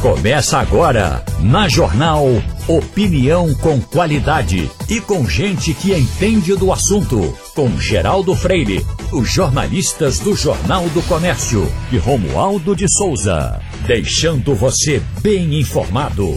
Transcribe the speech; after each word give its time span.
Começa 0.00 0.58
agora, 0.58 1.24
na 1.40 1.68
Jornal 1.68 2.26
Opinião 2.68 3.54
com 3.54 3.80
qualidade 3.80 4.70
e 4.90 5.00
com 5.00 5.24
gente 5.24 5.72
que 5.72 5.94
entende 5.94 6.54
do 6.54 6.70
assunto. 6.70 7.32
Com 7.54 7.78
Geraldo 7.78 8.34
Freire, 8.34 8.84
os 9.12 9.30
jornalistas 9.30 10.18
do 10.18 10.34
Jornal 10.34 10.88
do 10.90 11.00
Comércio 11.02 11.62
e 11.90 11.96
Romualdo 11.96 12.76
de 12.76 12.86
Souza. 12.92 13.60
Deixando 13.86 14.54
você 14.54 15.00
bem 15.22 15.58
informado. 15.58 16.28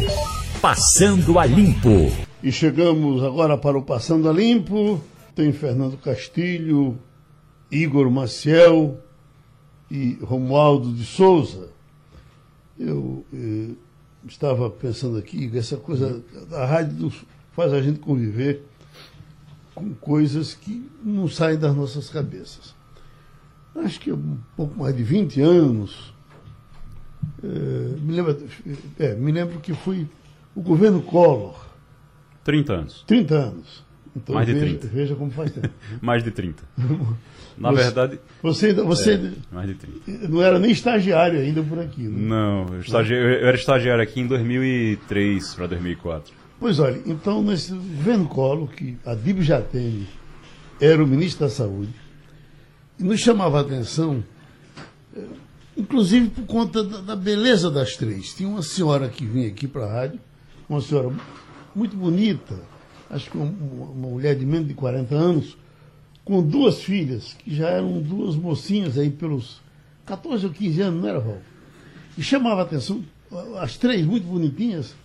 Passando 0.62 1.38
a 1.38 1.46
Limpo. 1.46 2.12
E 2.42 2.52
chegamos 2.52 3.24
agora 3.24 3.58
para 3.58 3.78
o 3.78 3.82
Passando 3.82 4.30
a 4.30 4.34
Limpo. 4.34 5.02
Tem 5.36 5.52
Fernando 5.52 5.98
Castilho, 5.98 6.98
Igor 7.70 8.10
Maciel 8.10 9.00
e 9.92 10.18
Romualdo 10.22 10.94
de 10.94 11.06
Souza. 11.06 11.79
Eu 12.80 13.26
eh, 13.34 13.72
estava 14.28 14.70
pensando 14.70 15.18
aqui, 15.18 15.52
essa 15.56 15.78
coisa, 15.78 16.24
a 16.52 16.66
rádio 16.66 17.12
faz 17.52 17.74
a 17.74 17.82
gente 17.82 18.00
conviver 18.00 18.64
com 19.76 19.94
coisas 19.96 20.54
que 20.54 20.90
não 21.04 21.28
saem 21.28 21.58
das 21.58 21.76
nossas 21.76 22.10
cabeças. 22.10 22.74
Acho 23.76 24.00
que 24.00 24.12
um 24.12 24.38
pouco 24.56 24.80
mais 24.80 24.96
de 24.96 25.04
20 25.04 25.42
anos, 25.42 26.14
eh, 27.44 27.98
me, 28.02 28.14
lembro, 28.14 28.38
é, 28.98 29.16
me 29.16 29.32
lembro 29.32 29.60
que 29.60 29.74
foi 29.74 30.08
o 30.56 30.62
governo 30.62 31.02
Collor. 31.02 31.68
30 32.44 32.74
anos. 32.74 33.04
30 33.06 33.36
anos. 33.36 33.84
Então, 34.16 34.36
mais 34.36 34.48
de 34.48 34.54
veja, 34.54 34.66
30. 34.66 34.88
Veja 34.88 35.16
como 35.16 35.32
faz 35.32 35.52
tempo. 35.52 35.70
mais 36.02 36.24
de 36.24 36.32
30. 36.32 36.64
Na 37.60 37.72
você, 37.72 37.84
verdade. 37.84 38.20
Você, 38.42 38.74
você 38.74 39.14
é, 39.16 39.32
mais 39.52 39.68
de 39.68 39.76
30. 39.76 40.28
não 40.30 40.42
era 40.42 40.58
nem 40.58 40.72
estagiário 40.72 41.42
ainda 41.42 41.62
por 41.62 41.78
aqui, 41.78 42.04
né? 42.04 42.18
Não, 42.18 42.74
eu, 42.74 42.80
estagi... 42.80 43.14
eu 43.14 43.48
era 43.48 43.56
estagiário 43.56 44.02
aqui 44.02 44.22
em 44.22 44.28
2003 44.28 45.56
para 45.56 45.68
2004. 45.68 46.34
Pois 46.58 46.80
olha, 46.80 47.02
então 47.06 47.44
nesse 47.44 47.72
governo 47.72 48.28
Collor, 48.28 48.70
que 48.70 48.98
a 49.06 49.14
Dib 49.14 49.42
Jatene 49.42 50.08
era 50.80 51.04
o 51.04 51.08
ministro 51.08 51.46
da 51.46 51.50
Saúde, 51.50 51.94
nos 52.98 53.20
chamava 53.20 53.58
a 53.58 53.62
atenção, 53.62 54.24
eh, 55.16 55.22
inclusive 55.76 56.30
por 56.30 56.46
conta 56.46 56.82
da, 56.84 57.02
da 57.02 57.16
beleza 57.16 57.70
das 57.70 57.98
três. 57.98 58.34
Tinha 58.34 58.48
uma 58.48 58.62
senhora 58.62 59.10
que 59.10 59.26
vinha 59.26 59.50
aqui 59.50 59.68
para 59.68 59.86
a 59.86 59.92
rádio, 59.92 60.20
uma 60.70 60.82
senhora 60.82 61.12
muito 61.76 61.96
bonita, 61.96 62.56
acho 63.10 63.30
que 63.30 63.38
uma, 63.38 63.46
uma 63.46 64.10
mulher 64.10 64.36
de 64.36 64.46
menos 64.46 64.68
de 64.68 64.74
40 64.74 65.16
anos, 65.16 65.58
com 66.30 66.44
duas 66.44 66.84
filhas, 66.84 67.36
que 67.40 67.56
já 67.56 67.70
eram 67.70 68.00
duas 68.00 68.36
mocinhas 68.36 69.00
aí 69.00 69.10
pelos 69.10 69.60
14 70.06 70.46
ou 70.46 70.54
15 70.54 70.82
anos, 70.84 71.02
não 71.02 71.10
era, 71.10 71.20
Val? 71.20 71.40
E 72.16 72.22
chamava 72.22 72.62
a 72.62 72.66
atenção, 72.66 73.04
as 73.58 73.78
três 73.78 74.06
muito 74.06 74.28
bonitinhas, 74.28 74.96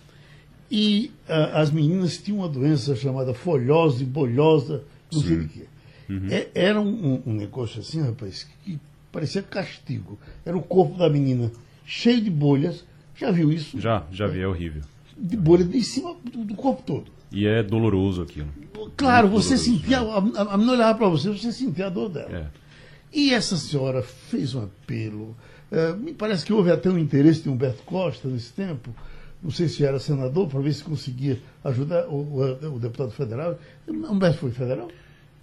e 0.69 1.11
as 1.27 1.71
meninas 1.71 2.19
tinham 2.19 2.41
uma 2.41 2.47
doença 2.47 2.95
chamada 2.95 3.33
folhose, 3.33 4.05
bolhosa, 4.05 4.83
não 5.11 5.19
sei 5.19 5.39
de 5.39 5.47
quê. 5.47 5.65
Uhum. 6.07 6.27
É, 6.29 6.47
era 6.53 6.79
um, 6.79 7.23
um, 7.25 7.33
negócio 7.33 7.79
assim, 7.79 8.03
rapaz, 8.03 8.47
que 8.63 8.79
parecia 9.11 9.41
castigo. 9.41 10.19
Era 10.45 10.55
o 10.55 10.61
corpo 10.61 10.95
da 10.95 11.09
menina 11.09 11.51
cheio 11.87 12.21
de 12.21 12.29
bolhas. 12.29 12.85
Já 13.15 13.31
viu 13.31 13.51
isso? 13.51 13.79
Já, 13.79 14.05
já 14.11 14.27
vi, 14.27 14.41
é 14.41 14.47
horrível. 14.47 14.83
De 15.17 15.35
bolha 15.35 15.63
de 15.63 15.83
cima 15.83 16.15
do, 16.23 16.45
do 16.45 16.53
corpo 16.53 16.83
todo. 16.83 17.11
E 17.31 17.47
é 17.47 17.63
doloroso 17.63 18.21
aquilo. 18.21 18.49
Claro, 18.95 19.27
você 19.29 19.57
sentia, 19.57 19.99
a, 19.99 20.17
a 20.17 20.57
menina 20.57 20.73
olhava 20.73 20.97
para 20.97 21.09
você, 21.09 21.29
você 21.29 21.51
sentia 21.51 21.87
a 21.87 21.89
dor 21.89 22.09
dela. 22.09 22.29
É. 22.31 22.47
E 23.13 23.33
essa 23.33 23.57
senhora 23.57 24.01
fez 24.01 24.55
um 24.55 24.63
apelo. 24.63 25.35
Uh, 25.71 25.97
me 25.97 26.13
parece 26.13 26.45
que 26.45 26.53
houve 26.53 26.71
até 26.71 26.89
um 26.89 26.97
interesse 26.97 27.41
de 27.41 27.49
Humberto 27.49 27.83
Costa 27.83 28.27
nesse 28.27 28.53
tempo 28.53 28.93
não 29.45 29.51
sei 29.51 29.67
se 29.67 29.85
era 29.85 29.99
senador, 29.99 30.47
para 30.47 30.59
ver 30.59 30.73
se 30.73 30.83
conseguia 30.83 31.39
ajudar 31.63 32.07
o, 32.07 32.15
o, 32.15 32.75
o, 32.75 32.79
deputado 32.79 33.11
federal. 33.11 33.59
Humberto 33.87 34.39
foi 34.39 34.49
federal? 34.49 34.89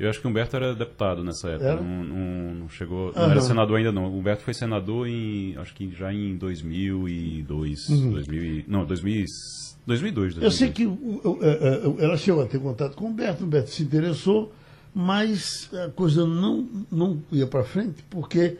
Eu 0.03 0.11
acho 0.11 0.21
que 0.21 0.27
Humberto 0.27 0.57
era 0.57 0.75
deputado 0.75 1.23
nessa 1.23 1.49
época. 1.51 1.77
Não, 1.77 2.03
não, 2.03 2.55
não, 2.57 2.69
chegou. 2.69 3.13
Não 3.15 3.31
era 3.31 3.41
senador 3.41 3.79
ainda 3.79 3.93
não. 3.93 4.13
Humberto 4.13 4.43
foi 4.43 4.53
senador 4.53 5.07
em. 5.07 5.57
acho 5.59 5.73
que 5.73 5.93
já 5.93 6.13
em 6.13 6.37
2002. 6.37 7.89
Uhum. 7.89 8.11
2000, 8.11 8.65
não, 8.67 8.85
2000, 8.85 9.27
2002, 9.87 10.35
2002. 10.35 10.43
Eu 10.43 10.51
sei 10.51 10.71
que 10.73 10.89
ela 12.01 12.17
chegou 12.17 12.43
a 12.43 12.47
ter 12.47 12.59
contato 12.59 12.97
com 12.97 13.07
Humberto, 13.07 13.45
Humberto 13.45 13.71
se 13.71 13.85
interessou, 13.85 14.53
mas 14.93 15.71
a 15.73 15.89
coisa 15.91 16.27
não, 16.27 16.69
não 16.91 17.23
ia 17.31 17.47
para 17.47 17.63
frente, 17.63 18.03
porque. 18.11 18.57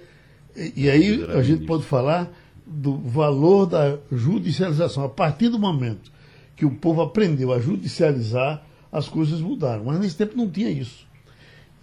E 0.77 0.89
aí 0.89 1.25
a 1.25 1.43
gente 1.43 1.67
pode 1.67 1.83
falar 1.83 2.31
do 2.65 2.99
valor 2.99 3.67
da 3.67 3.99
judicialização. 4.13 5.03
A 5.03 5.09
partir 5.09 5.49
do 5.49 5.59
momento 5.59 6.13
que 6.55 6.65
o 6.65 6.71
povo 6.71 7.03
aprendeu 7.03 7.53
a 7.53 7.59
judicializar, 7.59 8.65
as 8.93 9.09
coisas 9.09 9.41
mudaram. 9.41 9.87
Mas 9.87 9.99
nesse 9.99 10.17
tempo 10.17 10.37
não 10.37 10.49
tinha 10.49 10.71
isso. 10.71 11.11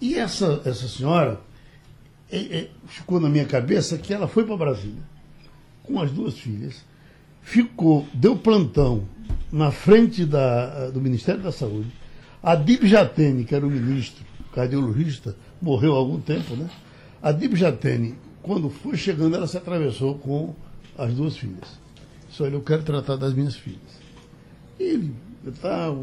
E 0.02 0.16
essa, 0.16 0.62
essa 0.66 0.88
senhora 0.88 1.40
é, 2.32 2.38
é, 2.38 2.70
ficou 2.88 3.20
na 3.20 3.30
minha 3.30 3.46
cabeça 3.46 3.98
que 3.98 4.14
ela 4.14 4.28
foi 4.28 4.46
para 4.46 4.56
Brasília 4.56 5.04
com 5.90 6.00
as 6.00 6.12
duas 6.12 6.38
filhas, 6.38 6.86
ficou, 7.42 8.08
deu 8.14 8.38
plantão 8.38 9.06
na 9.52 9.72
frente 9.72 10.24
da, 10.24 10.92
do 10.92 11.02
Ministério 11.02 11.42
da 11.42 11.52
Saúde. 11.52 11.92
A 12.44 12.56
Dib 12.56 12.86
Jatene, 12.86 13.44
que 13.44 13.56
era 13.56 13.66
o 13.66 13.70
ministro 13.70 14.24
cardiologista, 14.54 15.36
morreu 15.60 15.96
há 15.96 15.98
algum 15.98 16.22
tempo, 16.22 16.56
né? 16.56 16.70
Dib 17.38 17.56
Jatene, 17.56 18.16
quando 18.42 18.70
foi 18.70 18.96
chegando, 18.96 19.36
ela 19.36 19.48
se 19.48 19.58
atravessou 19.58 20.16
com 20.20 20.56
as 20.98 21.14
duas 21.14 21.36
filhas. 21.36 21.80
Só 22.30 22.46
ele, 22.46 22.56
eu 22.56 22.62
quero 22.62 22.84
tratar 22.84 23.16
das 23.16 23.34
minhas 23.34 23.56
filhas. 23.56 24.00
Ele 24.80 25.14
tá, 25.60 25.94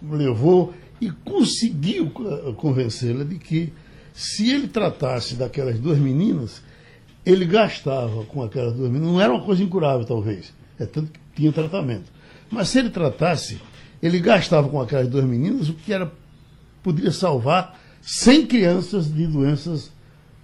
levou 0.00 0.72
e 1.02 1.10
conseguiu 1.10 2.12
convencê-la 2.56 3.24
de 3.24 3.36
que 3.36 3.72
se 4.14 4.48
ele 4.48 4.68
tratasse 4.68 5.34
daquelas 5.34 5.76
duas 5.80 5.98
meninas, 5.98 6.62
ele 7.26 7.44
gastava 7.44 8.24
com 8.26 8.40
aquelas 8.40 8.72
duas 8.72 8.88
meninas. 8.88 9.12
Não 9.12 9.20
era 9.20 9.32
uma 9.32 9.44
coisa 9.44 9.64
incurável, 9.64 10.06
talvez. 10.06 10.54
É 10.78 10.86
tanto 10.86 11.10
que 11.10 11.18
tinha 11.34 11.50
tratamento. 11.50 12.04
Mas 12.48 12.68
se 12.68 12.78
ele 12.78 12.88
tratasse, 12.88 13.60
ele 14.00 14.20
gastava 14.20 14.68
com 14.68 14.80
aquelas 14.80 15.08
duas 15.08 15.24
meninas 15.24 15.68
o 15.68 15.74
que 15.74 15.92
era 15.92 16.12
poderia 16.84 17.10
salvar 17.10 17.80
100 18.00 18.46
crianças 18.46 19.12
de 19.12 19.26
doenças 19.26 19.90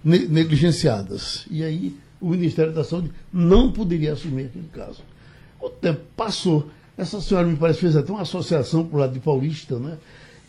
negligenciadas. 0.03 1.45
E 1.49 1.63
aí 1.63 1.95
o 2.19 2.31
Ministério 2.31 2.73
da 2.73 2.83
Saúde 2.83 3.11
não 3.31 3.71
poderia 3.71 4.11
assumir 4.11 4.47
aquele 4.47 4.67
caso. 4.73 5.03
O 5.57 5.69
tempo 5.69 6.01
passou. 6.17 6.69
Essa 6.97 7.21
senhora 7.21 7.47
me 7.47 7.55
parece 7.55 7.79
fez 7.79 7.95
até 7.95 8.11
uma 8.11 8.23
associação 8.23 8.85
para 8.85 8.97
o 8.97 8.99
lado 8.99 9.13
de 9.13 9.21
Paulista, 9.21 9.79
né? 9.79 9.97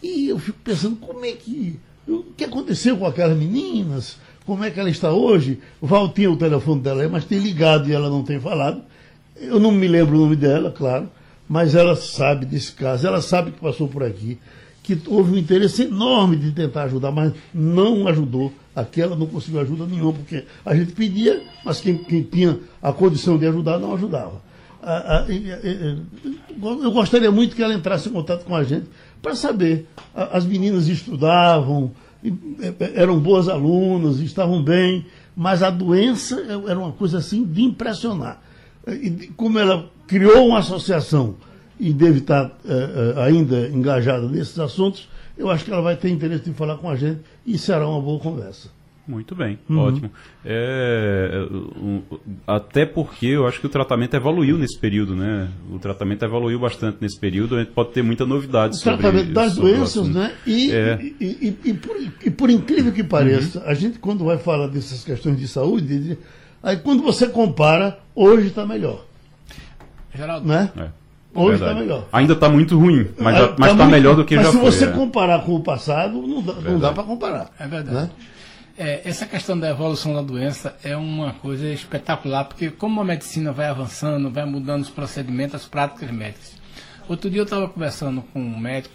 E 0.03 0.29
eu 0.29 0.39
fico 0.39 0.59
pensando 0.63 0.97
como 0.97 1.25
é 1.25 1.33
que. 1.33 1.79
O 2.09 2.25
que 2.37 2.45
aconteceu 2.45 2.97
com 2.97 3.07
aquelas 3.07 3.37
meninas? 3.37 4.17
Como 4.45 4.65
é 4.65 4.71
que 4.71 4.81
ela 4.81 4.91
está 4.91 5.13
hoje? 5.13 5.61
Val 5.81 6.09
tinha 6.09 6.31
o 6.31 6.37
telefone 6.37 6.81
dela, 6.81 7.09
mas 7.09 7.25
tem 7.25 7.39
ligado 7.39 7.89
e 7.89 7.93
ela 7.93 8.09
não 8.09 8.25
tem 8.25 8.41
falado. 8.41 8.83
Eu 9.37 9.61
não 9.61 9.71
me 9.71 9.87
lembro 9.87 10.17
o 10.17 10.21
nome 10.21 10.37
dela, 10.37 10.71
claro, 10.71 11.09
mas 11.49 11.75
ela 11.75 11.95
sabe 11.95 12.45
desse 12.45 12.73
caso, 12.73 13.07
ela 13.07 13.23
sabe 13.23 13.53
que 13.53 13.61
passou 13.61 13.87
por 13.87 14.03
aqui 14.03 14.39
que 14.83 14.99
houve 15.07 15.33
um 15.33 15.37
interesse 15.37 15.83
enorme 15.83 16.37
de 16.37 16.53
tentar 16.53 16.85
ajudar, 16.85 17.13
mas 17.13 17.33
não 17.53 18.09
ajudou. 18.09 18.53
Aquela 18.75 19.17
não 19.17 19.27
conseguiu 19.27 19.61
ajuda 19.61 19.85
nenhuma, 19.87 20.13
porque 20.13 20.45
a 20.65 20.75
gente 20.75 20.93
pedia, 20.93 21.43
mas 21.65 21.81
quem, 21.81 21.99
quem 21.99 22.23
tinha 22.23 22.59
a 22.83 22.93
condição 22.93 23.37
de 23.37 23.47
ajudar 23.47 23.79
não 23.79 23.95
ajudava. 23.95 24.41
Eu 26.83 26.91
gostaria 26.93 27.31
muito 27.31 27.55
que 27.55 27.63
ela 27.63 27.75
entrasse 27.75 28.09
em 28.09 28.13
contato 28.13 28.45
com 28.45 28.57
a 28.57 28.65
gente 28.65 28.87
para 29.23 29.35
saber. 29.35 29.87
As 30.15 30.45
meninas 30.45 30.89
estudavam, 30.89 31.93
eram 32.95 33.19
boas 33.19 33.49
alunas, 33.49 34.21
estavam 34.21 34.63
bem, 34.63 35.07
mas 35.37 35.63
a 35.63 35.71
doença 35.71 36.41
era 36.69 36.79
uma 36.79 36.93
coisa 36.93 37.19
assim 37.19 37.45
de 37.45 37.63
impressionar. 37.63 38.41
E 38.87 39.31
como 39.37 39.59
ela 39.59 39.91
criou 40.07 40.49
uma 40.49 40.59
associação 40.59 41.37
e 41.79 41.93
deve 41.93 42.19
estar 42.19 42.47
uh, 42.47 43.21
ainda 43.21 43.69
engajada 43.69 44.29
nesses 44.29 44.59
assuntos, 44.59 45.09
eu 45.39 45.51
acho 45.51 45.65
que 45.65 45.73
ela 45.73 45.81
vai 45.81 45.97
ter 45.97 46.11
interesse 46.11 46.51
em 46.51 46.53
falar 46.53 46.77
com 46.77 46.91
a 46.91 46.97
gente 46.97 47.21
e 47.47 47.57
será 47.57 47.89
uma 47.89 48.01
boa 48.01 48.19
conversa. 48.21 48.69
Muito 49.07 49.35
bem, 49.35 49.59
uhum. 49.69 49.79
ótimo. 49.79 50.11
É, 50.45 51.47
um, 51.51 52.01
até 52.47 52.87
porque 52.87 53.27
eu 53.27 53.47
acho 53.47 53.59
que 53.59 53.67
o 53.67 53.69
tratamento 53.69 54.15
evoluiu 54.15 54.57
nesse 54.57 54.79
período, 54.79 55.17
né? 55.17 55.49
O 55.71 55.79
tratamento 55.79 56.25
evoluiu 56.25 56.61
bastante 56.61 56.99
nesse 57.01 57.19
período, 57.19 57.57
a 57.57 57.61
gente 57.61 57.73
pode 57.73 57.91
ter 57.91 58.03
muita 58.03 58.25
novidade 58.25 58.75
o 58.75 58.79
sobre 58.79 58.99
tratamento 58.99 59.33
das 59.33 59.55
sobre 59.55 59.73
doenças, 59.73 60.09
né? 60.09 60.33
E, 60.47 60.71
é. 60.71 60.99
e, 61.03 61.17
e, 61.21 61.59
e, 61.71 61.75
por, 61.75 61.97
e, 62.25 62.31
por, 62.31 62.51
incrível 62.51 62.93
que 62.93 63.03
pareça, 63.03 63.59
uhum. 63.59 63.67
a 63.67 63.75
gente 63.75 63.99
quando 63.99 64.25
vai 64.25 64.39
falar 64.39 64.69
dessas 64.69 65.03
questões 65.03 65.39
de 65.39 65.49
saúde, 65.49 66.17
aí 66.63 66.77
quando 66.77 67.03
você 67.03 67.27
compara, 67.27 67.99
hoje 68.15 68.49
está 68.49 68.65
melhor. 68.65 69.05
Geraldo, 70.15 70.47
né? 70.47 70.71
É. 70.77 70.89
Hoje 71.35 71.63
está 71.63 71.75
melhor. 71.75 72.07
Ainda 72.13 72.33
está 72.33 72.49
muito 72.49 72.79
ruim, 72.79 73.09
mas 73.19 73.35
está 73.35 73.55
tá, 73.55 73.77
tá 73.77 73.87
melhor 73.87 74.17
do 74.17 74.25
que 74.25 74.37
mas 74.37 74.47
já 74.47 74.53
foi. 74.53 74.63
Mas 74.63 74.75
se 74.75 74.81
você 74.81 74.91
é. 74.91 74.93
comparar 74.93 75.45
com 75.45 75.55
o 75.55 75.61
passado, 75.61 76.21
não 76.21 76.43
dá, 76.43 76.55
não 76.55 76.79
dá 76.79 76.93
para 76.93 77.05
comparar. 77.05 77.51
É 77.59 77.67
verdade. 77.67 77.95
Né? 77.95 78.11
É, 78.83 79.03
essa 79.05 79.27
questão 79.27 79.61
da 79.61 79.69
evolução 79.69 80.15
da 80.15 80.23
doença 80.23 80.75
é 80.83 80.97
uma 80.97 81.35
coisa 81.35 81.69
espetacular, 81.69 82.45
porque 82.45 82.71
como 82.71 82.99
a 82.99 83.05
medicina 83.05 83.53
vai 83.53 83.67
avançando, 83.67 84.31
vai 84.31 84.47
mudando 84.47 84.81
os 84.81 84.89
procedimentos, 84.89 85.57
as 85.57 85.67
práticas 85.67 86.11
médicas. 86.11 86.55
Outro 87.07 87.29
dia 87.29 87.41
eu 87.41 87.45
estava 87.45 87.69
conversando 87.69 88.23
com 88.23 88.41
um 88.41 88.59
médico 88.59 88.95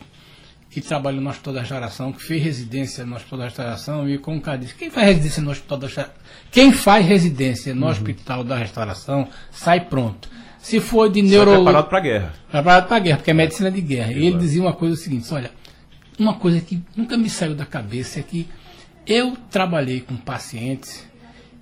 que 0.71 0.81
trabalha 0.81 1.21
no 1.21 1.29
Hospital 1.29 1.53
da 1.53 1.59
Restauração, 1.59 2.11
que 2.11 2.23
fez 2.23 2.43
residência 2.43 3.05
no 3.05 3.15
Hospital 3.15 3.37
da 3.37 3.45
Restauração, 3.45 4.09
e 4.09 4.17
com 4.17 4.33
um 4.33 4.39
cara 4.39 4.57
disse, 4.57 4.73
quem 4.73 4.89
faz 4.89 5.05
residência 5.05 5.43
no 5.43 5.51
Hospital 5.51 5.77
da 5.77 5.85
Restauração? 5.85 6.15
Quem 6.49 6.71
faz 6.73 7.05
residência 7.05 7.75
no 7.75 7.85
uhum. 7.85 7.91
Hospital 7.91 8.43
da 8.43 8.57
Restauração 8.57 9.27
sai 9.51 9.81
pronto. 9.81 10.27
Se 10.57 10.79
for 10.79 11.11
de 11.11 11.21
neurologia. 11.21 11.63
preparado 11.63 11.89
para 11.89 11.97
a 11.99 12.01
guerra. 12.01 12.33
Preparado 12.49 12.87
para 12.87 12.99
guerra, 12.99 13.17
porque 13.17 13.29
é 13.29 13.35
medicina 13.35 13.69
de 13.69 13.81
guerra. 13.81 14.11
E 14.13 14.25
ele 14.25 14.39
dizia 14.39 14.63
uma 14.63 14.73
coisa 14.73 14.95
o 14.95 14.97
seguinte: 14.97 15.31
olha, 15.31 15.51
uma 16.17 16.33
coisa 16.33 16.59
que 16.59 16.81
nunca 16.97 17.15
me 17.15 17.29
saiu 17.29 17.53
da 17.53 17.67
cabeça 17.67 18.19
é 18.19 18.23
que 18.23 18.47
eu 19.05 19.35
trabalhei 19.49 20.01
com 20.01 20.15
pacientes 20.15 21.07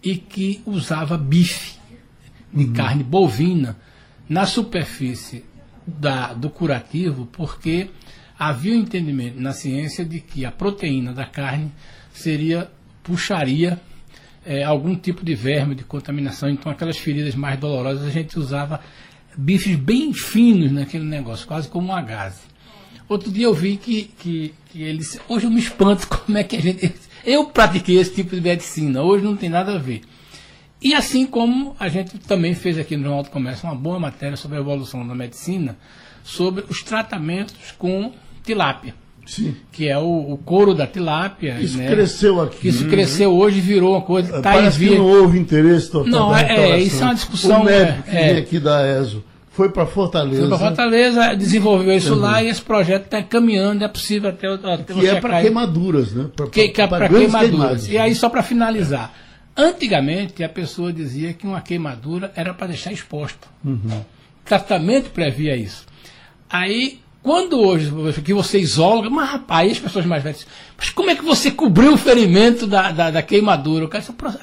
e 0.01 0.15
que 0.15 0.61
usava 0.65 1.17
bife 1.17 1.77
de 2.51 2.65
uhum. 2.65 2.73
carne 2.73 3.03
bovina 3.03 3.77
na 4.27 4.45
superfície 4.45 5.43
da, 5.85 6.33
do 6.33 6.49
curativo, 6.49 7.25
porque 7.31 7.89
havia 8.37 8.73
um 8.73 8.79
entendimento 8.79 9.39
na 9.39 9.51
ciência 9.51 10.05
de 10.05 10.19
que 10.19 10.45
a 10.45 10.51
proteína 10.51 11.13
da 11.13 11.25
carne 11.25 11.71
seria 12.13 12.69
puxaria 13.03 13.79
é, 14.45 14.63
algum 14.63 14.95
tipo 14.95 15.23
de 15.23 15.35
verme, 15.35 15.75
de 15.75 15.83
contaminação. 15.83 16.49
Então, 16.49 16.71
aquelas 16.71 16.97
feridas 16.97 17.35
mais 17.35 17.59
dolorosas, 17.59 18.05
a 18.05 18.09
gente 18.09 18.37
usava 18.37 18.79
bifes 19.37 19.75
bem 19.75 20.13
finos 20.13 20.71
naquele 20.71 21.05
negócio, 21.05 21.47
quase 21.47 21.67
como 21.67 21.89
uma 21.89 22.01
gaze. 22.01 22.41
Outro 23.07 23.31
dia 23.31 23.45
eu 23.45 23.53
vi 23.53 23.77
que, 23.77 24.05
que, 24.17 24.53
que 24.69 24.81
ele 24.81 24.99
disse, 24.99 25.19
hoje 25.27 25.45
eu 25.45 25.51
me 25.51 25.59
espanto 25.59 26.07
como 26.09 26.37
é 26.37 26.43
que 26.43 26.55
a 26.55 26.61
gente. 26.61 26.93
Eu 27.25 27.45
pratiquei 27.45 27.97
esse 27.97 28.13
tipo 28.13 28.35
de 28.35 28.41
medicina, 28.41 29.01
hoje 29.01 29.23
não 29.23 29.35
tem 29.35 29.49
nada 29.49 29.75
a 29.75 29.77
ver. 29.77 30.01
E 30.81 30.93
assim 30.93 31.25
como 31.25 31.75
a 31.79 31.87
gente 31.87 32.17
também 32.19 32.53
fez 32.53 32.77
aqui 32.77 32.97
no 32.97 33.03
Jornal 33.03 33.23
do 33.23 33.29
Comércio 33.29 33.67
uma 33.67 33.75
boa 33.75 33.99
matéria 33.99 34.35
sobre 34.35 34.57
a 34.57 34.59
evolução 34.59 35.07
da 35.07 35.15
medicina, 35.15 35.77
sobre 36.23 36.65
os 36.69 36.83
tratamentos 36.83 37.71
com 37.77 38.11
tilápia. 38.43 38.93
Sim. 39.25 39.55
que 39.71 39.87
é 39.87 39.97
o, 39.97 40.33
o 40.33 40.37
couro 40.37 40.73
da 40.73 40.85
tilápia. 40.85 41.57
Isso 41.61 41.77
né? 41.77 41.87
cresceu 41.89 42.41
aqui. 42.41 42.67
Isso 42.67 42.85
cresceu 42.89 43.33
hoje 43.33 43.61
virou 43.61 43.93
uma 43.93 44.01
coisa. 44.01 44.41
Tá 44.41 44.51
Parece 44.51 44.77
que 44.77 44.97
não 44.97 45.05
houve 45.05 45.39
interesse 45.39 45.89
total. 45.89 46.11
Não, 46.11 46.35
é, 46.35 46.71
é, 46.71 46.79
isso 46.79 47.01
é 47.01 47.05
uma 47.05 47.15
discussão. 47.15 47.61
O 47.61 47.63
médico 47.63 48.03
é, 48.09 48.31
é. 48.33 48.37
aqui 48.37 48.59
da 48.59 48.85
ESO 48.99 49.23
foi 49.53 49.69
para 49.69 49.85
Fortaleza. 49.85 50.41
Foi 50.41 50.49
para 50.49 50.57
Fortaleza, 50.57 51.35
desenvolveu 51.35 51.95
isso 51.95 52.15
uhum. 52.15 52.21
lá 52.21 52.41
e 52.41 52.47
esse 52.47 52.61
projeto 52.61 53.05
está 53.05 53.21
caminhando, 53.21 53.83
é 53.83 53.87
possível 53.87 54.31
até, 54.31 54.47
até 54.47 54.93
Que 54.95 55.07
é 55.07 55.21
para 55.21 55.41
queimaduras, 55.41 56.11
né? 56.11 56.27
Pra, 56.35 56.47
que, 56.47 56.69
que 56.69 56.81
é 56.81 56.87
para 56.87 57.07
queimaduras. 57.07 57.49
Queimadas. 57.49 57.89
E 57.89 57.97
aí, 57.99 58.15
só 58.15 58.29
para 58.29 58.41
finalizar. 58.41 59.13
Antigamente, 59.55 60.43
a 60.43 60.49
pessoa 60.49 60.91
dizia 60.91 61.33
que 61.33 61.45
uma 61.45 61.61
queimadura 61.61 62.31
era 62.35 62.51
para 62.51 62.67
deixar 62.67 62.91
exposta. 62.91 63.47
Uhum. 63.63 63.77
O 63.99 64.43
tratamento 64.43 65.11
previa 65.11 65.55
isso. 65.55 65.85
Aí 66.49 66.99
quando 67.21 67.59
hoje 67.59 67.89
que 68.21 68.33
você 68.33 68.59
isola, 68.59 69.09
mas 69.09 69.29
rapaz, 69.29 69.71
as 69.71 69.79
pessoas 69.79 70.05
mais 70.05 70.21
velhas, 70.21 70.45
mas 70.75 70.89
como 70.89 71.09
é 71.11 71.15
que 71.15 71.23
você 71.23 71.51
cobriu 71.51 71.93
o 71.93 71.97
ferimento 71.97 72.67
da, 72.67 72.91
da, 72.91 73.11
da 73.11 73.21
queimadura? 73.21 73.87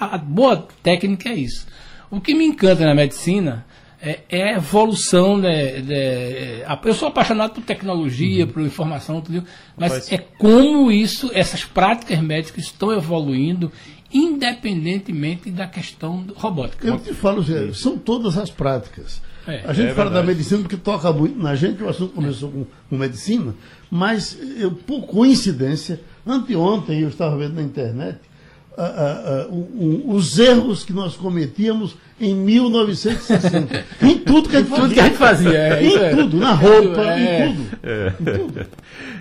A 0.01 0.17
boa 0.17 0.67
técnica 0.83 1.29
é 1.29 1.35
isso. 1.35 1.67
O 2.11 2.21
que 2.21 2.33
me 2.33 2.47
encanta 2.47 2.85
na 2.85 2.95
medicina 2.95 3.67
é, 4.03 4.21
é 4.29 4.55
a 4.55 4.57
evolução. 4.57 5.41
De, 5.41 5.83
de, 5.83 6.65
eu 6.85 6.95
sou 6.95 7.09
apaixonado 7.09 7.53
por 7.53 7.63
tecnologia, 7.63 8.45
uhum. 8.45 8.53
por 8.53 8.63
informação, 8.63 9.21
tudo, 9.21 9.45
mas 9.77 9.93
Rapaz. 9.93 10.13
é 10.13 10.19
como 10.39 10.91
isso, 10.91 11.31
essas 11.35 11.65
práticas 11.65 12.21
médicas 12.21 12.65
estão 12.65 12.93
evoluindo 12.93 13.71
independentemente 14.13 15.51
da 15.51 15.69
questão 15.69 16.27
robótica. 16.35 16.87
Eu 16.87 16.99
te 16.99 17.15
falo, 17.15 17.45
são 17.73 17.97
todas 17.97 18.37
as 18.37 18.51
práticas. 18.51 19.23
É, 19.47 19.63
a 19.65 19.73
gente 19.73 19.91
é 19.91 19.95
fala 19.95 20.11
verdade. 20.11 20.27
da 20.27 20.33
medicina 20.33 20.61
porque 20.61 20.77
toca 20.77 21.13
muito 21.13 21.39
na 21.39 21.55
gente, 21.55 21.83
o 21.83 21.89
assunto 21.89 22.13
começou 22.13 22.51
com, 22.51 22.67
com 22.89 22.97
medicina, 22.97 23.55
mas 23.91 24.37
eu, 24.57 24.73
por 24.73 25.07
coincidência, 25.07 26.01
anteontem 26.27 27.01
eu 27.01 27.09
estava 27.09 27.37
vendo 27.37 27.55
na 27.55 27.63
internet 27.63 28.19
uh, 28.77 29.49
uh, 29.51 29.55
uh, 29.55 30.15
os 30.15 30.39
erros 30.39 30.85
que 30.85 30.93
nós 30.93 31.17
cometíamos 31.17 31.97
em 32.21 32.35
1960. 32.35 33.85
em 34.03 34.19
tudo 34.19 34.49
que 34.49 34.57
a 34.57 34.61
gente 34.61 34.71
fazia. 34.71 34.83
Tudo 34.83 34.95
que 34.95 35.01
a 35.01 35.05
gente 35.05 35.17
fazia. 35.17 35.59
É, 35.59 35.83
em 35.83 35.97
é. 35.97 36.11
tudo, 36.11 36.37
na 36.39 36.53
roupa, 36.53 37.01
é. 37.03 37.47
em 37.47 37.55
tudo. 37.55 37.79
É. 37.83 38.09
Em 38.09 38.39
tudo. 38.39 38.67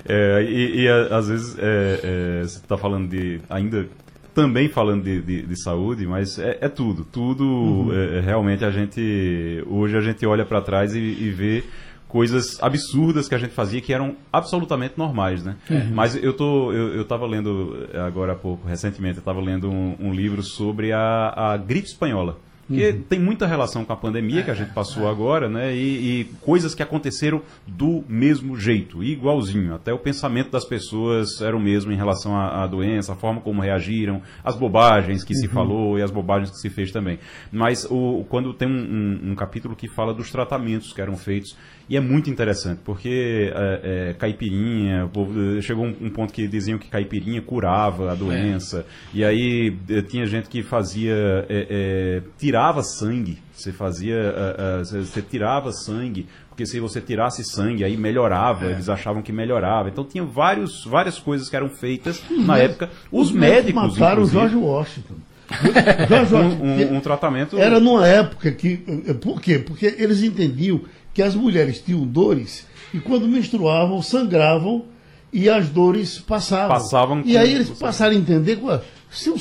É, 0.07 0.43
e, 0.43 0.81
e, 0.81 0.87
às 0.87 1.27
vezes 1.27 1.53
você 1.53 2.57
está 2.57 2.77
falando 2.77 3.09
de 3.09 3.41
ainda 3.49 3.87
também 4.33 4.69
falando 4.69 5.03
de, 5.03 5.21
de, 5.21 5.41
de 5.41 5.61
saúde, 5.61 6.05
mas 6.05 6.39
é, 6.39 6.57
é 6.61 6.69
tudo. 6.69 7.03
Tudo 7.03 7.43
uhum. 7.43 7.93
é, 7.93 8.17
é 8.17 8.21
realmente 8.21 8.63
a 8.63 8.71
gente. 8.71 9.63
Hoje 9.67 9.97
a 9.97 10.01
gente 10.01 10.25
olha 10.25 10.45
para 10.45 10.61
trás 10.61 10.95
e, 10.95 10.99
e, 10.99 11.29
vê 11.29 11.63
coisas 12.09 12.61
absurdas 12.61 13.29
que 13.29 13.35
a 13.35 13.38
gente 13.38 13.53
fazia 13.53 13.79
que 13.79 13.94
eram 13.94 14.15
absolutamente 14.33 14.95
normais, 14.97 15.44
né? 15.44 15.56
Uhum. 15.69 15.91
Mas 15.94 16.15
eu 16.15 16.33
tô, 16.33 16.73
eu, 16.73 16.95
eu 16.95 17.06
tava 17.06 17.25
lendo 17.25 17.88
agora 17.94 18.33
há 18.33 18.35
pouco, 18.35 18.67
recentemente, 18.67 19.17
eu 19.17 19.21
estava 19.21 19.39
lendo 19.39 19.69
um, 19.69 19.95
um, 20.00 20.11
livro 20.11 20.41
sobre 20.41 20.91
a, 20.91 21.33
a 21.35 21.56
gripe 21.56 21.88
espanhola. 21.88 22.38
Porque 22.69 22.89
uhum. 22.89 23.01
tem 23.01 23.19
muita 23.19 23.48
relação 23.48 23.83
com 23.83 23.92
a 23.92 23.95
pandemia 23.95 24.44
que 24.44 24.51
a 24.51 24.54
gente 24.54 24.71
passou 24.74 25.10
agora, 25.10 25.50
né? 25.50 25.75
E, 25.75 26.21
e, 26.21 26.24
coisas 26.39 26.75
que 26.75 26.83
aconteceram 26.83 27.42
do 27.66 28.04
mesmo 28.07 28.56
jeito, 28.56 29.04
igualzinho. 29.04 29.74
Até 29.74 29.92
o 29.92 29.98
pensamento 29.98 30.51
das 30.51 30.66
pessoas 30.66 31.42
era 31.42 31.57
o 31.57 31.60
mesmo 31.60 31.92
em 31.92 31.95
relação 31.95 32.36
à, 32.36 32.63
à 32.63 32.68
doença, 32.68 33.13
a 33.13 33.16
forma 33.16 33.42
como 33.42 33.60
reagiram, 33.60 34.21
as 34.44 34.56
bobagens 34.56 35.24
que 35.24 35.33
uhum. 35.33 35.39
se 35.39 35.48
falou 35.48 35.98
e 35.98 36.04
as 36.04 36.12
bobagens 36.12 36.51
que 36.51 36.57
se 36.57 36.69
fez 36.69 36.92
também. 36.92 37.18
Mas 37.51 37.88
o, 37.89 38.24
quando 38.30 38.54
tem 38.54 38.68
um, 38.68 38.71
um, 38.71 39.31
um 39.31 39.36
capítulo 39.36 39.75
que 39.75 39.88
fala 39.88 40.13
dos 40.13 40.30
tratamentos 40.30 40.94
que 40.94 41.01
eram 41.01 41.18
feitos 41.18 41.57
e 41.89 41.98
é 41.98 42.00
muito 42.00 42.30
interessante, 42.30 42.81
porque 42.86 43.51
é, 43.51 44.10
é, 44.12 44.13
caipirinha, 44.13 45.10
chegou 45.63 45.86
um, 45.86 45.95
um, 46.01 46.10
ponto 46.12 46.31
que 46.31 46.48
diziam 46.48 46.77
que 46.77 46.88
caipirinha 46.88 47.42
curava 47.42 48.12
a 48.12 48.16
doença, 48.16 48.81
é. 48.81 49.18
e 49.18 49.25
aí 49.25 49.75
é, 49.89 50.01
tinha 50.04 50.24
gente 50.27 50.50
que 50.50 50.62
fazia, 50.62 51.16
é, 51.50 51.68
é, 51.69 52.21
tirava 52.59 52.83
sangue, 52.83 53.38
você 53.53 53.71
fazia, 53.71 54.35
você 54.83 55.21
tirava 55.21 55.71
sangue, 55.71 56.27
porque 56.50 56.65
se 56.65 56.77
você 56.79 57.00
tirasse 57.00 57.41
sangue 57.44 57.85
aí 57.85 57.95
melhorava, 57.95 58.65
eles 58.65 58.89
achavam 58.89 59.21
que 59.21 59.31
melhorava. 59.31 59.88
Então 59.88 60.03
tinha 60.03 60.25
vários, 60.25 60.83
várias 60.83 61.17
coisas 61.17 61.50
que 61.50 61.56
eram 61.56 61.69
feitas 61.69 62.21
na 62.29 62.57
época. 62.57 62.89
Os, 63.09 63.29
os 63.29 63.31
médicos. 63.31 63.97
Mataram 63.97 64.23
o 64.23 64.27
George 64.27 64.57
Washington. 64.57 65.15
George 66.09 66.33
Washington 66.35 66.65
um, 66.65 66.97
um, 66.97 67.00
tratamento. 67.00 67.57
Era 67.57 67.79
numa 67.79 68.06
época 68.06 68.51
que. 68.51 68.75
Por 69.21 69.41
quê? 69.41 69.57
Porque 69.57 69.95
eles 69.97 70.21
entendiam 70.21 70.81
que 71.13 71.21
as 71.21 71.33
mulheres 71.33 71.81
tinham 71.81 72.06
dores 72.06 72.68
e 72.94 72.99
quando 72.99 73.25
menstruavam 73.25 74.01
sangravam 74.01 74.83
e 75.31 75.49
as 75.49 75.69
dores 75.69 76.19
passavam. 76.19 76.75
Passavam 76.75 77.21
e 77.23 77.37
aí 77.37 77.54
eles 77.54 77.69
passaram 77.69 78.13
a 78.13 78.19
entender 78.19 78.57
se, 79.11 79.30
eh, 79.31 79.33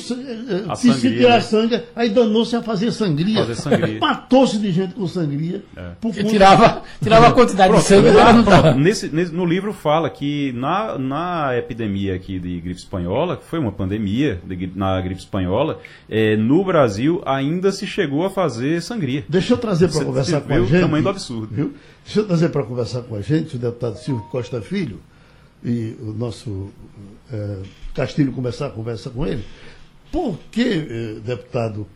eh, 0.67 0.75
se, 0.75 0.93
se 0.93 1.09
tirar 1.11 1.35
né? 1.35 1.41
sangue, 1.41 1.81
aí 1.95 2.09
danou-se 2.09 2.55
a 2.55 2.61
fazer 2.63 2.91
sangria. 2.91 3.41
Fazer 3.41 3.55
sangria. 3.55 3.99
Matou-se 4.01 4.57
de 4.57 4.71
gente 4.71 4.95
com 4.95 5.07
sangria. 5.07 5.63
É. 5.77 6.23
tirava, 6.23 6.81
tirava 7.01 7.27
a 7.27 7.31
quantidade 7.31 7.69
Pronto, 7.69 7.83
de 7.83 7.87
sangue. 7.87 8.09
Lá, 8.09 8.73
nesse, 8.73 9.09
nesse, 9.09 9.31
no 9.31 9.45
livro 9.45 9.71
fala 9.71 10.09
que 10.09 10.51
na, 10.53 10.97
na 10.97 11.55
epidemia 11.55 12.15
aqui 12.15 12.39
de 12.39 12.59
gripe 12.59 12.79
espanhola, 12.79 13.37
que 13.37 13.45
foi 13.45 13.59
uma 13.59 13.71
pandemia 13.71 14.41
de, 14.43 14.71
na 14.75 14.99
gripe 15.01 15.21
espanhola, 15.21 15.79
é, 16.09 16.35
no 16.35 16.65
Brasil 16.65 17.21
ainda 17.23 17.71
se 17.71 17.85
chegou 17.85 18.25
a 18.25 18.29
fazer 18.31 18.81
sangria. 18.81 19.23
Deixa 19.29 19.53
eu 19.53 19.57
trazer 19.57 19.89
para 19.89 20.03
conversar 20.03 20.41
com 20.41 20.53
a 20.53 20.59
gente. 20.61 20.75
o 20.75 20.81
tamanho 20.81 21.03
do 21.03 21.09
absurdo. 21.09 21.53
Viu? 21.53 21.73
Deixa 22.03 22.21
eu 22.21 22.25
trazer 22.25 22.49
para 22.49 22.63
conversar 22.63 23.03
com 23.03 23.15
a 23.15 23.21
gente 23.21 23.55
o 23.55 23.59
deputado 23.59 23.97
Silvio 23.97 24.23
Costa 24.31 24.61
Filho 24.61 24.99
e 25.63 25.95
o 26.01 26.13
nosso 26.13 26.71
Castilho 27.93 28.31
começar 28.31 28.67
a 28.67 28.69
conversa 28.69 29.09
com 29.09 29.25
ele. 29.25 29.43
Por 30.11 30.39
que, 30.51 30.61
eh, 30.61 31.19
deputado, 31.23 31.87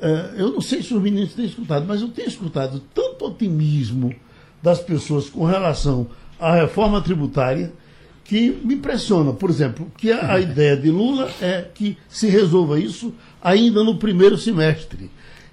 eh, 0.00 0.34
eu 0.38 0.52
não 0.52 0.60
sei 0.60 0.82
se 0.82 0.92
os 0.94 1.02
meninos 1.02 1.34
têm 1.34 1.44
escutado, 1.44 1.84
mas 1.86 2.00
eu 2.00 2.08
tenho 2.08 2.28
escutado 2.28 2.82
tanto 2.94 3.24
otimismo 3.26 4.14
das 4.62 4.80
pessoas 4.80 5.28
com 5.28 5.44
relação 5.44 6.08
à 6.40 6.54
reforma 6.54 7.00
tributária 7.00 7.72
que 8.24 8.50
me 8.64 8.74
impressiona. 8.74 9.32
Por 9.32 9.50
exemplo, 9.50 9.90
que 9.96 10.10
a, 10.10 10.34
a 10.34 10.40
ideia 10.40 10.76
de 10.76 10.90
Lula 10.90 11.30
é 11.40 11.62
que 11.62 11.96
se 12.08 12.28
resolva 12.28 12.80
isso 12.80 13.14
ainda 13.40 13.84
no 13.84 13.96
primeiro 13.96 14.36
semestre. 14.36 15.10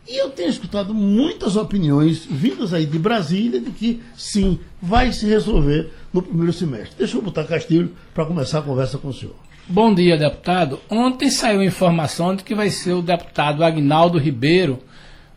E 0.08 0.22
eu 0.22 0.30
tenho 0.30 0.50
escutado 0.50 0.94
muitas 0.94 1.56
opiniões 1.56 2.26
vindas 2.26 2.74
aí 2.74 2.86
de 2.86 3.00
Brasília 3.00 3.60
de 3.60 3.72
que 3.72 4.02
sim, 4.16 4.60
vai 4.82 5.12
se 5.12 5.26
resolver 5.26 5.92
no 6.14 6.22
primeiro 6.22 6.54
semestre. 6.54 6.96
Deixa 6.98 7.18
eu 7.18 7.22
botar 7.22 7.44
Castilho 7.44 7.92
para 8.14 8.26
começar 8.26 8.60
a 8.60 8.64
conversa 8.64 8.98
com 8.98 9.08
o 9.08 9.14
senhor. 9.14 9.36
Bom 9.68 9.94
dia, 9.96 10.16
deputado. 10.16 10.80
Ontem 10.92 11.32
saiu 11.32 11.64
informação 11.64 12.36
de 12.36 12.44
que 12.44 12.54
vai 12.54 12.70
ser 12.70 12.94
o 12.94 13.02
deputado 13.02 13.64
Agnaldo 13.64 14.20
Ribeiro 14.20 14.80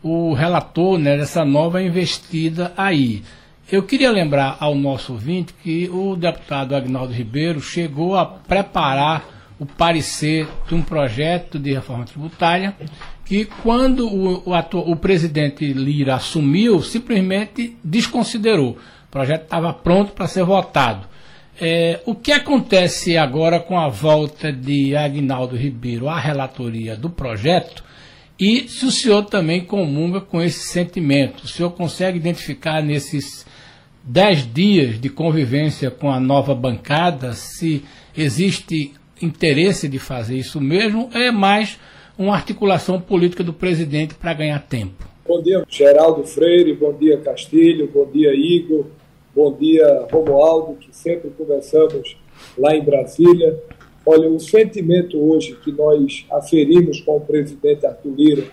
o 0.01 0.33
relator 0.33 0.97
né, 0.97 1.17
dessa 1.17 1.43
nova 1.43 1.81
investida 1.81 2.73
aí. 2.77 3.23
Eu 3.71 3.83
queria 3.83 4.11
lembrar 4.11 4.57
ao 4.59 4.73
nosso 4.73 5.13
ouvinte 5.13 5.53
que 5.61 5.89
o 5.89 6.15
deputado 6.15 6.75
Agnaldo 6.75 7.13
Ribeiro 7.13 7.61
chegou 7.61 8.15
a 8.15 8.25
preparar 8.25 9.25
o 9.59 9.65
parecer 9.65 10.47
de 10.67 10.73
um 10.73 10.81
projeto 10.81 11.59
de 11.59 11.73
reforma 11.73 12.05
tributária 12.05 12.75
que, 13.29 13.45
quando 13.45 14.07
o, 14.07 14.43
o, 14.43 14.91
o 14.91 14.95
presidente 14.95 15.71
Lira 15.71 16.15
assumiu, 16.15 16.81
simplesmente 16.81 17.77
desconsiderou. 17.83 18.71
O 18.71 19.11
projeto 19.11 19.43
estava 19.43 19.71
pronto 19.71 20.13
para 20.13 20.25
ser 20.25 20.43
votado. 20.43 21.07
É, 21.61 22.01
o 22.07 22.15
que 22.15 22.31
acontece 22.31 23.17
agora 23.17 23.59
com 23.59 23.77
a 23.77 23.87
volta 23.87 24.51
de 24.51 24.95
Agnaldo 24.95 25.55
Ribeiro 25.55 26.09
à 26.09 26.19
relatoria 26.19 26.95
do 26.95 27.07
projeto? 27.07 27.83
E 28.39 28.67
se 28.67 28.85
o 28.85 28.91
senhor 28.91 29.25
também 29.25 29.63
comunga 29.63 30.21
com 30.21 30.41
esse 30.41 30.67
sentimento, 30.67 31.43
o 31.43 31.47
senhor 31.47 31.69
consegue 31.73 32.17
identificar 32.17 32.81
nesses 32.81 33.45
dez 34.03 34.51
dias 34.51 34.99
de 34.99 35.07
convivência 35.07 35.91
com 35.91 36.11
a 36.11 36.19
nova 36.19 36.55
bancada 36.55 37.33
se 37.33 37.83
existe 38.17 38.91
interesse 39.21 39.87
de 39.87 39.99
fazer 39.99 40.35
isso 40.35 40.59
mesmo, 40.59 41.11
é 41.13 41.29
mais 41.29 41.77
uma 42.19 42.35
articulação 42.35 42.99
política 42.99 43.41
do 43.45 43.53
presidente 43.53 44.13
para 44.13 44.33
ganhar 44.33 44.59
tempo. 44.67 45.07
Bom 45.25 45.41
dia, 45.41 45.63
Geraldo 45.69 46.25
Freire, 46.25 46.73
bom 46.73 46.91
dia, 46.91 47.17
Castilho, 47.17 47.89
bom 47.93 48.05
dia, 48.05 48.33
Igor, 48.35 48.87
bom 49.33 49.53
dia, 49.53 50.05
Romualdo, 50.11 50.75
que 50.75 50.93
sempre 50.93 51.29
conversamos 51.29 52.17
lá 52.57 52.75
em 52.75 52.83
Brasília. 52.83 53.57
Olha, 54.05 54.27
o 54.27 54.37
sentimento 54.37 55.17
hoje 55.17 55.55
que 55.63 55.71
nós 55.71 56.25
aferimos 56.29 56.99
com 56.99 57.15
o 57.15 57.21
presidente 57.21 57.85
Arthur 57.85 58.13
Lira 58.13 58.43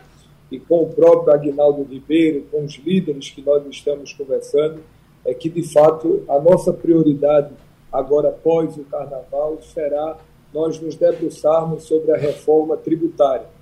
e 0.49 0.61
com 0.61 0.85
o 0.85 0.87
próprio 0.87 1.35
Agnaldo 1.35 1.82
Ribeiro, 1.82 2.46
com 2.52 2.64
os 2.64 2.76
líderes 2.76 3.30
que 3.30 3.42
nós 3.42 3.64
estamos 3.68 4.12
conversando, 4.12 4.78
é 5.25 5.35
que, 5.35 5.49
de 5.49 5.64
fato, 5.64 6.23
a 6.28 6.38
nossa 6.38 6.73
prioridade 6.73 7.50
agora, 7.92 8.28
após 8.28 8.76
o 8.76 8.85
Carnaval, 8.85 9.58
será 9.61 10.18
nós 10.54 10.80
nos 10.80 10.94
debruçarmos 10.94 11.82
sobre 11.82 12.12
a 12.12 12.16
reforma 12.16 12.76
tributária. 12.76 13.55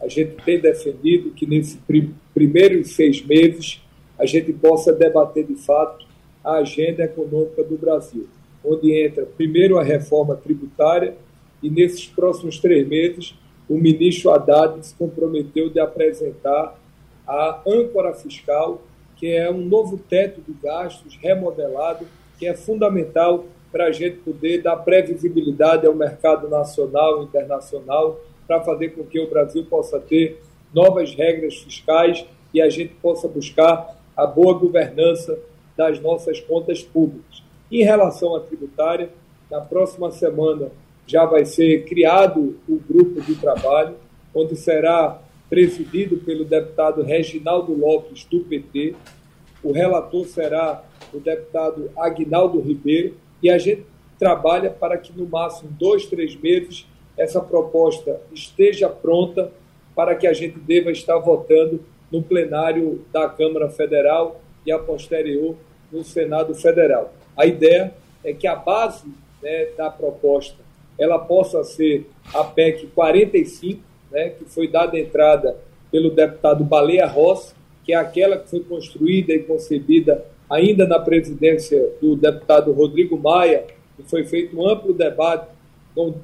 A 0.00 0.08
gente 0.08 0.36
tem 0.44 0.60
defendido 0.60 1.30
que 1.30 1.46
nesses 1.46 1.78
primeiros 2.34 2.94
seis 2.94 3.24
meses 3.24 3.80
a 4.18 4.26
gente 4.26 4.52
possa 4.52 4.92
debater 4.92 5.44
de 5.44 5.56
fato 5.56 6.06
a 6.44 6.58
agenda 6.58 7.04
econômica 7.04 7.62
do 7.64 7.76
Brasil, 7.76 8.28
onde 8.64 8.92
entra 8.92 9.26
primeiro 9.26 9.78
a 9.78 9.82
reforma 9.82 10.36
tributária 10.36 11.14
e 11.62 11.68
nesses 11.68 12.06
próximos 12.06 12.58
três 12.58 12.86
meses 12.86 13.34
o 13.68 13.76
ministro 13.76 14.30
Haddad 14.30 14.86
se 14.86 14.94
comprometeu 14.94 15.68
de 15.68 15.80
apresentar 15.80 16.78
a 17.26 17.60
âncora 17.66 18.14
fiscal, 18.14 18.82
que 19.16 19.26
é 19.26 19.50
um 19.50 19.64
novo 19.64 19.98
teto 19.98 20.40
de 20.40 20.54
gastos 20.62 21.16
remodelado, 21.20 22.06
que 22.38 22.46
é 22.46 22.54
fundamental 22.54 23.46
para 23.72 23.86
a 23.86 23.92
gente 23.92 24.18
poder 24.18 24.62
dar 24.62 24.76
previsibilidade 24.76 25.86
ao 25.86 25.94
mercado 25.94 26.48
nacional 26.48 27.20
e 27.20 27.24
internacional, 27.24 28.20
para 28.46 28.60
fazer 28.60 28.90
com 28.90 29.04
que 29.04 29.18
o 29.18 29.28
Brasil 29.28 29.64
possa 29.64 29.98
ter 29.98 30.40
novas 30.72 31.14
regras 31.14 31.56
fiscais 31.56 32.24
e 32.52 32.60
a 32.60 32.68
gente 32.68 32.94
possa 32.94 33.28
buscar 33.28 33.96
a 34.16 34.26
boa 34.26 34.54
governança 34.54 35.38
das 35.76 36.00
nossas 36.00 36.40
contas 36.40 36.82
públicas. 36.82 37.42
Em 37.70 37.82
relação 37.82 38.34
à 38.34 38.40
tributária, 38.40 39.10
na 39.50 39.60
próxima 39.60 40.10
semana 40.10 40.70
já 41.06 41.24
vai 41.24 41.44
ser 41.44 41.84
criado 41.84 42.58
o 42.68 42.76
grupo 42.76 43.20
de 43.20 43.34
trabalho, 43.36 43.94
onde 44.34 44.56
será 44.56 45.20
presidido 45.48 46.16
pelo 46.18 46.44
deputado 46.44 47.02
Reginaldo 47.02 47.72
Lopes, 47.72 48.24
do 48.24 48.40
PT. 48.40 48.94
O 49.62 49.72
relator 49.72 50.26
será 50.26 50.84
o 51.12 51.20
deputado 51.20 51.90
Agnaldo 51.96 52.60
Ribeiro, 52.60 53.14
e 53.42 53.50
a 53.50 53.58
gente 53.58 53.84
trabalha 54.18 54.70
para 54.70 54.96
que 54.96 55.12
no 55.16 55.26
máximo 55.26 55.70
dois, 55.78 56.06
três 56.06 56.34
meses 56.34 56.86
essa 57.16 57.40
proposta 57.40 58.20
esteja 58.32 58.88
pronta 58.88 59.50
para 59.94 60.14
que 60.14 60.26
a 60.26 60.32
gente 60.32 60.58
deva 60.58 60.90
estar 60.90 61.18
votando 61.18 61.80
no 62.10 62.22
plenário 62.22 63.04
da 63.12 63.28
Câmara 63.28 63.68
Federal 63.68 64.40
e 64.64 64.70
a 64.70 64.78
posterior 64.78 65.56
no 65.90 66.04
Senado 66.04 66.54
Federal. 66.54 67.12
A 67.36 67.46
ideia 67.46 67.94
é 68.24 68.32
que 68.32 68.46
a 68.46 68.54
base 68.54 69.06
né, 69.42 69.66
da 69.76 69.90
proposta 69.90 70.56
ela 70.98 71.18
possa 71.18 71.62
ser 71.64 72.08
a 72.32 72.42
PEC 72.42 72.88
45, 72.88 73.80
né, 74.10 74.30
que 74.30 74.44
foi 74.44 74.68
dada 74.68 74.98
entrada 74.98 75.56
pelo 75.90 76.10
deputado 76.10 76.64
Baleia 76.64 77.06
Rossi, 77.06 77.54
que 77.84 77.92
é 77.92 77.96
aquela 77.96 78.38
que 78.38 78.48
foi 78.48 78.60
construída 78.60 79.32
e 79.32 79.40
concebida 79.40 80.24
ainda 80.48 80.86
na 80.86 80.98
presidência 80.98 81.92
do 82.00 82.16
deputado 82.16 82.72
Rodrigo 82.72 83.18
Maia, 83.18 83.64
e 83.98 84.02
foi 84.02 84.24
feito 84.24 84.58
um 84.58 84.68
amplo 84.68 84.92
debate 84.92 85.48
com 85.94 86.14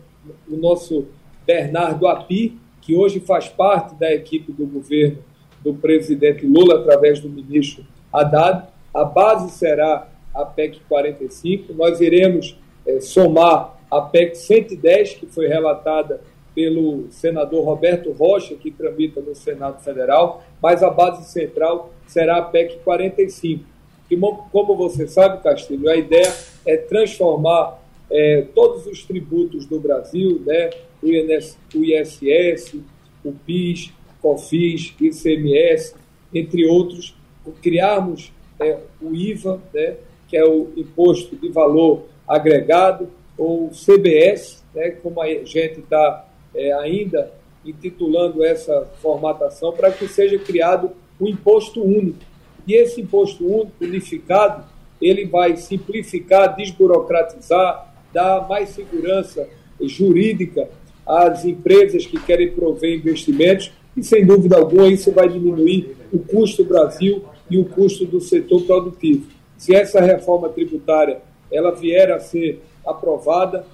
o 0.49 0.57
nosso 0.57 1.07
Bernardo 1.47 2.07
Api, 2.07 2.59
que 2.81 2.95
hoje 2.95 3.21
faz 3.21 3.49
parte 3.49 3.95
da 3.95 4.12
equipe 4.12 4.52
do 4.52 4.67
governo 4.67 5.19
do 5.62 5.75
presidente 5.75 6.47
Lula, 6.47 6.81
através 6.81 7.21
do 7.21 7.29
ministro 7.29 7.85
Haddad. 8.12 8.69
A 8.93 9.05
base 9.05 9.50
será 9.52 10.09
a 10.35 10.45
PEC 10.45 10.81
45. 10.88 11.73
Nós 11.75 12.00
iremos 12.00 12.59
é, 12.87 13.00
somar 13.00 13.79
a 13.91 14.00
PEC 14.00 14.37
110, 14.37 15.14
que 15.14 15.26
foi 15.26 15.47
relatada 15.47 16.21
pelo 16.55 17.11
senador 17.11 17.64
Roberto 17.64 18.12
Rocha, 18.12 18.55
que 18.57 18.71
tramita 18.71 19.21
no 19.21 19.35
Senado 19.35 19.83
Federal, 19.83 20.43
mas 20.61 20.83
a 20.83 20.91
base 20.91 21.31
central 21.31 21.91
será 22.07 22.38
a 22.38 22.43
PEC 22.43 22.81
45 22.85 23.73
que, 24.12 24.19
como 24.50 24.76
você 24.76 25.07
sabe, 25.09 25.43
Castilho, 25.43 25.88
a 25.88 25.97
ideia 25.97 26.31
é 26.67 26.76
transformar 26.76 27.82
é, 28.12 28.42
todos 28.54 28.87
os 28.87 29.04
tributos 29.04 29.64
do 29.64 29.81
Brasil, 29.81 30.42
né, 30.45 30.69
o, 31.02 31.07
INS, 31.07 31.59
o 31.75 31.83
ISS, 31.83 32.76
o 33.25 33.33
PIS, 33.33 33.90
COFIS, 34.21 34.95
ICMS, 35.00 35.95
entre 36.33 36.66
outros, 36.66 37.16
criarmos 37.62 38.31
é, 38.61 38.78
o 39.00 39.14
IVA, 39.14 39.61
né, 39.73 39.97
que 40.28 40.37
é 40.37 40.45
o 40.45 40.69
Imposto 40.76 41.35
de 41.35 41.49
Valor 41.49 42.04
Agregado, 42.28 43.09
ou 43.37 43.71
CBS, 43.71 44.62
né, 44.75 44.90
como 44.90 45.21
a 45.23 45.26
gente 45.45 45.81
está 45.81 46.28
é, 46.54 46.71
ainda 46.75 47.33
intitulando 47.64 48.45
essa 48.45 48.90
formatação, 49.00 49.73
para 49.73 49.90
que 49.90 50.07
seja 50.07 50.38
criado 50.38 50.90
um 51.19 51.26
imposto 51.26 51.83
único. 51.83 52.19
E 52.66 52.75
esse 52.75 53.00
imposto 53.00 53.47
único 53.47 53.73
unificado, 53.81 54.64
ele 55.00 55.25
vai 55.25 55.57
simplificar, 55.57 56.54
desburocratizar, 56.54 57.92
dar 58.12 58.49
mais 58.49 58.71
segurança 58.71 59.49
jurídica 59.81 60.69
às 61.07 61.45
empresas 61.45 62.07
que 62.07 62.21
querem 62.21 62.52
prover 62.52 62.95
investimentos 62.95 63.73
e, 63.97 64.02
sem 64.02 64.25
dúvida 64.25 64.57
alguma, 64.57 64.88
isso 64.88 65.12
vai 65.12 65.28
diminuir 65.28 65.97
o 66.12 66.19
custo 66.19 66.62
do 66.62 66.69
Brasil 66.69 67.25
e 67.50 67.59
o 67.59 67.64
custo 67.64 68.07
do 68.07 68.21
setor 68.21 68.62
produtivo. 68.62 69.26
Se 69.59 69.75
essa 69.75 70.00
reforma 70.00 70.49
tributária 70.49 71.21
ela 71.50 71.73
vier 71.73 72.11
a 72.11 72.19
ser 72.19 72.62
aprovada 72.87 73.66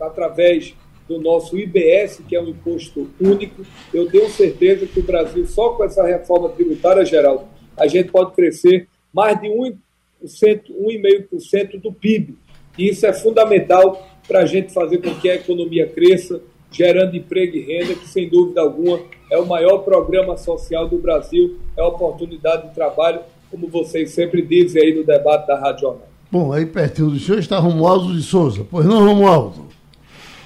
através 0.00 0.74
do 1.06 1.20
nosso 1.20 1.58
IBS, 1.58 2.22
que 2.28 2.34
é 2.36 2.40
um 2.40 2.48
imposto 2.48 3.10
único, 3.20 3.66
eu 3.92 4.10
tenho 4.10 4.30
certeza 4.30 4.86
que 4.86 5.00
o 5.00 5.02
Brasil, 5.02 5.46
só 5.46 5.70
com 5.70 5.84
essa 5.84 6.04
reforma 6.04 6.48
tributária, 6.48 7.04
Geraldo, 7.04 7.44
a 7.76 7.86
gente 7.86 8.10
pode 8.10 8.32
crescer 8.32 8.88
mais 9.12 9.40
de 9.40 9.48
1%, 9.48 9.76
1,5% 10.22 11.80
do 11.80 11.92
PIB. 11.92 12.36
E 12.78 12.88
isso 12.88 13.06
é 13.06 13.12
fundamental 13.12 14.06
para 14.26 14.40
a 14.40 14.46
gente 14.46 14.72
fazer 14.72 14.98
com 14.98 15.14
que 15.14 15.28
a 15.28 15.34
economia 15.34 15.86
cresça, 15.88 16.40
gerando 16.70 17.16
emprego 17.16 17.56
e 17.56 17.60
renda, 17.62 17.94
que 17.94 18.08
sem 18.08 18.28
dúvida 18.28 18.60
alguma 18.60 19.00
é 19.30 19.38
o 19.38 19.46
maior 19.46 19.78
programa 19.78 20.36
social 20.36 20.88
do 20.88 20.98
Brasil, 20.98 21.58
é 21.76 21.80
a 21.80 21.86
oportunidade 21.86 22.68
de 22.68 22.74
trabalho, 22.74 23.20
como 23.50 23.68
vocês 23.68 24.10
sempre 24.12 24.42
dizem 24.42 24.82
aí 24.82 24.94
no 24.94 25.04
debate 25.04 25.46
da 25.46 25.58
Rádio 25.58 25.82
Jornal. 25.82 26.08
Bom, 26.30 26.52
aí 26.52 26.64
pertinho 26.64 27.10
do 27.10 27.18
senhor 27.18 27.38
está 27.38 27.58
Romualdo 27.58 28.14
de 28.14 28.22
Souza. 28.22 28.64
Pois 28.70 28.86
não, 28.86 29.04
Romualdo? 29.04 29.68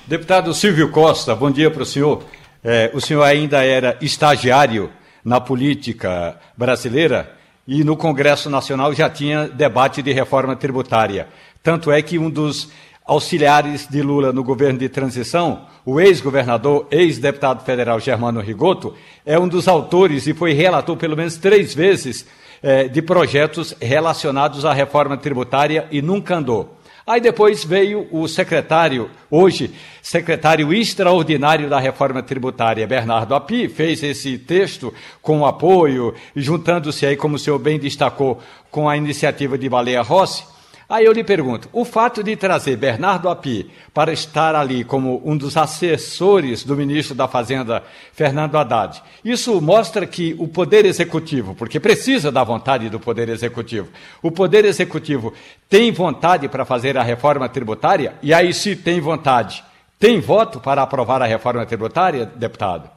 Deputado 0.07 0.53
Silvio 0.55 0.91
Costa, 0.91 1.35
bom 1.35 1.51
dia 1.51 1.71
para 1.71 1.83
o 1.83 1.87
senhor. 1.87 2.23
É, 2.63 2.91
o 2.95 3.01
senhor 3.01 3.23
ainda 3.23 3.63
era 3.63 3.97
estagiário 4.01 4.91
na 5.25 5.41
política 5.41 6.39
brasileira 6.57 7.31
e 7.67 7.83
no 7.83 7.97
Congresso 7.97 8.51
Nacional 8.51 8.93
já 8.95 9.09
tinha 9.09 9.49
debate 9.49 10.03
de 10.03 10.13
reforma 10.13 10.55
tributária. 10.57 11.29
Tanto 11.65 11.91
é 11.91 12.03
que 12.03 12.19
um 12.19 12.29
dos 12.29 12.71
auxiliares 13.07 13.89
de 13.89 14.03
Lula 14.03 14.35
no 14.35 14.45
governo 14.45 14.79
de 14.79 14.87
transição, 14.87 15.65
o 15.83 15.99
ex-governador, 15.99 16.87
ex-deputado 16.91 17.65
federal 17.65 17.99
Germano 17.99 18.39
Rigoto, 18.43 18.93
é 19.25 19.39
um 19.39 19.49
dos 19.49 19.67
autores 19.67 20.27
e 20.27 20.35
foi 20.35 20.53
relator 20.53 20.95
pelo 20.99 21.17
menos 21.17 21.39
três 21.39 21.75
vezes 21.75 22.27
eh, 22.63 22.87
de 22.89 23.01
projetos 23.01 23.75
relacionados 23.81 24.67
à 24.67 24.75
reforma 24.75 25.17
tributária 25.17 25.89
e 25.91 26.03
nunca 26.03 26.37
andou. 26.37 26.77
Aí 27.07 27.19
depois 27.19 27.65
veio 27.65 28.09
o 28.13 28.29
secretário, 28.29 29.09
hoje, 29.31 29.73
secretário 30.03 30.71
extraordinário 30.71 31.71
da 31.71 31.81
reforma 31.81 32.23
tributária, 32.23 32.87
Bernardo 32.87 33.35
Api, 33.35 33.71
fez 33.71 34.03
esse 34.03 34.37
texto 34.37 34.93
com 35.23 35.47
apoio, 35.47 36.15
juntando-se 36.37 37.07
aí, 37.07 37.17
como 37.17 37.37
o 37.37 37.39
senhor 37.39 37.59
bem 37.59 37.79
destacou, 37.79 38.39
com 38.71 38.87
a 38.87 38.99
iniciativa 38.99 39.57
de 39.57 39.67
Baleia 39.67 40.03
Rossi. 40.03 40.53
Aí 40.89 41.05
eu 41.05 41.13
lhe 41.13 41.25
pergunto: 41.25 41.69
o 41.73 41.85
fato 41.85 42.23
de 42.23 42.37
trazer 42.37 42.77
Bernardo 42.77 43.29
Api 43.29 43.71
para 43.93 44.13
estar 44.13 44.55
ali 44.55 44.85
como 44.85 45.23
um 45.25 45.37
dos 45.37 45.57
assessores 45.57 46.65
do 46.65 46.77
ministro 46.77 47.15
da 47.15 47.27
Fazenda, 47.27 47.83
Fernando 48.13 48.57
Haddad, 48.57 49.03
isso 49.25 49.61
mostra 49.61 50.07
que 50.07 50.35
o 50.39 50.47
Poder 50.47 50.85
Executivo, 50.85 51.55
porque 51.55 51.81
precisa 51.81 52.31
da 52.31 52.45
vontade 52.45 52.89
do 52.89 53.01
Poder 53.01 53.29
Executivo, 53.29 53.89
o 54.23 54.31
Poder 54.31 54.65
Executivo 54.65 55.33
tem 55.69 55.91
vontade 55.91 56.49
para 56.49 56.65
fazer 56.65 56.97
a 56.97 57.03
reforma 57.03 57.49
tributária? 57.49 58.15
E 58.23 58.35
aí, 58.35 58.53
se 58.53 58.77
tem 58.77 59.01
vontade, 59.01 59.65
tem 59.99 60.21
voto 60.21 60.61
para 60.61 60.83
aprovar 60.83 61.23
a 61.23 61.27
reforma 61.27 61.65
tributária, 61.65 62.27
deputado? 62.27 62.91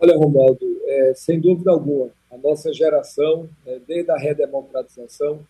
Olha, 0.00 0.16
Romualdo, 0.16 0.58
é, 0.86 1.12
sem 1.14 1.40
dúvida 1.40 1.70
alguma, 1.70 2.08
a 2.30 2.36
nossa 2.36 2.72
geração, 2.72 3.48
é, 3.66 3.78
desde 3.86 4.10
a 4.10 4.16
redemocratização, 4.16 5.40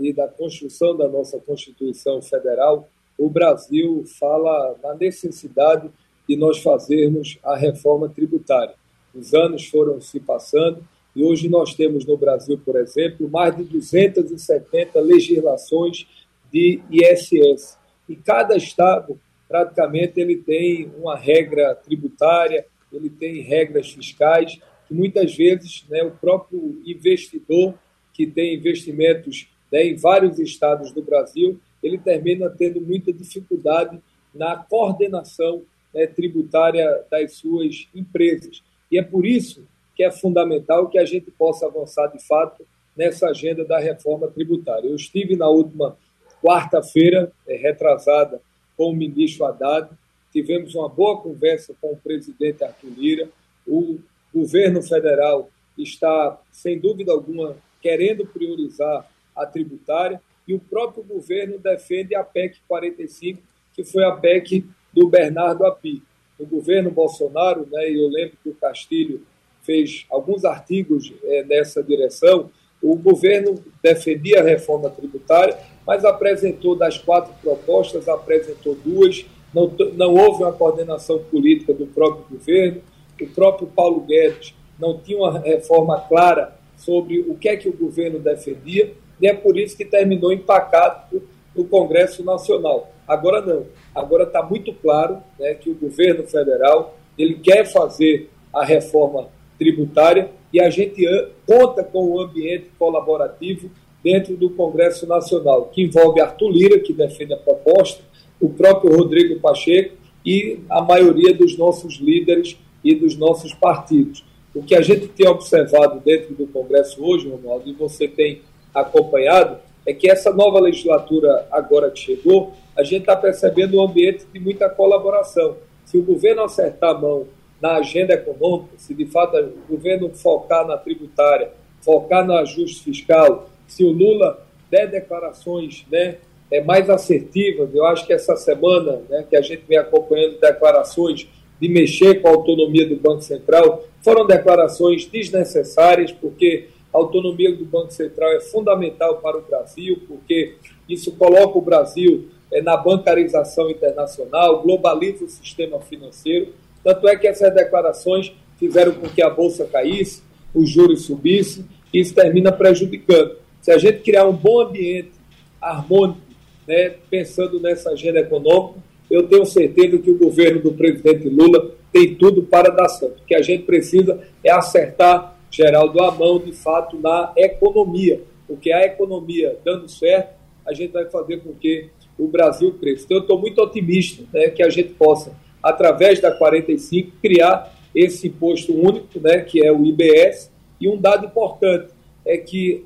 e 0.00 0.12
da 0.12 0.28
construção 0.28 0.96
da 0.96 1.08
nossa 1.08 1.38
Constituição 1.38 2.20
Federal, 2.22 2.88
o 3.16 3.28
Brasil 3.28 4.04
fala 4.18 4.76
na 4.82 4.94
necessidade 4.94 5.90
de 6.28 6.36
nós 6.36 6.58
fazermos 6.58 7.38
a 7.42 7.56
reforma 7.56 8.08
tributária. 8.08 8.74
Os 9.14 9.34
anos 9.34 9.66
foram 9.66 10.00
se 10.00 10.20
passando 10.20 10.84
e 11.16 11.24
hoje 11.24 11.48
nós 11.48 11.74
temos 11.74 12.04
no 12.04 12.16
Brasil, 12.16 12.60
por 12.64 12.76
exemplo, 12.76 13.28
mais 13.28 13.56
de 13.56 13.64
270 13.64 15.00
legislações 15.00 16.06
de 16.52 16.80
ISS. 16.90 17.76
E 18.08 18.14
cada 18.14 18.56
estado, 18.56 19.18
praticamente, 19.48 20.20
ele 20.20 20.36
tem 20.36 20.92
uma 20.96 21.16
regra 21.16 21.74
tributária, 21.74 22.64
ele 22.92 23.10
tem 23.10 23.40
regras 23.42 23.90
fiscais, 23.90 24.60
que 24.86 24.94
muitas 24.94 25.34
vezes 25.34 25.84
né, 25.88 26.02
o 26.04 26.10
próprio 26.12 26.80
investidor 26.86 27.74
que 28.18 28.26
tem 28.26 28.56
investimentos 28.56 29.48
né, 29.70 29.86
em 29.86 29.94
vários 29.94 30.40
estados 30.40 30.90
do 30.90 31.00
Brasil, 31.00 31.60
ele 31.80 31.96
termina 31.96 32.50
tendo 32.50 32.80
muita 32.80 33.12
dificuldade 33.12 34.00
na 34.34 34.56
coordenação 34.56 35.62
né, 35.94 36.08
tributária 36.08 37.04
das 37.08 37.34
suas 37.34 37.88
empresas. 37.94 38.60
E 38.90 38.98
é 38.98 39.02
por 39.02 39.24
isso 39.24 39.64
que 39.94 40.02
é 40.02 40.10
fundamental 40.10 40.88
que 40.88 40.98
a 40.98 41.04
gente 41.04 41.30
possa 41.30 41.66
avançar 41.66 42.08
de 42.08 42.18
fato 42.26 42.66
nessa 42.96 43.28
agenda 43.28 43.64
da 43.64 43.78
reforma 43.78 44.26
tributária. 44.26 44.88
Eu 44.88 44.96
estive 44.96 45.36
na 45.36 45.48
última 45.48 45.96
quarta-feira, 46.42 47.30
é, 47.46 47.56
retrasada, 47.56 48.40
com 48.76 48.90
o 48.90 48.96
ministro 48.96 49.44
Haddad, 49.44 49.88
tivemos 50.32 50.74
uma 50.74 50.88
boa 50.88 51.20
conversa 51.20 51.72
com 51.80 51.92
o 51.92 51.96
presidente 51.96 52.64
Arthur 52.64 52.90
Lira. 52.96 53.28
O 53.66 53.98
governo 54.34 54.82
federal 54.82 55.48
está, 55.76 56.38
sem 56.52 56.78
dúvida 56.78 57.12
alguma, 57.12 57.56
querendo 57.80 58.26
priorizar 58.26 59.08
a 59.34 59.46
tributária 59.46 60.20
e 60.46 60.54
o 60.54 60.58
próprio 60.58 61.04
governo 61.04 61.58
defende 61.58 62.14
a 62.14 62.24
PEC 62.24 62.58
45, 62.66 63.40
que 63.74 63.84
foi 63.84 64.04
a 64.04 64.12
PEC 64.12 64.64
do 64.92 65.08
Bernardo 65.08 65.66
Api. 65.66 66.02
O 66.38 66.46
governo 66.46 66.90
Bolsonaro, 66.90 67.68
né, 67.70 67.90
eu 67.90 68.08
lembro 68.08 68.36
que 68.42 68.48
o 68.48 68.54
Castilho 68.54 69.22
fez 69.62 70.06
alguns 70.10 70.44
artigos 70.44 71.12
é, 71.24 71.44
nessa 71.44 71.82
direção, 71.82 72.50
o 72.82 72.94
governo 72.96 73.62
defendia 73.82 74.40
a 74.40 74.44
reforma 74.44 74.88
tributária, 74.88 75.58
mas 75.86 76.04
apresentou 76.04 76.76
das 76.76 76.96
quatro 76.96 77.34
propostas, 77.42 78.08
apresentou 78.08 78.74
duas, 78.76 79.26
não, 79.52 79.66
não 79.94 80.14
houve 80.14 80.44
uma 80.44 80.52
coordenação 80.52 81.18
política 81.24 81.74
do 81.74 81.86
próprio 81.86 82.24
governo, 82.30 82.82
o 83.20 83.26
próprio 83.28 83.68
Paulo 83.68 84.00
Guedes 84.00 84.54
não 84.78 84.98
tinha 84.98 85.18
uma 85.18 85.40
reforma 85.40 86.00
clara 86.02 86.57
sobre 86.78 87.20
o 87.20 87.34
que 87.34 87.48
é 87.48 87.56
que 87.56 87.68
o 87.68 87.76
governo 87.76 88.18
defendia, 88.18 88.94
e 89.20 89.26
é 89.26 89.34
por 89.34 89.58
isso 89.58 89.76
que 89.76 89.84
terminou 89.84 90.32
empacado 90.32 91.22
no 91.54 91.64
Congresso 91.64 92.24
Nacional. 92.24 92.90
Agora 93.06 93.40
não. 93.44 93.66
Agora 93.94 94.24
está 94.24 94.42
muito 94.42 94.72
claro 94.72 95.18
né, 95.38 95.54
que 95.54 95.68
o 95.68 95.74
governo 95.74 96.24
federal 96.24 96.96
ele 97.18 97.34
quer 97.34 97.64
fazer 97.64 98.30
a 98.54 98.64
reforma 98.64 99.28
tributária 99.58 100.30
e 100.52 100.60
a 100.60 100.70
gente 100.70 101.04
conta 101.44 101.82
com 101.82 101.98
o 101.98 102.16
um 102.16 102.20
ambiente 102.20 102.70
colaborativo 102.78 103.70
dentro 104.02 104.36
do 104.36 104.50
Congresso 104.50 105.06
Nacional, 105.06 105.66
que 105.66 105.82
envolve 105.82 106.20
Arthur 106.20 106.50
Lira, 106.50 106.78
que 106.78 106.92
defende 106.92 107.34
a 107.34 107.36
proposta, 107.36 108.02
o 108.40 108.48
próprio 108.48 108.96
Rodrigo 108.96 109.40
Pacheco 109.40 109.96
e 110.24 110.60
a 110.70 110.80
maioria 110.80 111.34
dos 111.34 111.58
nossos 111.58 111.96
líderes 111.96 112.56
e 112.84 112.94
dos 112.94 113.16
nossos 113.16 113.52
partidos. 113.52 114.24
O 114.58 114.62
que 114.64 114.74
a 114.74 114.82
gente 114.82 115.06
tem 115.06 115.28
observado 115.28 116.00
dentro 116.00 116.34
do 116.34 116.44
Congresso 116.48 117.00
hoje, 117.00 117.28
Ronaldo, 117.28 117.70
e 117.70 117.72
você 117.74 118.08
tem 118.08 118.42
acompanhado 118.74 119.58
é 119.86 119.94
que 119.94 120.10
essa 120.10 120.32
nova 120.32 120.58
legislatura 120.58 121.46
agora 121.52 121.92
que 121.92 122.00
chegou, 122.00 122.52
a 122.76 122.82
gente 122.82 123.02
está 123.02 123.14
percebendo 123.14 123.78
um 123.78 123.84
ambiente 123.84 124.26
de 124.32 124.40
muita 124.40 124.68
colaboração. 124.68 125.58
Se 125.84 125.96
o 125.96 126.02
governo 126.02 126.42
acertar 126.42 126.90
a 126.90 126.98
mão 126.98 127.28
na 127.62 127.76
agenda 127.76 128.14
econômica, 128.14 128.72
se 128.78 128.94
de 128.94 129.06
fato 129.06 129.36
o 129.36 129.76
governo 129.76 130.10
focar 130.10 130.66
na 130.66 130.76
tributária, 130.76 131.52
focar 131.80 132.26
no 132.26 132.32
ajuste 132.32 132.82
fiscal, 132.82 133.48
se 133.68 133.84
o 133.84 133.92
Lula 133.92 134.44
der 134.68 134.90
declarações 134.90 135.86
né, 135.88 136.16
é, 136.50 136.60
mais 136.60 136.90
assertivas, 136.90 137.72
eu 137.72 137.86
acho 137.86 138.04
que 138.04 138.12
essa 138.12 138.34
semana 138.34 139.02
né, 139.08 139.24
que 139.30 139.36
a 139.36 139.40
gente 139.40 139.62
vem 139.68 139.78
acompanhando 139.78 140.40
declarações 140.40 141.28
de 141.60 141.68
mexer 141.68 142.20
com 142.20 142.28
a 142.28 142.32
autonomia 142.32 142.88
do 142.88 142.96
Banco 142.96 143.22
Central, 143.22 143.84
foram 144.02 144.26
declarações 144.26 145.06
desnecessárias, 145.06 146.12
porque 146.12 146.68
a 146.92 146.98
autonomia 146.98 147.54
do 147.54 147.64
Banco 147.64 147.92
Central 147.92 148.32
é 148.32 148.40
fundamental 148.40 149.16
para 149.16 149.38
o 149.38 149.42
Brasil, 149.42 150.00
porque 150.06 150.54
isso 150.88 151.12
coloca 151.12 151.58
o 151.58 151.62
Brasil 151.62 152.28
é, 152.52 152.62
na 152.62 152.76
bancarização 152.76 153.70
internacional, 153.70 154.62
globaliza 154.62 155.24
o 155.24 155.28
sistema 155.28 155.80
financeiro. 155.80 156.54
Tanto 156.82 157.06
é 157.08 157.16
que 157.16 157.26
essas 157.26 157.52
declarações 157.54 158.32
fizeram 158.58 158.94
com 158.94 159.08
que 159.08 159.22
a 159.22 159.28
Bolsa 159.28 159.66
caísse, 159.66 160.22
os 160.54 160.70
juros 160.70 161.02
subissem, 161.02 161.66
e 161.92 162.00
isso 162.00 162.14
termina 162.14 162.50
prejudicando. 162.50 163.36
Se 163.60 163.70
a 163.70 163.78
gente 163.78 164.00
criar 164.00 164.26
um 164.26 164.32
bom 164.32 164.60
ambiente 164.60 165.12
harmônico, 165.60 166.20
né, 166.66 166.94
pensando 167.10 167.60
nessa 167.60 167.90
agenda 167.90 168.20
econômica, 168.20 168.80
eu 169.10 169.26
tenho 169.26 169.44
certeza 169.46 169.98
que 169.98 170.10
o 170.10 170.18
governo 170.18 170.60
do 170.60 170.72
presidente 170.72 171.28
Lula 171.28 171.72
tem 171.92 172.14
tudo 172.14 172.42
para 172.42 172.70
dar 172.70 172.88
certo. 172.88 173.20
O 173.22 173.26
que 173.26 173.34
a 173.34 173.42
gente 173.42 173.64
precisa 173.64 174.20
é 174.44 174.50
acertar 174.50 175.38
Geraldo 175.50 176.02
a 176.02 176.10
mão, 176.10 176.38
de 176.38 176.52
fato, 176.52 176.98
na 176.98 177.32
economia. 177.36 178.22
Porque 178.46 178.70
a 178.70 178.84
economia 178.84 179.58
dando 179.64 179.88
certo, 179.88 180.36
a 180.66 180.72
gente 180.72 180.92
vai 180.92 181.06
fazer 181.06 181.40
com 181.40 181.52
que 181.54 181.88
o 182.18 182.26
Brasil 182.26 182.74
cresça. 182.78 183.04
Então, 183.04 183.16
eu 183.18 183.22
estou 183.22 183.38
muito 183.38 183.60
otimista 183.62 184.24
né, 184.32 184.50
que 184.50 184.62
a 184.62 184.68
gente 184.68 184.90
possa, 184.90 185.34
através 185.62 186.20
da 186.20 186.30
45, 186.30 187.12
criar 187.22 187.74
esse 187.94 188.28
imposto 188.28 188.74
único, 188.74 189.18
né, 189.20 189.40
que 189.40 189.64
é 189.64 189.72
o 189.72 189.84
IBS. 189.84 190.50
E 190.80 190.88
um 190.88 190.96
dado 190.96 191.26
importante 191.26 191.88
é 192.24 192.36
que 192.36 192.84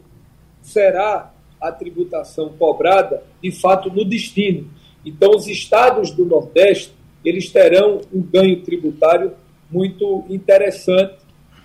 será 0.60 1.34
a 1.60 1.72
tributação 1.72 2.50
cobrada, 2.58 3.22
de 3.42 3.50
fato, 3.50 3.90
no 3.90 4.04
destino. 4.04 4.68
Então, 5.04 5.30
os 5.30 5.46
estados 5.46 6.10
do 6.10 6.24
Nordeste, 6.24 6.92
eles 7.24 7.50
terão 7.50 8.00
um 8.12 8.22
ganho 8.22 8.62
tributário 8.62 9.32
muito 9.70 10.24
interessante 10.28 11.22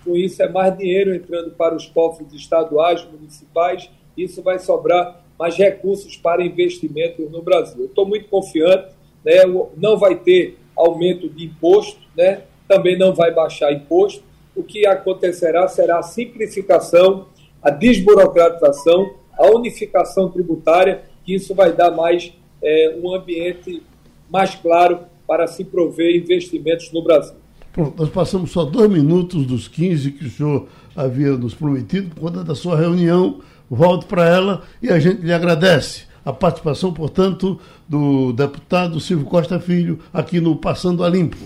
com 0.08 0.15
isso, 0.15 0.41
é 0.41 0.47
mais 0.47 0.76
dinheiro 0.78 1.13
entrando 1.13 1.52
para 1.52 1.76
os 1.76 1.86
cofres 1.86 2.32
estaduais, 2.34 3.06
municipais. 3.12 3.89
Isso 4.15 4.41
vai 4.41 4.58
sobrar 4.58 5.21
mais 5.38 5.58
recursos 5.58 6.15
para 6.15 6.43
investimentos 6.43 7.30
no 7.30 7.41
Brasil. 7.41 7.86
Estou 7.86 8.06
muito 8.06 8.30
confiante. 8.30 8.95
Né? 9.23 9.43
Não 9.76 9.97
vai 9.97 10.15
ter 10.15 10.58
aumento 10.76 11.28
de 11.28 11.45
imposto, 11.45 12.00
né? 12.15 12.43
também 12.67 12.97
não 12.97 13.13
vai 13.13 13.34
baixar 13.34 13.73
imposto. 13.73 14.23
O 14.56 14.63
que 14.63 14.88
acontecerá 14.88 15.67
será 15.67 16.00
a 16.00 16.04
simplificação, 16.04 17.28
a 17.62 17.69
desburocratização, 17.69 19.13
a 19.38 19.47
unificação 19.47 20.32
tributária, 20.32 21.04
que 21.26 21.36
isso 21.36 21.54
vai 21.54 21.73
dar 21.73 21.91
mais 21.91 22.34
é, 22.62 22.98
um 23.02 23.13
ambiente 23.13 23.82
mais 24.30 24.56
claro 24.56 25.00
para 25.28 25.48
se 25.48 25.63
prover 25.63 26.15
investimentos 26.15 26.91
no 26.91 27.04
Brasil. 27.04 27.36
Pronto, 27.72 27.93
nós 27.98 28.10
passamos 28.10 28.52
só 28.52 28.63
dois 28.63 28.89
minutos 28.89 29.46
dos 29.46 29.67
15 29.67 30.12
que 30.12 30.26
o 30.26 30.30
senhor 30.30 30.67
havia 30.96 31.38
nos 31.38 31.54
prometido 31.54 32.10
por 32.15 32.22
conta 32.22 32.43
da 32.43 32.56
sua 32.56 32.78
reunião. 32.78 33.39
Volto 33.70 34.08
para 34.08 34.26
ela 34.26 34.63
e 34.82 34.89
a 34.89 34.98
gente 34.98 35.22
lhe 35.22 35.34
agradece 35.34 36.06
a 36.26 36.34
participação, 36.34 36.93
portanto, 36.93 37.60
do 37.88 38.34
deputado 38.34 39.00
Silvio 39.00 39.26
Costa 39.26 39.60
Filho 39.60 40.00
aqui 40.12 40.39
no 40.41 40.56
Passando 40.56 41.04
a 41.04 41.10
Limpo. 41.10 41.38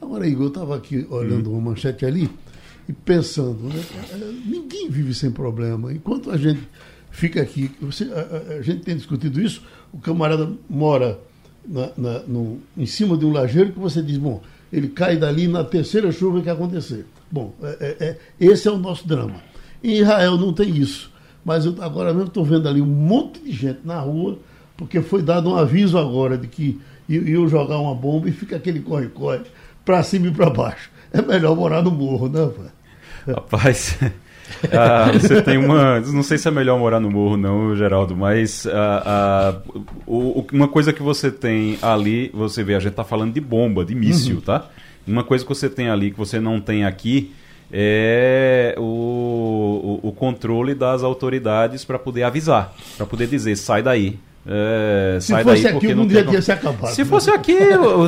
Agora, 0.00 0.26
Igor, 0.26 0.44
eu 0.44 0.48
estava 0.48 0.76
aqui 0.76 1.06
olhando 1.10 1.50
uma 1.50 1.60
manchete 1.60 2.06
ali 2.06 2.30
e 2.88 2.92
pensando, 2.92 3.64
né? 3.64 3.82
ninguém 4.46 4.88
vive 4.88 5.12
sem 5.14 5.30
problema. 5.30 5.92
Enquanto 5.92 6.30
a 6.30 6.36
gente 6.36 6.60
fica 7.10 7.40
aqui, 7.42 7.70
você, 7.80 8.04
a, 8.04 8.58
a, 8.58 8.62
gente 8.62 8.82
tem 8.82 8.96
discutido 8.96 9.40
isso, 9.40 9.62
o 9.94 9.98
camarada 9.98 10.50
mora 10.68 11.20
na, 11.66 11.90
na, 11.96 12.18
no, 12.20 12.58
em 12.76 12.84
cima 12.84 13.16
de 13.16 13.24
um 13.24 13.32
lajeiro 13.32 13.72
que 13.72 13.78
você 13.78 14.02
diz, 14.02 14.18
bom, 14.18 14.42
ele 14.72 14.88
cai 14.88 15.16
dali 15.16 15.46
na 15.46 15.62
terceira 15.62 16.10
chuva 16.10 16.42
que 16.42 16.50
acontecer. 16.50 17.06
Bom, 17.30 17.54
é, 17.62 17.68
é, 17.80 18.06
é, 18.08 18.18
esse 18.40 18.66
é 18.66 18.70
o 18.72 18.76
nosso 18.76 19.06
drama. 19.06 19.36
Em 19.82 20.00
Israel 20.00 20.36
não 20.36 20.52
tem 20.52 20.76
isso. 20.76 21.12
Mas 21.44 21.64
eu, 21.64 21.76
agora 21.80 22.12
mesmo 22.12 22.28
estou 22.28 22.44
vendo 22.44 22.68
ali 22.68 22.80
um 22.80 22.86
monte 22.86 23.40
de 23.40 23.52
gente 23.52 23.80
na 23.84 24.00
rua, 24.00 24.38
porque 24.76 25.00
foi 25.00 25.22
dado 25.22 25.50
um 25.50 25.56
aviso 25.56 25.96
agora 25.96 26.36
de 26.36 26.48
que 26.48 26.80
iam 27.08 27.46
jogar 27.46 27.78
uma 27.78 27.94
bomba 27.94 28.28
e 28.28 28.32
fica 28.32 28.56
aquele 28.56 28.80
corre-corre 28.80 29.42
para 29.84 30.02
cima 30.02 30.26
e 30.26 30.30
para 30.32 30.50
baixo. 30.50 30.90
É 31.12 31.22
melhor 31.22 31.54
morar 31.54 31.82
no 31.82 31.90
morro, 31.92 32.28
né, 32.28 32.46
pai? 32.46 33.34
Rapaz, 33.34 33.96
ah, 34.72 35.10
você 35.12 35.42
tem 35.42 35.56
uma. 35.56 36.00
Não 36.00 36.22
sei 36.22 36.38
se 36.38 36.46
é 36.48 36.50
melhor 36.50 36.78
morar 36.78 37.00
no 37.00 37.10
morro, 37.10 37.36
não, 37.36 37.74
Geraldo, 37.74 38.16
mas 38.16 38.66
ah, 38.66 39.02
ah, 39.06 39.78
o, 40.06 40.44
uma 40.52 40.68
coisa 40.68 40.92
que 40.92 41.02
você 41.02 41.30
tem 41.30 41.78
ali, 41.82 42.30
você 42.32 42.62
vê, 42.62 42.74
a 42.74 42.80
gente 42.80 42.90
está 42.90 43.04
falando 43.04 43.32
de 43.32 43.40
bomba, 43.40 43.84
de 43.84 43.94
míssil, 43.94 44.36
uhum. 44.36 44.40
tá? 44.42 44.68
Uma 45.06 45.24
coisa 45.24 45.44
que 45.44 45.48
você 45.48 45.68
tem 45.68 45.90
ali 45.90 46.10
que 46.10 46.18
você 46.18 46.40
não 46.40 46.60
tem 46.60 46.84
aqui 46.84 47.32
é 47.72 48.74
o, 48.78 50.00
o, 50.02 50.08
o 50.08 50.12
controle 50.12 50.74
das 50.74 51.02
autoridades 51.02 51.84
para 51.84 51.98
poder 51.98 52.22
avisar, 52.22 52.74
para 52.96 53.06
poder 53.06 53.26
dizer, 53.26 53.56
sai 53.56 53.82
daí. 53.82 54.18
É, 54.46 55.18
se 55.20 55.32
fosse 55.42 55.66
aqui, 55.66 55.86
o 55.86 55.96
mundo 55.96 56.12
já 56.12 56.24
tinha 56.24 56.42
se 56.42 56.52
acabado. 56.52 56.94
Se 56.94 57.04
fosse 57.04 57.30
aqui, 57.30 57.56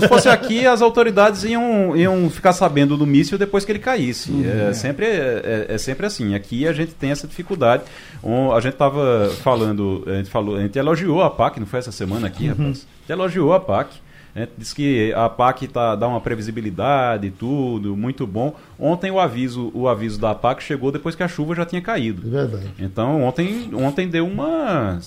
se 0.00 0.08
fosse 0.08 0.28
aqui, 0.28 0.66
as 0.66 0.82
autoridades 0.82 1.44
iam, 1.44 1.96
iam 1.96 2.28
ficar 2.28 2.52
sabendo 2.52 2.96
do 2.96 3.06
míssil 3.06 3.38
depois 3.38 3.64
que 3.64 3.72
ele 3.72 3.78
caísse. 3.78 4.30
Uhum. 4.30 4.68
É, 4.68 4.74
sempre, 4.74 5.06
é, 5.06 5.66
é, 5.70 5.78
sempre 5.78 6.04
assim. 6.04 6.34
Aqui 6.34 6.68
a 6.68 6.72
gente 6.72 6.92
tem 6.92 7.10
essa 7.10 7.26
dificuldade. 7.26 7.84
Um, 8.22 8.52
a 8.52 8.60
gente 8.60 8.74
estava 8.74 9.30
falando, 9.42 10.04
a 10.06 10.16
gente, 10.16 10.28
falou, 10.28 10.56
a 10.56 10.60
gente 10.60 10.78
elogiou 10.78 11.22
a 11.22 11.30
PAC, 11.30 11.58
não 11.58 11.66
foi 11.66 11.78
essa 11.78 11.92
semana 11.92 12.26
aqui, 12.26 12.44
uhum. 12.44 12.50
rapaz? 12.50 12.68
A 12.68 12.70
gente 12.70 13.12
elogiou 13.12 13.54
a 13.54 13.60
PAC. 13.60 14.05
Né? 14.36 14.46
Diz 14.58 14.74
que 14.74 15.14
a 15.14 15.30
PAC 15.30 15.66
tá, 15.66 15.96
dá 15.96 16.06
uma 16.06 16.20
previsibilidade 16.20 17.28
e 17.28 17.30
tudo, 17.30 17.96
muito 17.96 18.26
bom. 18.26 18.54
Ontem 18.78 19.10
o 19.10 19.18
aviso, 19.18 19.70
o 19.72 19.88
aviso 19.88 20.20
da 20.20 20.34
PAC 20.34 20.62
chegou 20.62 20.92
depois 20.92 21.14
que 21.14 21.22
a 21.22 21.28
chuva 21.28 21.54
já 21.54 21.64
tinha 21.64 21.80
caído. 21.80 22.20
É 22.28 22.30
verdade. 22.30 22.70
Então 22.78 23.22
ontem, 23.22 23.70
ontem 23.72 24.06
deu 24.06 24.26
uma. 24.26 25.00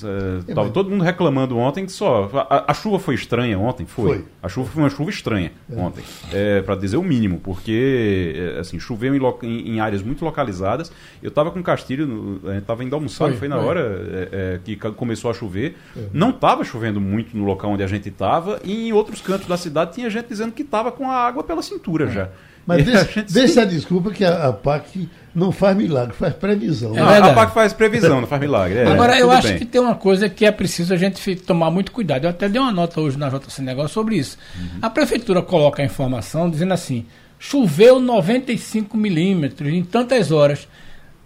É, 0.47 0.53
tava 0.55 0.71
todo 0.71 0.89
mundo 0.89 1.03
reclamando 1.03 1.55
ontem 1.59 1.85
que 1.85 1.91
só. 1.91 2.27
A, 2.49 2.71
a, 2.71 2.73
chuva 2.73 2.97
foi 2.97 3.13
estranha 3.13 3.59
ontem? 3.59 3.85
Foi. 3.85 4.17
foi. 4.17 4.25
A 4.41 4.49
chuva 4.49 4.67
foi 4.67 4.81
uma 4.81 4.89
chuva 4.89 5.11
estranha 5.11 5.51
é. 5.71 5.75
ontem. 5.79 6.03
É, 6.33 6.63
para 6.63 6.73
dizer 6.73 6.97
o 6.97 7.03
mínimo, 7.03 7.39
porque 7.39 8.33
é, 8.35 8.59
assim, 8.61 8.79
choveu 8.79 9.13
em, 9.15 9.21
em, 9.43 9.75
em, 9.75 9.79
áreas 9.79 10.01
muito 10.01 10.25
localizadas. 10.25 10.91
Eu 11.21 11.29
estava 11.29 11.51
com 11.51 11.59
o 11.59 11.63
Castilho, 11.63 12.41
a 12.45 12.53
gente 12.53 12.61
estava 12.61 12.83
indo 12.83 12.95
almoçar, 12.95 13.27
foi, 13.27 13.37
foi 13.37 13.47
na 13.47 13.57
foi. 13.57 13.65
hora 13.65 13.81
é, 14.11 14.29
é, 14.31 14.59
que 14.63 14.75
começou 14.75 15.29
a 15.29 15.35
chover. 15.35 15.77
Não 16.11 16.31
estava 16.31 16.63
chovendo 16.63 16.99
muito 16.99 17.37
no 17.37 17.45
local 17.45 17.69
onde 17.69 17.83
a 17.83 17.87
gente 17.87 18.09
estava, 18.09 18.59
e 18.63 18.87
em 18.87 18.93
outros 18.93 19.18
cantos 19.21 19.47
da 19.47 19.57
cidade 19.57 19.93
tinha 19.93 20.09
gente 20.09 20.27
dizendo 20.27 20.51
que 20.51 20.61
estava 20.61 20.91
com 20.91 21.09
a 21.09 21.15
água 21.15 21.43
pela 21.43 21.61
cintura 21.61 22.07
já. 22.07 22.29
Mas 22.65 22.85
deixa, 22.85 23.23
deixa 23.27 23.61
a 23.63 23.65
desculpa 23.65 24.11
que 24.11 24.23
a, 24.23 24.47
a 24.47 24.53
PAC 24.53 25.09
não 25.33 25.51
faz 25.51 25.75
milagre, 25.75 26.15
faz 26.15 26.33
previsão. 26.35 26.95
É 26.95 27.17
a 27.17 27.33
PAC 27.33 27.53
faz 27.53 27.73
previsão, 27.73 28.21
não 28.21 28.27
faz 28.27 28.39
milagre. 28.39 28.77
É, 28.77 28.85
Agora, 28.85 29.17
eu 29.17 29.31
acho 29.31 29.47
bem. 29.47 29.57
que 29.57 29.65
tem 29.65 29.81
uma 29.81 29.95
coisa 29.95 30.29
que 30.29 30.45
é 30.45 30.51
preciso 30.51 30.93
a 30.93 30.97
gente 30.97 31.35
tomar 31.37 31.71
muito 31.71 31.91
cuidado. 31.91 32.25
Eu 32.25 32.29
até 32.29 32.47
dei 32.47 32.61
uma 32.61 32.71
nota 32.71 33.01
hoje 33.01 33.17
na 33.17 33.29
JC 33.29 33.61
Negócio 33.61 33.89
sobre 33.89 34.17
isso. 34.17 34.37
Uhum. 34.55 34.79
A 34.81 34.89
prefeitura 34.89 35.41
coloca 35.41 35.81
a 35.81 35.85
informação 35.85 36.49
dizendo 36.49 36.73
assim: 36.73 37.05
choveu 37.39 37.99
95 37.99 38.95
milímetros 38.95 39.73
em 39.73 39.83
tantas 39.83 40.31
horas 40.31 40.67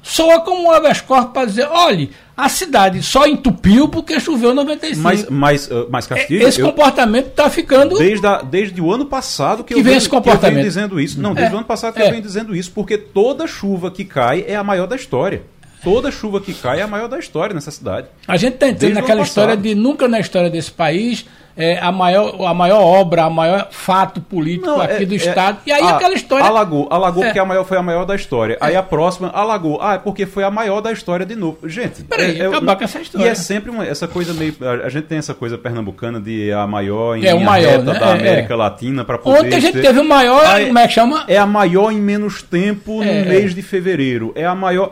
soa 0.04 0.42
como 0.42 0.68
um 0.68 0.72
habeas 0.72 1.00
corpus 1.02 1.32
para 1.32 1.46
dizer, 1.48 1.68
olhe, 1.68 2.12
a 2.36 2.50
cidade 2.50 3.02
só 3.02 3.26
entupiu 3.26 3.88
porque 3.88 4.20
choveu 4.20 4.54
95. 4.54 5.02
Mas, 5.02 5.30
mas, 5.30 5.68
uh, 5.72 5.88
mas 5.90 6.06
Castilho... 6.06 6.46
Esse 6.46 6.60
eu, 6.60 6.68
comportamento 6.68 7.28
está 7.28 7.50
ficando... 7.50 7.98
Desde, 7.98 8.28
a, 8.28 8.42
desde 8.42 8.82
o 8.82 8.92
ano 8.92 9.06
passado 9.06 9.64
que, 9.64 9.74
que 9.74 9.80
eu, 9.80 9.84
venho, 9.84 9.98
esse 9.98 10.10
comportamento. 10.10 10.52
eu 10.52 10.56
venho 10.56 10.66
dizendo 10.66 11.00
isso. 11.00 11.22
Não, 11.22 11.34
desde 11.34 11.54
é, 11.54 11.56
o 11.56 11.58
ano 11.60 11.66
passado 11.66 11.94
que 11.94 12.02
é. 12.02 12.06
eu 12.06 12.12
venho 12.12 12.22
dizendo 12.22 12.54
isso, 12.54 12.72
porque 12.72 12.98
toda 12.98 13.48
chuva 13.48 13.90
que 13.90 14.04
cai 14.04 14.44
é 14.46 14.56
a 14.56 14.64
maior 14.64 14.88
da 14.88 14.96
história. 14.98 15.42
Toda 15.82 16.12
chuva 16.12 16.40
que 16.40 16.54
cai 16.54 16.80
é 16.80 16.84
a 16.84 16.88
maior 16.88 17.08
da 17.08 17.18
história 17.18 17.54
nessa 17.54 17.72
cidade. 17.72 18.08
A 18.28 18.38
gente 18.38 18.56
está 18.56 18.68
entrando 18.68 18.94
naquela 18.94 19.22
história 19.22 19.56
de 19.56 19.74
nunca 19.74 20.08
na 20.08 20.20
história 20.20 20.50
desse 20.50 20.72
país 20.72 21.26
é, 21.56 21.78
a, 21.80 21.92
maior, 21.92 22.44
a 22.46 22.54
maior 22.54 22.82
obra, 22.82 23.26
a 23.26 23.30
maior 23.30 23.68
fato 23.70 24.20
político 24.20 24.66
Não, 24.66 24.82
aqui 24.82 25.04
é, 25.04 25.06
do 25.06 25.14
é, 25.14 25.18
Estado. 25.18 25.60
E 25.66 25.72
aí 25.72 25.84
a, 25.84 25.96
aquela 25.96 26.16
história. 26.16 26.46
Alagou, 26.46 26.88
alagou 26.90 27.24
é. 27.24 27.28
porque 27.28 27.40
a 27.40 27.46
maior 27.46 27.64
foi 27.64 27.78
a 27.78 27.84
maior 27.84 28.06
da 28.06 28.16
história. 28.16 28.58
Aí 28.60 28.76
a 28.76 28.82
próxima, 28.82 29.30
alagou. 29.30 29.80
Ah, 29.82 29.96
é 29.96 29.98
porque 30.00 30.26
foi 30.26 30.44
a 30.44 30.50
maior 30.50 30.82
da 30.82 30.92
história 30.92 31.26
de 31.26 31.36
novo. 31.36 31.70
Gente, 31.70 32.04
Peraí, 32.04 32.42
é, 32.42 32.46
acabar 32.48 32.76
com 32.76 32.84
essa 32.84 33.00
história. 33.00 33.26
E 33.26 33.30
é 33.30 33.36
sempre 33.36 33.70
uma, 33.70 33.86
essa 33.86 34.08
coisa 34.08 34.34
meio. 34.34 34.56
A 34.84 34.90
gente 34.90 35.06
tem 35.06 35.20
essa 35.20 35.34
coisa 35.36 35.58
pernambucana 35.58 36.20
de 36.20 36.52
a 36.52 36.66
maior 36.66 37.18
em 37.18 37.26
é, 37.26 37.36
o 37.36 37.40
maior, 37.40 37.84
né? 37.84 37.94
da 37.94 38.08
é, 38.08 38.12
América 38.14 38.56
Latina 38.56 39.06
para 39.06 39.20
poder. 39.20 39.40
Ontem 39.40 39.56
a 39.56 39.60
gente 39.60 39.74
ter... 39.74 39.82
teve 39.82 40.00
o 40.00 40.04
maior, 40.04 40.44
aí, 40.46 40.66
como 40.68 40.80
é 40.80 40.88
que 40.88 40.94
chama? 40.94 41.24
É 41.28 41.38
a 41.38 41.46
maior 41.46 41.92
em 41.92 42.02
menos 42.02 42.42
tempo 42.42 43.04
no 43.04 43.26
mês 43.26 43.54
de 43.54 43.62
fevereiro. 43.62 44.32
É 44.36 44.46
a 44.46 44.56
maior. 44.56 44.92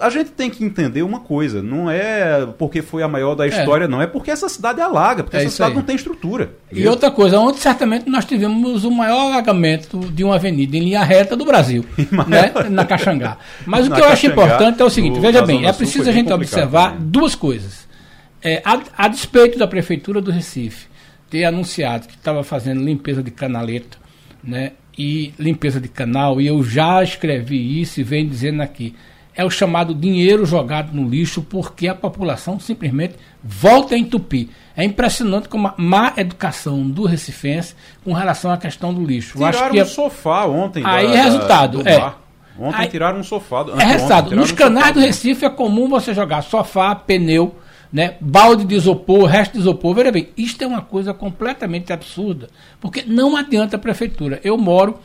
A 0.00 0.10
gente 0.10 0.30
tem 0.30 0.50
que 0.50 0.62
entender 0.62 1.02
uma 1.02 1.20
coisa. 1.20 1.62
Não 1.62 1.90
é 1.90 2.46
porque 2.58 2.82
foi 2.82 3.02
a 3.02 3.08
maior 3.08 3.34
da 3.34 3.46
história, 3.46 3.88
não. 3.88 4.02
É 4.02 4.06
porque 4.06 4.30
essa 4.30 4.48
cidade 4.48 4.80
alaga, 4.80 5.22
porque 5.22 5.38
essa 5.38 5.48
cidade 5.48 5.74
não 5.74 5.85
tem 5.86 5.96
estrutura. 5.96 6.54
E 6.70 6.86
outra 6.86 7.10
coisa, 7.10 7.38
ontem 7.38 7.60
certamente 7.60 8.08
nós 8.08 8.24
tivemos 8.24 8.84
o 8.84 8.90
maior 8.90 9.32
alagamento 9.32 9.98
de 10.12 10.22
uma 10.24 10.34
avenida 10.34 10.76
em 10.76 10.80
linha 10.80 11.02
reta 11.02 11.36
do 11.36 11.44
Brasil, 11.44 11.84
né? 12.28 12.52
na 12.68 12.84
Caxangá. 12.84 13.38
Mas 13.64 13.86
o 13.86 13.90
que 13.90 14.00
eu 14.00 14.06
acho 14.06 14.26
importante 14.26 14.82
é 14.82 14.84
o 14.84 14.90
seguinte, 14.90 15.18
veja 15.20 15.42
bem, 15.42 15.66
é 15.66 15.72
preciso 15.72 16.08
a 16.10 16.12
gente 16.12 16.32
observar 16.32 16.92
né? 16.92 16.98
duas 17.00 17.34
coisas. 17.34 17.86
É, 18.42 18.60
a, 18.64 18.80
a 18.96 19.08
despeito 19.08 19.58
da 19.58 19.66
Prefeitura 19.66 20.20
do 20.20 20.30
Recife 20.30 20.86
ter 21.30 21.44
anunciado 21.44 22.06
que 22.06 22.14
estava 22.14 22.44
fazendo 22.44 22.82
limpeza 22.82 23.22
de 23.22 23.30
canaleta, 23.30 23.98
né? 24.42 24.72
E 24.98 25.34
limpeza 25.38 25.80
de 25.80 25.88
canal, 25.88 26.40
e 26.40 26.46
eu 26.46 26.62
já 26.62 27.02
escrevi 27.02 27.80
isso 27.80 28.00
e 28.00 28.02
venho 28.02 28.28
dizendo 28.28 28.62
aqui 28.62 28.94
é 29.36 29.44
o 29.44 29.50
chamado 29.50 29.94
dinheiro 29.94 30.46
jogado 30.46 30.94
no 30.94 31.08
lixo, 31.08 31.42
porque 31.42 31.86
a 31.86 31.94
população 31.94 32.58
simplesmente 32.58 33.16
volta 33.44 33.94
a 33.94 33.98
entupir. 33.98 34.48
É 34.74 34.82
impressionante 34.82 35.48
como 35.48 35.68
a 35.68 35.74
má 35.76 36.14
educação 36.16 36.88
do 36.88 37.04
recifense 37.04 37.74
com 38.02 38.12
relação 38.12 38.50
à 38.50 38.56
questão 38.56 38.94
do 38.94 39.04
lixo. 39.04 39.34
Tiraram 39.34 39.58
acho 39.58 39.70
que 39.70 39.78
um 39.78 39.82
é... 39.82 39.84
sofá 39.84 40.46
ontem. 40.46 40.82
Aí, 40.84 41.08
da, 41.08 41.22
resultado, 41.22 41.82
da, 41.82 41.90
é. 41.90 42.12
Ontem 42.58 42.82
aí, 42.82 42.88
tiraram 42.88 43.20
um 43.20 43.22
sofá. 43.22 43.66
É 43.78 43.84
resultado. 43.84 44.34
Nos 44.34 44.52
canais 44.52 44.94
do 44.94 45.00
Recife 45.00 45.44
é 45.44 45.50
comum 45.50 45.88
você 45.88 46.14
jogar 46.14 46.40
sofá, 46.42 46.94
pneu, 46.94 47.54
né, 47.92 48.14
balde 48.20 48.64
de 48.64 48.74
isopor, 48.74 49.24
resto 49.26 49.52
de 49.52 49.58
isopor. 49.58 49.94
Veja 49.94 50.10
bem, 50.10 50.30
isto 50.36 50.62
é 50.62 50.66
uma 50.66 50.80
coisa 50.80 51.12
completamente 51.12 51.92
absurda, 51.92 52.48
porque 52.80 53.04
não 53.06 53.36
adianta 53.36 53.76
a 53.76 53.78
prefeitura. 53.78 54.40
Eu 54.42 54.56
moro 54.56 54.98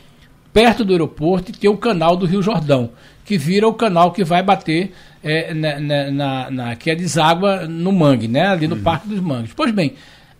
perto 0.53 0.83
do 0.83 0.91
aeroporto 0.93 1.51
e 1.51 1.53
tem 1.53 1.69
o 1.69 1.77
canal 1.77 2.15
do 2.15 2.25
Rio 2.25 2.41
Jordão 2.41 2.91
que 3.23 3.37
vira 3.37 3.67
o 3.67 3.73
canal 3.73 4.11
que 4.11 4.23
vai 4.23 4.43
bater 4.43 4.91
é, 5.23 5.53
na, 5.53 6.11
na, 6.11 6.51
na, 6.51 6.75
que 6.75 6.89
é 6.89 6.95
deságua 6.95 7.67
no 7.67 7.91
mangue, 7.91 8.27
né? 8.27 8.47
ali 8.47 8.67
no 8.67 8.75
uhum. 8.75 8.83
Parque 8.83 9.07
dos 9.07 9.19
Mangues. 9.19 9.53
Pois 9.55 9.71
bem, 9.71 9.93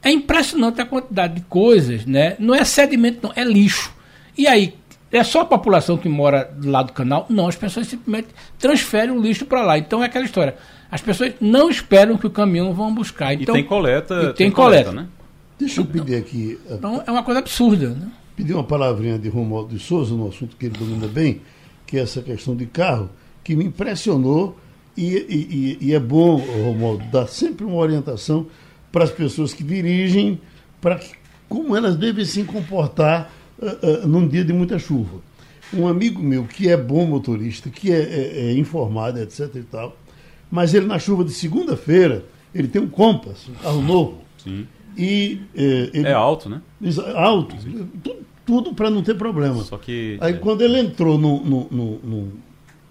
é 0.04 0.12
impressionante 0.12 0.82
a 0.82 0.86
quantidade 0.86 1.36
de 1.36 1.41
coisas, 1.41 2.06
né? 2.06 2.36
não 2.39 2.54
é 2.54 2.65
sedimento, 2.65 3.19
não, 3.24 3.34
é 3.36 3.43
lixo. 3.43 3.93
E 4.38 4.47
aí, 4.47 4.74
é 5.12 5.24
só 5.24 5.41
a 5.41 5.45
população 5.45 5.97
que 5.97 6.10
mora 6.10 6.43
do 6.43 6.69
lado 6.69 6.88
do 6.88 6.93
canal? 6.93 7.26
Não, 7.30 7.47
as 7.47 7.56
pessoas 7.56 7.88
simplesmente 7.88 8.30
transferem 8.58 9.12
o 9.12 9.21
lixo 9.21 9.45
para 9.45 9.62
lá. 9.62 9.78
Então 9.78 10.02
é 10.02 10.08
aquela 10.08 10.26
história. 10.26 10.56
As 10.89 11.02
pessoas 11.02 11.34
não 11.39 11.69
esperam 11.69 12.17
que 12.17 12.28
o 12.28 12.30
caminhão 12.30 12.74
vão 12.74 12.93
buscar. 12.93 13.34
Então, 13.34 13.56
e 13.56 13.60
tem 13.60 13.65
coleta. 13.65 14.15
E 14.15 14.26
tem, 14.26 14.34
tem 14.34 14.52
coleta. 14.52 14.89
coleta. 14.89 15.02
né? 15.02 15.08
Deixa 15.60 15.82
eu 15.82 15.86
pedir 15.86 16.15
aqui. 16.15 16.60
Então 16.69 17.04
é 17.06 17.12
uma 17.12 17.24
coisa 17.24 17.39
absurda. 17.39 17.89
Né? 17.89 18.08
Pedir 18.36 18.54
uma 18.54 18.63
palavrinha 18.63 19.20
de 19.20 19.30
Romualdo 19.30 19.76
de 19.76 19.84
Souza 19.84 20.15
no 20.15 20.28
assunto 20.28 20.56
que 20.58 20.65
ele 20.65 20.78
domina 20.78 21.08
bem 21.08 21.41
que 21.91 21.98
é 21.98 22.02
essa 22.04 22.22
questão 22.22 22.56
de 22.56 22.65
carro, 22.67 23.10
que 23.44 23.54
me 23.54 23.65
impressionou 23.65 24.58
e, 24.96 25.08
e, 25.10 25.78
e 25.88 25.94
é 25.94 26.00
bom, 26.00 26.38
Romualdo, 26.38 27.04
dar 27.12 27.28
sempre 27.28 27.65
uma 27.65 27.76
orientação 27.76 28.48
para 28.94 29.04
as 29.04 29.12
pessoas 29.12 29.54
que 29.54 29.62
dirigem, 29.62 30.39
para 30.80 31.02
como 31.50 31.76
elas 31.76 31.98
devem 31.98 32.24
se 32.24 32.46
comportar 32.46 33.34
uh, 33.60 34.06
uh, 34.06 34.08
num 34.08 34.26
dia 34.26 34.46
de 34.46 34.54
muita 34.54 34.80
chuva. 34.80 35.20
Um 35.74 35.86
amigo 35.86 36.24
meu 36.24 36.46
que 36.46 36.70
é 36.70 36.78
bom 36.78 37.06
motorista, 37.06 37.70
que 37.70 37.91
é, 37.91 38.00
é, 38.00 38.52
é 38.52 38.54
informado, 38.54 39.20
etc 39.20 39.54
e 39.56 39.63
tal, 39.63 39.98
mas 40.50 40.74
ele 40.74 40.86
na 40.86 40.98
chuva 40.98 41.26
de 41.26 41.32
segunda-feira, 41.32 42.24
ele 42.56 42.70
tem 42.70 42.82
um 42.82 42.88
Compass, 42.88 43.50
um 43.50 43.54
carro 43.56 43.82
novo. 43.82 44.22
Sim. 44.41 44.65
E, 44.97 45.41
eh, 45.56 45.89
ele, 45.93 46.08
é 46.08 46.13
alto, 46.13 46.49
né? 46.49 46.62
Alto. 47.15 47.56
Tudo, 48.04 48.25
tudo 48.45 48.73
para 48.73 48.89
não 48.89 49.01
ter 49.01 49.15
problema. 49.15 49.63
Só 49.63 49.77
que. 49.77 50.17
Aí 50.19 50.34
é... 50.34 50.38
quando 50.38 50.62
ele 50.62 50.80
entrou 50.80 51.17
no, 51.17 51.43
no, 51.43 51.67
no, 51.71 52.32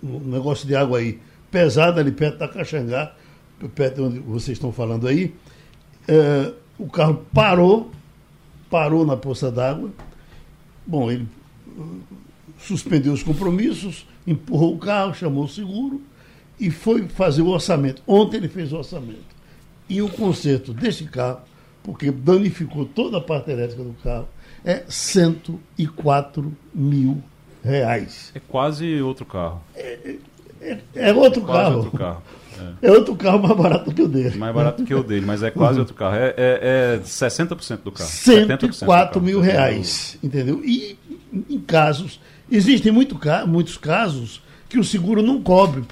no, 0.03 0.21
negócio 0.21 0.67
de 0.67 0.75
água 0.75 0.99
aí, 0.99 1.19
pesado 1.51 2.01
ali 2.01 2.13
perto 2.13 2.39
da 2.39 2.49
Caxangá, 2.49 3.15
perto 3.75 3.97
de 3.97 4.03
onde 4.03 4.19
vocês 4.21 4.57
estão 4.57 4.73
falando 4.73 5.07
aí, 5.07 5.35
é, 6.09 6.53
o 6.79 6.87
carro 6.89 7.25
parou, 7.33 7.91
parou 8.71 9.05
na 9.05 9.17
poça 9.17 9.51
d'água. 9.51 9.91
Bom, 10.87 11.11
ele 11.11 11.29
uh, 11.77 12.01
suspendeu 12.59 13.13
os 13.13 13.23
compromissos, 13.23 14.07
empurrou 14.27 14.75
o 14.75 14.79
carro, 14.79 15.15
chamou 15.15 15.45
o 15.45 15.49
seguro 15.49 16.01
e 16.59 16.71
foi 16.71 17.07
fazer 17.09 17.43
o 17.43 17.49
orçamento. 17.49 18.03
Ontem 18.07 18.39
ele 18.39 18.49
fez 18.49 18.73
o 18.73 18.79
orçamento. 18.79 19.31
E 19.89 20.01
o 20.01 20.09
conserto 20.09 20.73
desse 20.73 21.05
carro, 21.05 21.41
porque 21.83 22.11
danificou 22.11 22.85
toda 22.85 23.19
a 23.19 23.21
parte 23.21 23.51
elétrica 23.51 23.83
do 23.83 23.95
carro, 24.03 24.29
é 24.65 24.83
104 24.89 26.57
mil 26.75 27.23
reais. 27.63 28.31
É 28.35 28.41
quase 28.41 29.01
outro 29.01 29.25
carro. 29.25 29.63
É, 29.75 30.17
é, 30.61 30.79
é 30.95 31.13
outro, 31.13 31.43
carro. 31.43 31.77
outro 31.77 31.93
carro. 31.93 32.23
é. 32.83 32.87
é. 32.89 32.91
outro 32.91 33.17
carro 33.17 33.43
mais 33.43 33.57
barato 33.57 33.93
que 33.93 34.03
o 34.03 34.09
dele. 34.09 34.37
Mais 34.37 34.55
barato 34.55 34.85
que 34.85 34.95
o 34.95 35.03
dele, 35.03 35.25
mas 35.25 35.43
é 35.43 35.51
quase 35.51 35.79
outro 35.79 35.95
carro. 35.95 36.17
É, 36.17 36.35
é, 36.37 36.95
é 36.97 37.01
60% 37.03 37.79
do 37.83 37.93
carro. 37.93 38.11
104 38.11 39.21
mil 39.21 39.41
reais, 39.41 40.19
entendeu? 40.23 40.63
E 40.65 40.99
em 41.49 41.61
casos, 41.61 42.21
existem 42.51 42.93
muito, 42.93 43.19
muitos 43.47 43.77
casos 43.77 44.43
que 44.69 44.79
o 44.79 44.85
seguro 44.85 45.23
não 45.23 45.43
cobre. 45.43 45.85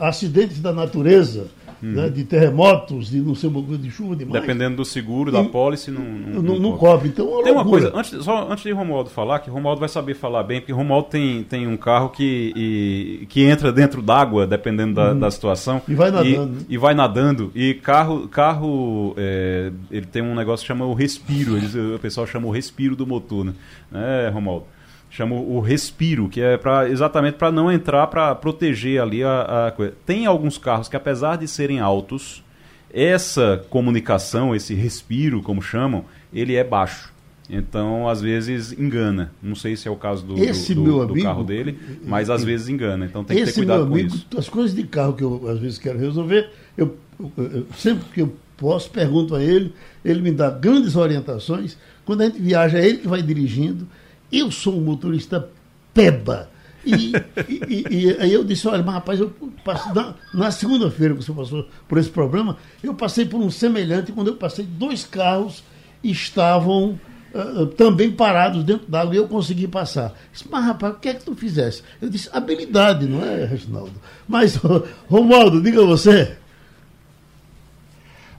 Acidentes 0.00 0.60
da 0.60 0.72
natureza, 0.72 1.48
né, 1.92 2.08
de 2.08 2.24
terremotos, 2.24 3.10
de 3.10 3.20
não 3.20 3.34
sei 3.34 3.50
de 3.78 3.90
chuva 3.90 4.16
demais. 4.16 4.40
Dependendo 4.40 4.76
do 4.76 4.84
seguro, 4.84 5.30
da 5.30 5.44
pólice, 5.44 5.90
não, 5.90 6.02
não, 6.02 6.42
não, 6.42 6.58
não 6.58 6.76
cobre. 6.76 7.08
Então, 7.08 7.40
é 7.40 7.42
tem 7.42 7.52
uma 7.52 7.64
coisa, 7.64 7.92
antes, 7.94 8.24
só 8.24 8.50
antes 8.50 8.64
de 8.64 8.72
Romualdo 8.72 9.10
falar, 9.10 9.40
que 9.40 9.50
Romualdo 9.50 9.80
vai 9.80 9.88
saber 9.88 10.14
falar 10.14 10.42
bem, 10.44 10.60
porque 10.60 10.72
Romualdo 10.72 11.08
tem, 11.08 11.42
tem 11.42 11.66
um 11.66 11.76
carro 11.76 12.08
que, 12.08 12.52
e, 12.56 13.26
que 13.26 13.42
entra 13.42 13.70
dentro 13.70 14.00
d'água, 14.00 14.46
dependendo 14.46 14.94
da, 14.94 15.12
hum. 15.12 15.18
da 15.18 15.30
situação. 15.30 15.82
E 15.86 15.94
vai 15.94 16.10
nadando. 16.10 16.30
E, 16.30 16.38
né? 16.38 16.66
e 16.68 16.78
vai 16.78 16.94
nadando. 16.94 17.52
E 17.54 17.74
carro, 17.74 18.28
carro 18.28 19.14
é, 19.16 19.70
ele 19.90 20.06
tem 20.06 20.22
um 20.22 20.34
negócio 20.34 20.64
que 20.64 20.68
chama 20.68 20.86
o 20.86 20.94
respiro. 20.94 21.56
Eles, 21.56 21.74
o 21.74 21.98
pessoal 21.98 22.26
chama 22.26 22.46
o 22.46 22.50
respiro 22.50 22.96
do 22.96 23.06
motor, 23.06 23.44
né? 23.44 23.54
É, 23.92 24.30
Romualdo? 24.32 24.73
Chama 25.14 25.36
o 25.36 25.60
respiro, 25.60 26.28
que 26.28 26.40
é 26.40 26.56
para 26.56 26.88
exatamente 26.90 27.34
para 27.34 27.52
não 27.52 27.70
entrar 27.70 28.08
para 28.08 28.34
proteger 28.34 29.00
ali 29.00 29.22
a, 29.22 29.68
a, 29.68 29.70
coisa. 29.70 29.94
Tem 30.04 30.26
alguns 30.26 30.58
carros 30.58 30.88
que 30.88 30.96
apesar 30.96 31.36
de 31.36 31.46
serem 31.46 31.78
altos, 31.78 32.42
essa 32.92 33.64
comunicação, 33.70 34.54
esse 34.54 34.74
respiro, 34.74 35.40
como 35.40 35.62
chamam, 35.62 36.04
ele 36.32 36.56
é 36.56 36.64
baixo. 36.64 37.14
Então, 37.48 38.08
às 38.08 38.20
vezes, 38.20 38.72
engana. 38.72 39.30
Não 39.40 39.54
sei 39.54 39.76
se 39.76 39.86
é 39.86 39.90
o 39.90 39.96
caso 39.96 40.24
do, 40.24 40.42
esse 40.42 40.74
do, 40.74 40.82
do, 40.82 41.02
amigo, 41.02 41.14
do 41.14 41.22
carro 41.22 41.44
dele, 41.44 41.78
mas 42.04 42.28
às 42.28 42.42
vezes 42.42 42.68
engana. 42.68 43.04
Então 43.04 43.22
tem 43.22 43.36
que 43.36 43.44
ter 43.44 43.52
cuidado 43.52 43.86
meu 43.86 43.94
amigo, 43.94 44.10
com 44.10 44.16
isso. 44.16 44.26
As 44.36 44.48
coisas 44.48 44.74
de 44.74 44.82
carro 44.82 45.12
que 45.12 45.22
eu 45.22 45.48
às 45.48 45.60
vezes 45.60 45.78
quero 45.78 45.98
resolver, 45.98 46.50
eu, 46.76 46.96
eu, 47.20 47.32
eu, 47.36 47.66
sempre 47.76 48.04
que 48.12 48.22
eu 48.22 48.34
posso, 48.56 48.90
pergunto 48.90 49.36
a 49.36 49.42
ele, 49.42 49.72
ele 50.04 50.22
me 50.22 50.32
dá 50.32 50.50
grandes 50.50 50.96
orientações. 50.96 51.76
Quando 52.04 52.22
a 52.22 52.24
gente 52.24 52.40
viaja, 52.40 52.78
é 52.78 52.88
ele 52.88 52.98
que 52.98 53.08
vai 53.08 53.22
dirigindo 53.22 53.86
eu 54.38 54.50
sou 54.50 54.76
um 54.76 54.80
motorista 54.80 55.48
peba. 55.92 56.50
E, 56.84 57.12
e, 57.48 57.86
e, 57.90 58.16
aí 58.20 58.32
eu 58.32 58.44
disse, 58.44 58.68
olha, 58.68 58.82
mas 58.82 58.94
rapaz, 58.94 59.18
eu 59.18 59.32
passei, 59.64 59.92
na, 59.92 60.14
na 60.34 60.50
segunda-feira 60.50 61.14
que 61.14 61.24
você 61.24 61.32
passou 61.32 61.66
por 61.88 61.96
esse 61.96 62.10
problema, 62.10 62.58
eu 62.82 62.92
passei 62.94 63.24
por 63.24 63.40
um 63.40 63.50
semelhante, 63.50 64.12
quando 64.12 64.28
eu 64.28 64.36
passei, 64.36 64.66
dois 64.66 65.04
carros 65.04 65.62
estavam 66.02 66.98
uh, 67.34 67.66
também 67.68 68.10
parados 68.10 68.62
dentro 68.62 68.86
d'água 68.86 69.14
e 69.14 69.16
eu 69.16 69.26
consegui 69.26 69.66
passar. 69.66 70.12
Disse, 70.30 70.46
mas 70.50 70.64
rapaz, 70.64 70.94
o 70.94 70.98
que 70.98 71.08
é 71.08 71.14
que 71.14 71.24
tu 71.24 71.34
fizesse? 71.34 71.82
Eu 72.02 72.10
disse, 72.10 72.28
habilidade, 72.30 73.06
não 73.06 73.24
é, 73.24 73.46
Reginaldo? 73.46 73.94
Mas, 74.28 74.56
Romualdo, 75.08 75.62
diga 75.62 75.82
você. 75.86 76.36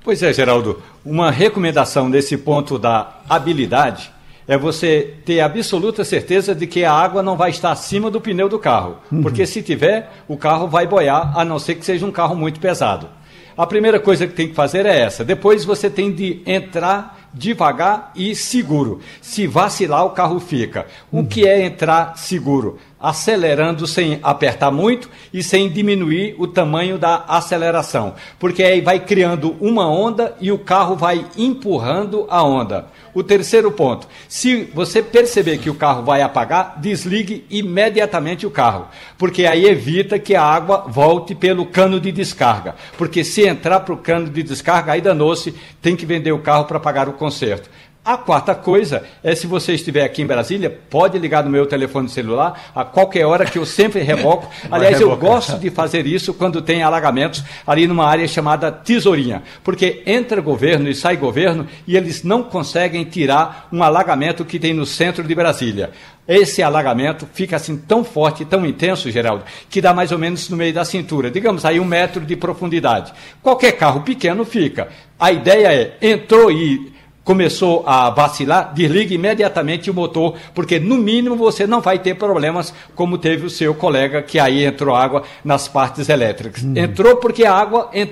Pois 0.03 0.21
é, 0.21 0.31
Geraldo, 0.31 0.83
uma 1.03 1.31
recomendação 1.31 2.07
nesse 2.07 2.37
ponto 2.37 2.77
da 2.77 3.21
habilidade 3.27 4.13
é 4.47 4.57
você 4.57 5.15
ter 5.25 5.41
absoluta 5.41 6.03
certeza 6.03 6.53
de 6.53 6.67
que 6.67 6.83
a 6.83 6.93
água 6.93 7.23
não 7.23 7.35
vai 7.35 7.49
estar 7.49 7.71
acima 7.71 8.11
do 8.11 8.21
pneu 8.21 8.47
do 8.47 8.59
carro. 8.59 8.97
Uhum. 9.11 9.21
Porque 9.21 9.45
se 9.45 9.61
tiver, 9.61 10.11
o 10.27 10.37
carro 10.37 10.67
vai 10.67 10.85
boiar, 10.85 11.37
a 11.37 11.43
não 11.43 11.59
ser 11.59 11.75
que 11.75 11.85
seja 11.85 12.05
um 12.05 12.11
carro 12.11 12.35
muito 12.35 12.59
pesado. 12.59 13.09
A 13.57 13.65
primeira 13.65 13.99
coisa 13.99 14.27
que 14.27 14.33
tem 14.33 14.49
que 14.49 14.53
fazer 14.53 14.85
é 14.85 14.99
essa. 14.99 15.23
Depois 15.23 15.63
você 15.63 15.89
tem 15.89 16.11
de 16.11 16.41
entrar 16.45 17.25
devagar 17.35 18.11
e 18.15 18.33
seguro. 18.33 19.01
Se 19.21 19.45
vacilar, 19.45 20.05
o 20.05 20.11
carro 20.11 20.39
fica. 20.39 20.87
O 21.11 21.25
que 21.25 21.45
é 21.47 21.65
entrar 21.65 22.17
seguro? 22.17 22.79
Acelerando 23.07 23.85
sem 23.85 24.19
apertar 24.23 24.71
muito 24.71 25.09
e 25.31 25.43
sem 25.43 25.69
diminuir 25.69 26.35
o 26.39 26.47
tamanho 26.47 26.97
da 26.97 27.23
aceleração. 27.27 28.15
Porque 28.39 28.63
aí 28.63 28.81
vai 28.81 28.99
criando 28.99 29.55
uma 29.61 29.87
onda 29.87 30.35
e 30.41 30.51
o 30.51 30.57
carro 30.57 30.95
vai 30.95 31.23
empurrando 31.37 32.25
a 32.29 32.41
onda. 32.41 32.87
O 33.13 33.23
terceiro 33.23 33.71
ponto: 33.71 34.07
se 34.27 34.63
você 34.73 35.01
perceber 35.01 35.59
que 35.59 35.69
o 35.69 35.75
carro 35.75 36.03
vai 36.03 36.21
apagar, 36.21 36.79
desligue 36.81 37.45
imediatamente 37.49 38.45
o 38.45 38.51
carro, 38.51 38.87
porque 39.17 39.45
aí 39.45 39.65
evita 39.65 40.19
que 40.19 40.35
a 40.35 40.43
água 40.43 40.85
volte 40.87 41.35
pelo 41.35 41.65
cano 41.65 41.99
de 41.99 42.11
descarga. 42.11 42.75
Porque 42.97 43.23
se 43.23 43.47
entrar 43.47 43.79
para 43.81 43.93
o 43.93 43.97
cano 43.97 44.29
de 44.29 44.43
descarga, 44.43 44.91
aí 44.91 45.01
danou-se, 45.01 45.55
tem 45.81 45.95
que 45.95 46.05
vender 46.05 46.31
o 46.31 46.39
carro 46.39 46.65
para 46.65 46.79
pagar 46.79 47.07
o 47.07 47.13
conserto. 47.13 47.69
A 48.05 48.17
quarta 48.17 48.53
coisa 48.53 49.01
é 49.23 49.33
se 49.33 49.47
você 49.47 49.73
estiver 49.73 50.03
aqui 50.03 50.21
em 50.21 50.27
Brasília, 50.27 50.69
pode 50.91 51.17
ligar 51.17 51.43
no 51.43 51.49
meu 51.49 51.65
telefone 51.65 52.07
celular 52.07 52.69
a 52.75 52.85
qualquer 52.85 53.25
hora 53.25 53.47
que 53.47 53.57
eu 53.57 53.65
sempre 53.65 54.03
revoco. 54.03 54.47
Aliás, 54.69 55.01
eu 55.01 55.17
gosto 55.17 55.57
de 55.57 55.71
fazer 55.71 56.05
isso 56.05 56.31
quando 56.31 56.61
tem 56.61 56.83
alagamentos 56.83 57.43
ali 57.65 57.87
numa 57.87 58.05
área 58.05 58.27
chamada 58.27 58.71
Tesourinha, 58.71 59.41
porque 59.63 60.03
entra 60.05 60.39
governo 60.39 60.87
e 60.87 60.93
sai 60.93 61.17
governo 61.17 61.65
e 61.87 61.97
eles 61.97 62.21
não 62.21 62.43
conseguem 62.43 63.03
tirar 63.05 63.67
um 63.73 63.81
alagamento 63.81 64.45
que 64.45 64.59
tem 64.59 64.71
no 64.71 64.85
centro 64.85 65.23
de 65.23 65.33
Brasília. 65.33 65.89
Esse 66.27 66.61
alagamento 66.61 67.27
fica 67.33 67.55
assim 67.55 67.75
tão 67.75 68.03
forte, 68.03 68.45
tão 68.45 68.63
intenso, 68.67 69.09
Geraldo, 69.09 69.45
que 69.67 69.81
dá 69.81 69.95
mais 69.95 70.11
ou 70.11 70.19
menos 70.19 70.47
no 70.47 70.57
meio 70.57 70.73
da 70.75 70.85
cintura, 70.85 71.31
digamos 71.31 71.65
aí 71.65 71.79
um 71.79 71.85
metro 71.85 72.23
de 72.23 72.35
profundidade. 72.35 73.11
Qualquer 73.41 73.71
carro 73.71 74.01
pequeno 74.01 74.45
fica. 74.45 74.89
A 75.19 75.31
ideia 75.31 75.73
é, 75.73 75.97
entrou 76.01 76.51
e 76.51 76.93
começou 77.25 77.83
a 77.87 78.11
vacilar, 78.11 78.71
desligue 78.73 79.15
imediatamente 79.15 79.89
o 79.89 79.93
motor, 79.93 80.35
porque 80.53 80.79
no 80.79 80.95
mínimo 80.95 81.35
você 81.35 81.65
não 81.65 81.81
vai 81.81 81.97
ter 81.97 82.13
problemas 82.13 82.73
como 82.93 83.17
teve 83.17 83.47
o 83.47 83.49
seu 83.49 83.73
colega 83.73 84.21
que 84.21 84.39
aí 84.39 84.63
entrou 84.63 84.95
água 84.95 85.23
nas 85.43 85.67
partes 85.67 86.07
elétricas. 86.07 86.63
Hum. 86.63 86.73
Entrou 86.77 87.17
porque 87.17 87.43
a 87.43 87.53
água 87.53 87.89
eh, 87.91 88.09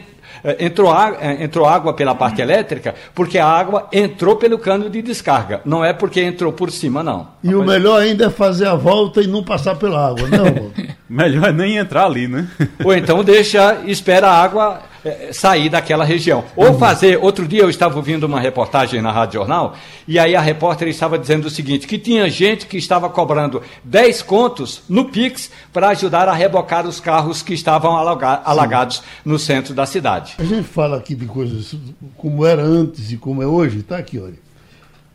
entrou, 0.59 0.91
eh, 0.91 1.43
entrou 1.43 1.67
água 1.67 1.93
pela 1.93 2.15
parte 2.15 2.41
elétrica 2.41 2.95
porque 3.13 3.37
a 3.37 3.45
água 3.45 3.87
entrou 3.93 4.35
pelo 4.35 4.57
cano 4.57 4.89
de 4.89 5.03
descarga. 5.03 5.61
Não 5.63 5.85
é 5.85 5.93
porque 5.93 6.19
entrou 6.19 6.51
por 6.51 6.71
cima, 6.71 7.03
não. 7.03 7.27
E 7.43 7.49
Rapaz... 7.49 7.61
o 7.61 7.65
melhor 7.65 8.01
ainda 8.01 8.25
é 8.25 8.29
fazer 8.31 8.65
a 8.65 8.75
volta 8.75 9.21
e 9.21 9.27
não 9.27 9.43
passar 9.43 9.75
pela 9.75 10.07
água, 10.07 10.27
não? 10.27 10.71
melhor 11.07 11.49
é 11.49 11.53
nem 11.53 11.77
entrar 11.77 12.05
ali, 12.05 12.27
né? 12.27 12.47
Ou 12.83 12.95
então 12.95 13.23
deixa, 13.23 13.81
espera 13.85 14.27
a 14.27 14.41
água 14.41 14.81
é, 15.03 15.31
sair 15.33 15.69
daquela 15.69 16.05
região. 16.05 16.43
Ou 16.55 16.69
uhum. 16.69 16.79
fazer. 16.79 17.17
Outro 17.21 17.47
dia 17.47 17.61
eu 17.61 17.69
estava 17.69 17.95
ouvindo 17.95 18.23
uma 18.23 18.39
reportagem 18.39 19.01
na 19.01 19.11
Rádio 19.11 19.39
Jornal, 19.39 19.75
e 20.07 20.17
aí 20.17 20.35
a 20.35 20.41
repórter 20.41 20.87
estava 20.87 21.17
dizendo 21.19 21.45
o 21.45 21.49
seguinte: 21.49 21.87
que 21.87 21.97
tinha 21.97 22.29
gente 22.29 22.65
que 22.65 22.77
estava 22.77 23.09
cobrando 23.09 23.61
10 23.83 24.21
contos 24.21 24.83
no 24.87 25.05
Pix 25.05 25.51
para 25.71 25.89
ajudar 25.89 26.27
a 26.27 26.33
rebocar 26.33 26.87
os 26.87 26.99
carros 26.99 27.41
que 27.41 27.53
estavam 27.53 27.95
alagados 27.95 28.97
Sim. 28.97 29.03
no 29.25 29.37
centro 29.37 29.73
da 29.73 29.85
cidade. 29.85 30.35
A 30.37 30.43
gente 30.43 30.67
fala 30.67 30.97
aqui 30.97 31.15
de 31.15 31.25
coisas 31.25 31.75
como 32.17 32.45
era 32.45 32.63
antes 32.63 33.11
e 33.11 33.17
como 33.17 33.41
é 33.41 33.47
hoje, 33.47 33.79
está 33.79 33.97
aqui, 33.97 34.19
olha. 34.19 34.41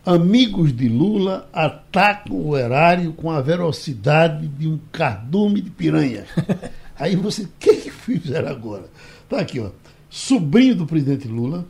Amigos 0.05 0.75
de 0.75 0.89
Lula 0.89 1.49
atacam 1.53 2.35
o 2.35 2.57
erário 2.57 3.13
com 3.13 3.31
a 3.31 3.43
velocidade 3.43 4.49
de 4.49 4.67
um 4.67 4.79
cardume 4.91 5.61
de 5.61 5.69
piranha. 5.69 6.25
Aí 6.99 7.15
você, 7.15 7.43
o 7.43 7.49
que, 7.59 7.75
que 7.75 7.91
fizeram 7.91 8.49
agora? 8.49 8.85
Está 9.29 9.41
aqui, 9.41 9.61
ó. 9.61 9.69
Sobrinho 10.09 10.75
do 10.75 10.87
presidente 10.87 11.29
Lula, 11.29 11.67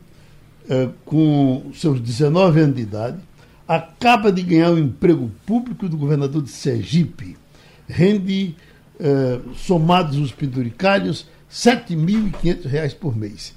é, 0.69 0.87
com 1.03 1.71
seus 1.75 1.99
19 1.99 2.61
anos 2.61 2.75
de 2.77 2.83
idade, 2.83 3.19
acaba 3.67 4.31
de 4.31 4.41
ganhar 4.41 4.71
o 4.71 4.75
um 4.75 4.79
emprego 4.79 5.29
público 5.45 5.89
do 5.89 5.97
governador 5.97 6.41
de 6.41 6.51
Sergipe. 6.51 7.35
Rende, 7.85 8.55
é, 8.97 9.41
somados 9.57 10.17
os 10.17 10.31
penduricários, 10.31 11.27
R$ 11.49 11.81
7.500 11.81 12.95
por 12.95 13.17
mês. 13.17 13.53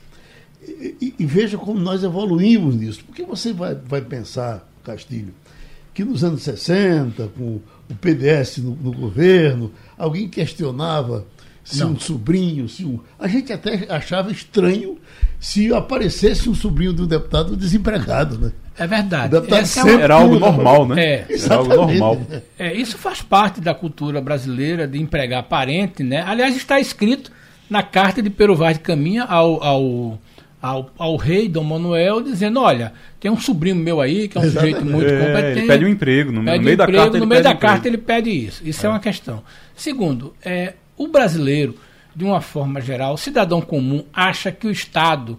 E, 0.66 0.96
e, 1.00 1.14
e, 1.20 1.24
veja 1.24 1.56
como 1.56 1.78
nós 1.78 2.02
evoluímos 2.02 2.74
nisso. 2.74 3.04
Porque 3.04 3.22
você 3.22 3.52
vai, 3.52 3.76
vai 3.76 4.00
pensar, 4.00 4.68
Castilho, 4.82 5.32
que 5.94 6.04
nos 6.04 6.24
anos 6.24 6.42
60, 6.42 7.28
com 7.28 7.60
o 7.88 7.94
PDS 8.00 8.58
no, 8.58 8.74
no 8.74 8.92
governo, 8.92 9.70
alguém 9.96 10.28
questionava 10.28 11.24
se 11.64 11.80
não. 11.80 11.92
um 11.92 11.98
sobrinho, 11.98 12.68
se 12.68 12.84
um. 12.84 12.98
A 13.18 13.28
gente 13.28 13.52
até 13.52 13.86
achava 13.88 14.30
estranho 14.32 14.98
se 15.38 15.72
aparecesse 15.72 16.48
um 16.48 16.54
sobrinho 16.54 16.92
do 16.92 17.06
deputado 17.06 17.56
desempregado, 17.56 18.38
né? 18.38 18.52
É 18.78 18.86
verdade. 18.86 19.34
É 19.36 20.02
era 20.02 20.14
algo 20.14 20.38
normal, 20.38 20.86
né? 20.86 21.04
É. 21.04 21.26
Era 21.30 21.56
algo 21.56 21.74
normal. 21.74 22.20
É, 22.58 22.74
isso 22.74 22.96
faz 22.96 23.20
parte 23.20 23.60
da 23.60 23.74
cultura 23.74 24.20
brasileira 24.20 24.86
de 24.88 25.00
empregar 25.00 25.42
parente, 25.44 26.02
né? 26.02 26.22
Aliás, 26.26 26.56
está 26.56 26.80
escrito 26.80 27.30
na 27.68 27.82
carta 27.82 28.22
de 28.22 28.30
Pero 28.30 28.56
Vaz 28.56 28.76
de 28.78 28.82
Caminha 28.82 29.24
ao, 29.24 29.62
ao, 29.62 30.18
ao, 30.60 30.90
ao, 30.96 31.16
rei 31.16 31.48
Dom 31.48 31.64
Manuel, 31.64 32.22
dizendo: 32.22 32.60
olha, 32.60 32.92
tem 33.20 33.30
um 33.30 33.38
sobrinho 33.38 33.76
meu 33.76 34.00
aí, 34.00 34.28
que 34.28 34.38
é 34.38 34.40
um 34.40 34.44
Exatamente. 34.44 34.74
sujeito 34.76 34.92
muito 34.92 35.12
é, 35.12 35.18
competente. 35.18 35.58
Ele 35.58 35.66
pede 35.66 35.84
um 35.84 35.88
emprego, 35.88 36.32
no, 36.32 36.42
meio 36.42 36.56
emprego, 36.56 36.76
da 36.76 36.86
carta. 36.86 37.18
No 37.18 37.26
meio 37.26 37.42
da 37.42 37.54
carta 37.54 37.88
ele 37.88 37.98
pede 37.98 38.30
isso. 38.30 38.62
Isso 38.64 38.84
é, 38.84 38.88
é 38.88 38.92
uma 38.92 39.00
questão. 39.00 39.42
Segundo, 39.74 40.34
é, 40.44 40.74
o 41.04 41.08
brasileiro, 41.08 41.76
de 42.14 42.24
uma 42.24 42.40
forma 42.40 42.80
geral, 42.80 43.14
o 43.14 43.18
cidadão 43.18 43.60
comum, 43.60 44.04
acha 44.12 44.52
que 44.52 44.66
o 44.66 44.70
Estado 44.70 45.38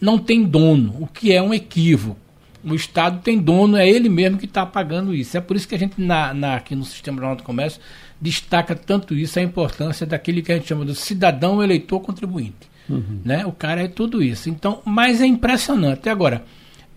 não 0.00 0.18
tem 0.18 0.42
dono, 0.42 0.96
o 1.00 1.06
que 1.06 1.32
é 1.32 1.42
um 1.42 1.52
equívoco. 1.52 2.18
O 2.62 2.74
Estado 2.74 3.20
tem 3.22 3.38
dono, 3.38 3.76
é 3.76 3.88
ele 3.88 4.08
mesmo 4.08 4.36
que 4.36 4.44
está 4.44 4.66
pagando 4.66 5.14
isso. 5.14 5.36
É 5.36 5.40
por 5.40 5.56
isso 5.56 5.66
que 5.66 5.74
a 5.74 5.78
gente, 5.78 6.00
na, 6.00 6.34
na, 6.34 6.56
aqui 6.56 6.74
no 6.74 6.84
Sistema 6.84 7.18
Jornal 7.18 7.36
do 7.36 7.42
Comércio, 7.42 7.80
destaca 8.20 8.74
tanto 8.74 9.14
isso, 9.14 9.38
a 9.38 9.42
importância 9.42 10.06
daquele 10.06 10.42
que 10.42 10.52
a 10.52 10.56
gente 10.56 10.68
chama 10.68 10.84
de 10.84 10.94
cidadão 10.94 11.62
eleitor 11.62 12.00
contribuinte. 12.00 12.68
Uhum. 12.88 13.20
Né? 13.24 13.46
O 13.46 13.52
cara 13.52 13.82
é 13.82 13.88
tudo 13.88 14.22
isso. 14.22 14.50
Então, 14.50 14.82
mas 14.84 15.22
é 15.22 15.26
impressionante. 15.26 16.08
Agora, 16.08 16.44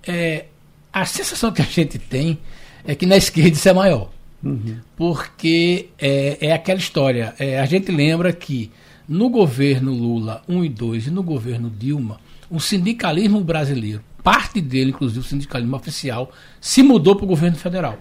é, 0.06 0.46
a 0.92 1.06
sensação 1.06 1.52
que 1.52 1.62
a 1.62 1.66
gente 1.66 1.98
tem 1.98 2.38
é 2.86 2.94
que 2.94 3.06
na 3.06 3.16
esquerda 3.16 3.56
isso 3.56 3.70
é 3.70 3.74
maior. 3.74 4.10
Uhum. 4.44 4.78
Porque 4.96 5.90
é, 5.98 6.38
é, 6.48 6.54
aquela 6.54 6.80
história. 6.80 7.34
É, 7.40 7.60
a 7.60 7.66
gente 7.66 7.92
lembra 7.92 8.34
que 8.34 8.70
no 9.08 9.30
governo 9.30 9.94
Lula 9.94 10.44
1 10.48 10.66
e 10.66 10.70
2 10.70 11.08
e 11.08 11.12
no 11.12 11.24
governo 11.24 11.70
Dilma, 11.70 12.20
o 12.50 12.60
sindicalismo 12.60 13.42
brasileiro, 13.42 14.04
parte 14.22 14.60
dele, 14.60 14.92
inclusive 14.92 15.20
o 15.20 15.24
sindicalismo 15.24 15.76
oficial, 15.76 16.32
se 16.60 16.84
mudou 16.84 17.16
para 17.16 17.26
o 17.26 17.28
governo 17.28 17.58
federal. 17.58 17.98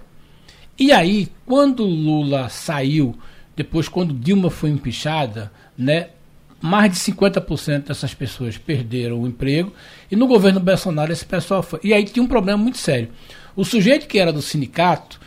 E 0.78 0.90
aí, 0.90 1.28
quando 1.46 1.84
Lula 1.84 2.48
saiu, 2.48 3.16
depois 3.54 3.88
quando 3.88 4.14
Dilma 4.14 4.50
foi 4.50 4.70
empichada, 4.70 5.52
né, 5.76 6.08
mais 6.60 6.92
de 6.92 6.98
50% 6.98 7.88
dessas 7.88 8.14
pessoas 8.14 8.56
perderam 8.56 9.20
o 9.20 9.26
emprego, 9.26 9.72
e 10.10 10.16
no 10.16 10.26
governo 10.26 10.60
Bolsonaro 10.60 11.12
esse 11.12 11.24
pessoal 11.24 11.62
foi. 11.62 11.80
E 11.82 11.92
aí 11.92 12.04
tinha 12.04 12.22
um 12.22 12.28
problema 12.28 12.58
muito 12.58 12.78
sério. 12.78 13.08
O 13.54 13.64
sujeito 13.64 14.06
que 14.06 14.18
era 14.18 14.32
do 14.32 14.40
sindicato, 14.40 15.20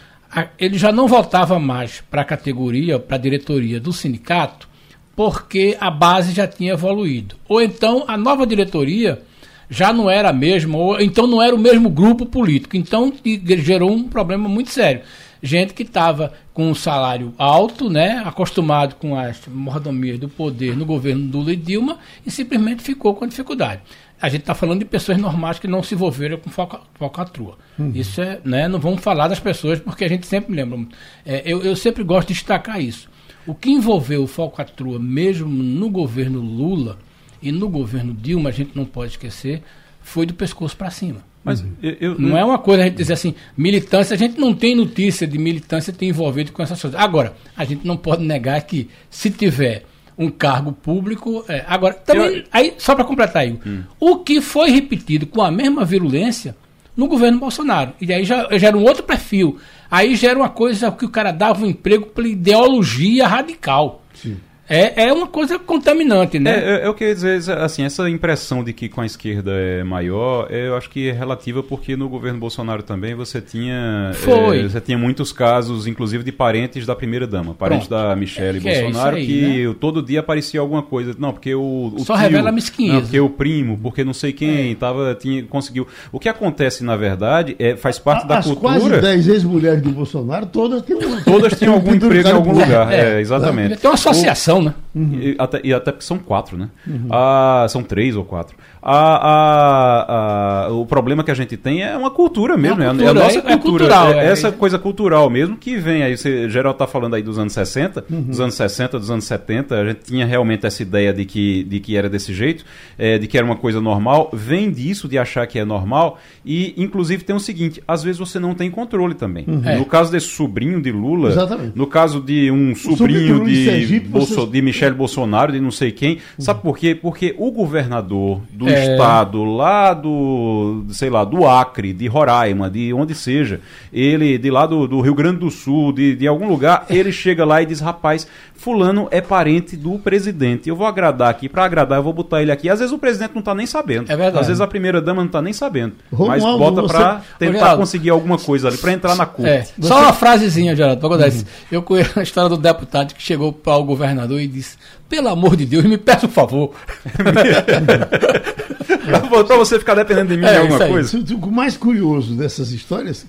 ele 0.60 0.78
já 0.78 0.92
não 0.92 1.08
voltava 1.08 1.60
mais 1.60 2.02
para 2.10 2.22
a 2.22 2.26
categoria, 2.26 3.00
para 3.00 3.16
a 3.16 3.20
diretoria 3.20 3.80
do 3.80 3.94
sindicato, 3.94 4.68
porque 5.16 5.78
a 5.80 5.90
base 5.90 6.34
já 6.34 6.48
tinha 6.48 6.74
evoluído. 6.74 7.36
Ou 7.48 7.62
então 7.62 8.04
a 8.08 8.18
nova 8.18 8.46
diretoria 8.46 9.22
já 9.70 9.94
não 9.94 10.10
era 10.10 10.30
a 10.30 10.34
mesma, 10.34 10.78
ou 10.78 11.00
então 11.00 11.26
não 11.26 11.42
era 11.42 11.56
o 11.56 11.60
mesmo 11.60 11.90
grupo 11.90 12.26
político. 12.26 12.76
Então 12.76 13.14
gerou 13.58 13.92
um 13.92 14.04
problema 14.04 14.48
muito 14.48 14.70
sério. 14.70 15.02
Gente 15.42 15.74
que 15.74 15.84
estava 15.84 16.34
com 16.54 16.70
um 16.70 16.76
salário 16.76 17.34
alto, 17.38 17.90
né, 17.90 18.22
acostumado 18.26 18.96
com 18.96 19.18
as 19.18 19.42
mordomias 19.48 20.18
do 20.18 20.28
poder 20.28 20.76
no 20.76 20.86
governo 20.86 21.30
Lula 21.32 21.54
e 21.54 21.56
Dilma, 21.56 22.00
e 22.26 22.32
simplesmente 22.32 22.82
ficou 22.82 23.14
com 23.14 23.28
dificuldade. 23.28 23.82
A 24.22 24.30
gente 24.30 24.42
está 24.42 24.56
falando 24.56 24.80
de 24.80 24.86
pessoas 24.86 25.18
normais 25.18 25.60
que 25.60 25.68
não 25.68 25.84
se 25.84 25.94
envolveram 25.94 26.38
com 26.38 26.50
falcatrua. 26.50 27.58
Uhum. 27.78 27.92
Isso 27.94 28.22
é, 28.22 28.40
né, 28.46 28.68
não 28.68 28.80
vamos 28.80 29.02
falar 29.02 29.28
das 29.28 29.40
pessoas, 29.40 29.80
porque 29.80 30.06
a 30.06 30.08
gente 30.08 30.26
sempre 30.26 30.56
lembra. 30.56 30.80
É, 31.26 31.42
eu, 31.46 31.62
eu 31.62 31.76
sempre 31.76 32.04
gosto 32.04 32.30
de 32.30 32.34
destacar 32.34 32.82
isso. 32.82 33.10
O 33.46 33.54
que 33.54 33.70
envolveu 33.70 34.24
o 34.24 34.28
falcatrua, 34.28 34.98
mesmo 34.98 35.48
no 35.48 35.90
governo 35.90 36.40
Lula 36.40 36.98
e 37.42 37.52
no 37.52 37.70
governo 37.70 38.14
Dilma, 38.14 38.50
a 38.50 38.54
gente 38.54 38.72
não 38.74 38.86
pode 38.86 39.12
esquecer, 39.12 39.62
foi 40.02 40.26
do 40.26 40.34
pescoço 40.34 40.76
para 40.76 40.90
cima. 40.90 41.22
Mas 41.44 41.62
uhum. 41.62 41.74
eu, 41.84 41.98
eu, 42.00 42.20
não, 42.20 42.30
não 42.30 42.38
é 42.38 42.44
uma 42.44 42.58
coisa 42.58 42.82
a 42.82 42.86
gente 42.86 42.96
dizer 42.96 43.14
assim, 43.14 43.36
militância, 43.56 44.16
a 44.16 44.18
gente 44.18 44.40
não 44.40 44.54
tem 44.54 44.76
notícia 44.76 45.28
de 45.28 45.38
militância 45.38 45.94
ter 45.94 46.08
envolvido 46.08 46.52
com 46.52 46.64
essas 46.64 46.82
coisas. 46.82 47.00
Agora, 47.00 47.36
a 47.56 47.64
gente 47.64 47.86
não 47.86 47.96
pode 47.96 48.24
negar 48.24 48.60
que 48.62 48.90
se 49.12 49.30
tiver 49.30 49.86
um 50.18 50.30
cargo 50.30 50.72
público. 50.72 51.44
É, 51.48 51.64
agora, 51.68 51.94
também, 51.94 52.38
eu, 52.38 52.44
aí, 52.52 52.74
só 52.78 52.96
para 52.96 53.04
completar 53.04 53.44
aí, 53.44 53.60
hum. 53.66 53.84
o 54.00 54.18
que 54.18 54.42
foi 54.42 54.70
repetido 54.70 55.26
com 55.26 55.42
a 55.42 55.52
mesma 55.52 55.84
virulência 55.84 56.56
no 56.96 57.08
governo 57.08 57.40
Bolsonaro. 57.40 57.94
E 58.00 58.12
aí 58.14 58.24
já, 58.24 58.48
já 58.58 58.68
era 58.68 58.78
um 58.78 58.84
outro 58.84 59.04
perfil. 59.04 59.60
Aí 59.90 60.16
já 60.16 60.30
era 60.30 60.40
uma 60.40 60.50
coisa 60.50 60.92
que 60.92 61.06
o 61.06 61.10
cara 61.10 61.32
dava 61.32 61.64
um 61.64 61.70
emprego 61.70 62.08
pela 62.08 62.28
ideologia 62.28 63.28
radical. 63.28 64.04
Sim. 64.14 64.38
É, 64.68 65.06
é 65.06 65.14
uma 65.14 65.28
coisa 65.28 65.60
contaminante, 65.60 66.40
né? 66.40 66.52
É, 66.52 66.72
é, 66.82 66.86
é, 66.86 66.90
o 66.90 66.94
que 66.94 67.04
eu 67.04 67.14
dizer, 67.14 67.58
assim, 67.58 67.84
essa 67.84 68.10
impressão 68.10 68.64
de 68.64 68.74
que 68.74 68.90
com 68.90 69.02
a 69.02 69.06
esquerda 69.06 69.52
é 69.52 69.84
maior, 69.84 70.48
é, 70.50 70.68
eu 70.68 70.76
acho 70.76 70.90
que 70.90 71.10
é 71.10 71.12
relativa 71.12 71.62
porque 71.62 71.96
no 71.96 72.10
governo 72.10 72.40
Bolsonaro 72.40 72.82
também 72.82 73.14
você 73.14 73.40
tinha 73.40 74.12
Foi. 74.16 74.62
É, 74.62 74.64
você 74.64 74.82
tinha 74.82 74.98
muitos 74.98 75.32
casos, 75.32 75.86
inclusive 75.86 76.24
de 76.24 76.32
parentes 76.32 76.86
da 76.86 76.96
primeira 76.96 77.28
dama, 77.28 77.54
parentes 77.54 77.88
Pronto. 77.88 78.02
da 78.02 78.16
Michelle 78.16 78.68
é, 78.68 78.82
Bolsonaro, 78.82 79.18
aí, 79.18 79.26
que 79.26 79.68
né? 79.68 79.76
todo 79.80 80.02
dia 80.02 80.22
aparecia 80.22 80.60
alguma 80.60 80.82
coisa, 80.82 81.16
não, 81.18 81.32
porque 81.32 81.54
o, 81.54 81.94
o 81.96 82.00
só 82.00 82.16
tio, 82.16 82.24
revela 82.24 82.52
mesquinhez. 82.52 82.94
Não, 82.94 83.02
porque 83.02 83.20
o 83.20 83.30
primo, 83.30 83.78
porque 83.78 84.04
não 84.04 84.14
sei 84.14 84.34
quem, 84.34 84.74
tava 84.76 85.16
tinha 85.16 85.44
conseguiu. 85.44 85.88
O 86.12 86.20
que 86.20 86.28
acontece 86.28 86.84
na 86.84 86.96
verdade 86.96 87.56
é 87.60 87.76
faz 87.76 88.00
parte 88.00 88.24
a, 88.24 88.28
da 88.28 88.38
as 88.40 88.46
cultura. 88.46 88.76
As 88.76 88.82
quase 88.82 89.02
10 89.02 89.28
ex-mulheres 89.28 89.82
do 89.82 89.92
Bolsonaro, 89.92 90.48
todas 90.48 90.82
tinham 90.82 91.24
todas 91.24 91.58
tinham 91.58 91.74
algum 91.76 91.94
emprego 91.94 92.30
em 92.30 92.32
algum 92.32 92.54
lugar, 92.54 92.92
é, 92.92 93.22
exatamente. 93.22 93.78
Tem 93.78 93.90
uma 93.90 93.94
associação 93.94 94.55
né? 94.62 94.74
Uhum. 94.94 95.20
E, 95.22 95.36
até, 95.38 95.62
e 95.64 95.74
até 95.74 95.92
porque 95.92 96.06
são 96.06 96.18
quatro, 96.18 96.58
né? 96.58 96.70
Uhum. 96.88 97.08
Ah, 97.12 97.66
são 97.70 97.84
três 97.84 98.16
ou 98.16 98.24
quatro. 98.24 98.56
A, 98.82 99.16
a, 99.16 100.66
a, 100.66 100.72
o 100.74 100.86
problema 100.86 101.24
que 101.24 101.32
a 101.32 101.34
gente 101.34 101.58
tem 101.58 101.82
é 101.82 101.98
uma 101.98 102.12
cultura 102.12 102.56
mesmo, 102.56 102.84
é, 102.84 102.86
cultura, 102.88 103.08
é 103.08 103.10
a 103.10 103.14
nossa 103.14 103.40
é, 103.40 103.42
cultura. 103.42 103.54
É 103.54 103.58
cultural, 103.58 104.08
é, 104.10 104.28
é, 104.28 104.32
essa 104.32 104.52
coisa 104.52 104.78
cultural 104.78 105.30
mesmo 105.30 105.58
que 105.58 105.76
vem 105.76 106.04
aí. 106.04 106.16
Você, 106.16 106.48
geral 106.50 106.74
tá 106.74 106.86
falando 106.86 107.16
aí 107.16 107.24
dos 107.24 107.40
anos 107.40 107.54
60, 107.54 108.06
uhum. 108.10 108.22
dos 108.22 108.40
anos 108.40 108.54
60, 108.54 109.00
dos 109.00 109.10
anos 109.10 109.26
70. 109.26 109.76
A 109.76 109.86
gente 109.88 110.02
tinha 110.02 110.26
realmente 110.26 110.68
essa 110.68 110.84
ideia 110.84 111.12
de 111.12 111.26
que, 111.26 111.64
de 111.64 111.80
que 111.80 111.98
era 111.98 112.08
desse 112.08 112.32
jeito, 112.32 112.64
é, 112.98 113.18
de 113.18 113.26
que 113.26 113.38
era 113.38 113.46
uma 113.46 113.56
coisa 113.56 113.82
normal. 113.82 114.30
Vem 114.32 114.70
disso 114.72 115.08
de 115.08 115.18
achar 115.18 115.48
que 115.48 115.58
é 115.58 115.66
normal. 115.66 116.20
E, 116.46 116.76
inclusive, 116.78 117.24
tem 117.24 117.36
o 117.36 117.40
seguinte: 117.40 117.82
às 117.88 118.04
vezes 118.04 118.20
você 118.20 118.38
não 118.38 118.54
tem 118.54 118.70
controle 118.70 119.16
também. 119.16 119.46
Uhum. 119.48 119.80
No 119.80 119.86
caso 119.86 120.12
desse 120.12 120.28
sobrinho 120.28 120.80
de 120.80 120.92
Lula, 120.92 121.30
Exatamente. 121.30 121.76
no 121.76 121.88
caso 121.88 122.22
de 122.22 122.52
um 122.52 122.76
sobrinho, 122.76 122.98
sobrinho 122.98 123.46
de, 123.46 123.66
Sergipe, 123.66 124.10
De 124.46 124.62
Michele 124.62 124.96
Bolsonaro, 124.96 125.52
de 125.52 125.60
não 125.60 125.72
sei 125.72 125.92
quem. 125.92 126.20
Sabe 126.38 126.62
por 126.62 126.78
quê? 126.78 126.96
Porque 126.96 127.36
o 127.38 127.52
governador 127.52 128.42
do 128.52 128.70
é. 128.70 128.92
estado 128.92 129.44
lá 129.44 129.94
do, 129.94 130.86
sei 130.90 131.10
lá, 131.10 131.24
do 131.24 131.46
Acre, 131.48 131.94
de 131.94 132.08
Roraima, 132.08 132.70
de 132.70 132.94
onde 132.94 133.14
seja, 133.16 133.62
ele, 133.92 134.38
de 134.38 134.52
lá 134.52 134.66
do, 134.66 134.88
do 134.88 135.02
Rio 135.02 135.16
Grande 135.16 135.40
do 135.40 135.52
Sul, 135.52 135.92
de, 135.92 136.16
de 136.16 136.28
algum 136.28 136.48
lugar, 136.48 136.86
ele 136.90 137.12
chega 137.12 137.46
lá 137.46 137.62
e 137.62 137.66
diz, 137.66 137.80
rapaz, 137.80 138.28
fulano 138.56 139.08
é 139.12 139.22
parente 139.22 139.76
do 139.76 140.00
presidente. 140.00 140.70
Eu 140.70 140.76
vou 140.76 140.88
agradar 140.88 141.30
aqui, 141.30 141.48
para 141.48 141.66
agradar 141.66 142.00
eu 142.00 142.04
vou 142.04 142.14
botar 142.14 142.42
ele 142.42 142.52
aqui. 142.52 142.70
Às 142.70 142.80
vezes 142.80 142.94
o 142.94 142.98
presidente 142.98 143.36
não 143.36 143.42
tá 143.42 143.54
nem 143.54 143.66
sabendo. 143.66 144.12
É 144.12 144.16
verdade. 144.16 144.40
Às 144.40 144.48
vezes 144.48 144.62
a 144.62 144.68
primeira 144.68 145.02
dama 145.02 145.24
não 145.24 145.30
tá 145.30 145.42
nem 145.42 145.54
sabendo. 145.54 145.96
Romualdo, 146.12 146.46
mas 146.46 146.58
bota 146.58 146.82
você... 146.82 146.94
para 146.94 147.22
tentar 147.38 147.78
conseguir 147.78 148.10
alguma 148.10 148.38
coisa 148.38 148.68
ali, 148.68 148.78
para 148.78 148.94
entrar 148.94 149.16
na 149.16 149.26
culpa. 149.26 149.50
É. 149.50 149.62
Você... 149.62 149.88
Só 149.88 150.02
uma 150.02 150.14
frasezinha, 150.14 150.76
Geraldo, 150.76 151.00
pra 151.00 151.10
contar 151.10 151.30
uhum. 151.30 151.44
Eu 151.72 151.84
conheço 151.84 152.20
a 152.20 152.24
história 152.24 152.50
do 152.50 152.58
deputado 152.58 153.14
que 153.14 153.22
chegou 153.22 153.54
para 153.54 153.78
o 153.78 153.84
governador 153.84 154.40
e 154.40 154.48
disse, 154.48 154.78
pelo 155.08 155.28
amor 155.28 155.56
de 155.56 155.66
Deus, 155.66 155.86
me 155.86 155.98
peça 155.98 156.26
um 156.26 156.30
favor. 156.30 156.72
para 159.46 159.58
você 159.58 159.80
ficar 159.80 159.96
dependendo 159.96 160.34
de 160.34 160.38
mim 160.38 160.46
é, 160.46 160.54
de 160.54 160.58
alguma 160.58 160.88
coisa. 160.88 161.18
O 161.18 161.52
mais 161.52 161.78
curioso 161.78 162.36
dessas 162.36 162.72
histórias, 162.72 163.26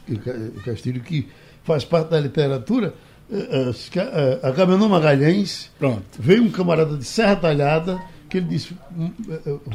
Castilho, 0.64 1.00
que 1.00 1.28
faz 1.64 1.84
parte 1.84 2.10
da 2.10 2.20
literatura, 2.20 2.94
Agamenon 4.42 4.88
Magalhães 4.88 5.70
Pronto. 5.78 6.04
veio 6.18 6.44
um 6.44 6.50
camarada 6.50 6.96
de 6.96 7.04
Serra 7.04 7.36
Talhada 7.36 8.00
que 8.28 8.38
ele 8.38 8.46
disse: 8.46 8.76
hum, 8.96 9.10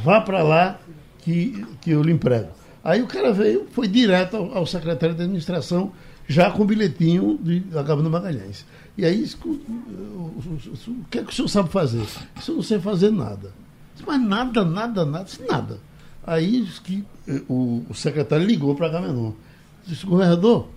vá 0.04 0.22
para 0.22 0.44
lá 0.44 0.80
que, 1.20 1.66
que 1.82 1.92
eu 1.92 2.02
lhe 2.02 2.12
emprego. 2.12 2.50
Aí 2.84 3.02
o 3.02 3.08
cara 3.08 3.32
veio, 3.32 3.68
foi 3.72 3.88
direto 3.88 4.38
ao, 4.38 4.58
ao 4.60 4.66
secretário 4.66 5.16
de 5.16 5.24
administração, 5.24 5.92
já 6.28 6.50
com 6.50 6.64
o 6.64 6.66
bilhetinho 6.66 7.38
de 7.42 7.64
Agamenon 7.76 8.10
Magalhães. 8.10 8.66
E 8.98 9.06
aí, 9.06 9.24
o 9.46 11.06
que 11.10 11.20
é 11.20 11.24
que 11.24 11.32
o 11.32 11.34
senhor 11.34 11.48
sabe 11.48 11.70
fazer? 11.70 12.04
Isso 12.40 12.52
eu 12.52 12.56
não 12.56 12.64
sei 12.64 12.80
fazer 12.80 13.12
nada. 13.12 13.52
Mas 14.06 14.22
nada, 14.22 14.66
nada, 14.66 15.06
nada, 15.06 15.30
nada. 15.50 15.80
Aí 16.26 16.68
que 16.84 17.04
o, 17.48 17.84
o 17.90 17.94
secretário 17.94 18.46
ligou 18.46 18.76
para 18.76 18.88
Agamenon. 18.88 19.32
Disse, 19.86 20.06
governador, 20.06 20.70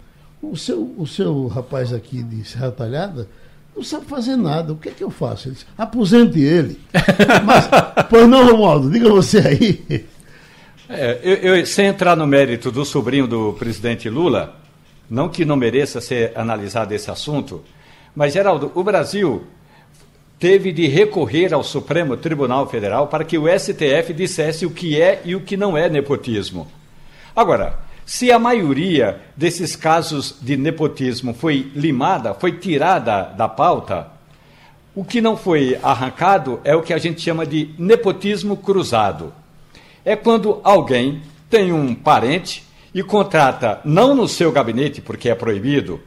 o 0.51 0.57
seu, 0.57 0.95
o 0.97 1.07
seu 1.07 1.47
rapaz 1.47 1.93
aqui 1.93 2.23
de 2.23 2.45
Serra 2.45 2.71
Talhada 2.71 3.29
não 3.75 3.83
sabe 3.83 4.07
fazer 4.07 4.37
nada. 4.37 4.73
O 4.73 4.77
que 4.77 4.89
é 4.89 4.93
que 4.93 5.03
eu 5.03 5.11
faço? 5.11 5.49
Ele 5.49 5.55
disse, 5.55 5.67
aposente 5.77 6.41
ele. 6.41 6.81
Mas, 7.45 7.69
pois 8.09 8.29
não, 8.29 8.47
Romualdo, 8.47 8.91
diga 8.91 9.09
você 9.09 9.39
aí. 9.39 10.07
É, 10.89 11.21
eu, 11.23 11.57
eu, 11.57 11.67
sem 11.67 11.87
entrar 11.87 12.17
no 12.17 12.27
mérito 12.27 12.71
do 12.71 12.85
sobrinho 12.85 13.27
do 13.27 13.55
presidente 13.55 14.09
Lula, 14.09 14.57
não 15.09 15.29
que 15.29 15.45
não 15.45 15.57
mereça 15.57 16.01
ser 16.01 16.33
analisado 16.37 16.93
esse 16.93 17.11
assunto, 17.11 17.63
mas, 18.15 18.33
Geraldo, 18.33 18.71
o 18.75 18.85
Brasil 18.85 19.45
teve 20.39 20.73
de 20.73 20.87
recorrer 20.87 21.53
ao 21.53 21.65
Supremo 21.65 22.17
Tribunal 22.17 22.69
Federal 22.69 23.09
para 23.09 23.25
que 23.25 23.37
o 23.37 23.47
STF 23.49 24.13
dissesse 24.15 24.65
o 24.65 24.71
que 24.71 25.01
é 25.01 25.21
e 25.25 25.35
o 25.35 25.41
que 25.41 25.57
não 25.57 25.77
é 25.77 25.89
nepotismo. 25.89 26.69
Agora, 27.35 27.79
se 28.07 28.31
a 28.31 28.39
maioria 28.39 29.21
desses 29.37 29.75
casos 29.75 30.37
de 30.41 30.57
nepotismo 30.57 31.33
foi 31.33 31.71
limada, 31.75 32.35
foi 32.35 32.53
tirada 32.53 33.23
da 33.37 33.49
pauta, 33.49 34.09
o 34.95 35.05
que 35.05 35.21
não 35.21 35.37
foi 35.37 35.79
arrancado 35.83 36.61
é 36.65 36.77
o 36.77 36.83
que 36.83 36.93
a 36.93 36.99
gente 36.99 37.21
chama 37.21 37.45
de 37.45 37.75
nepotismo 37.79 38.57
cruzado. 38.57 39.33
É 40.05 40.15
quando 40.15 40.61
alguém 40.63 41.23
tem 41.49 41.73
um 41.73 41.95
parente 41.95 42.63
e 42.95 43.03
contrata, 43.03 43.81
não 43.85 44.15
no 44.15 44.29
seu 44.29 44.53
gabinete, 44.53 45.01
porque 45.01 45.29
é 45.29 45.35
proibido, 45.35 46.01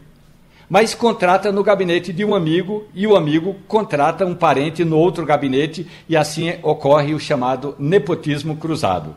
mas 0.69 0.93
contrata 0.93 1.51
no 1.51 1.63
gabinete 1.63 2.13
de 2.13 2.23
um 2.23 2.35
amigo 2.35 2.85
e 2.93 3.07
o 3.07 3.15
amigo 3.15 3.55
contrata 3.67 4.25
um 4.25 4.35
parente 4.35 4.85
no 4.85 4.97
outro 4.97 5.25
gabinete 5.25 5.87
e 6.07 6.15
assim 6.15 6.53
ocorre 6.61 7.13
o 7.13 7.19
chamado 7.19 7.75
nepotismo 7.79 8.55
cruzado. 8.55 9.15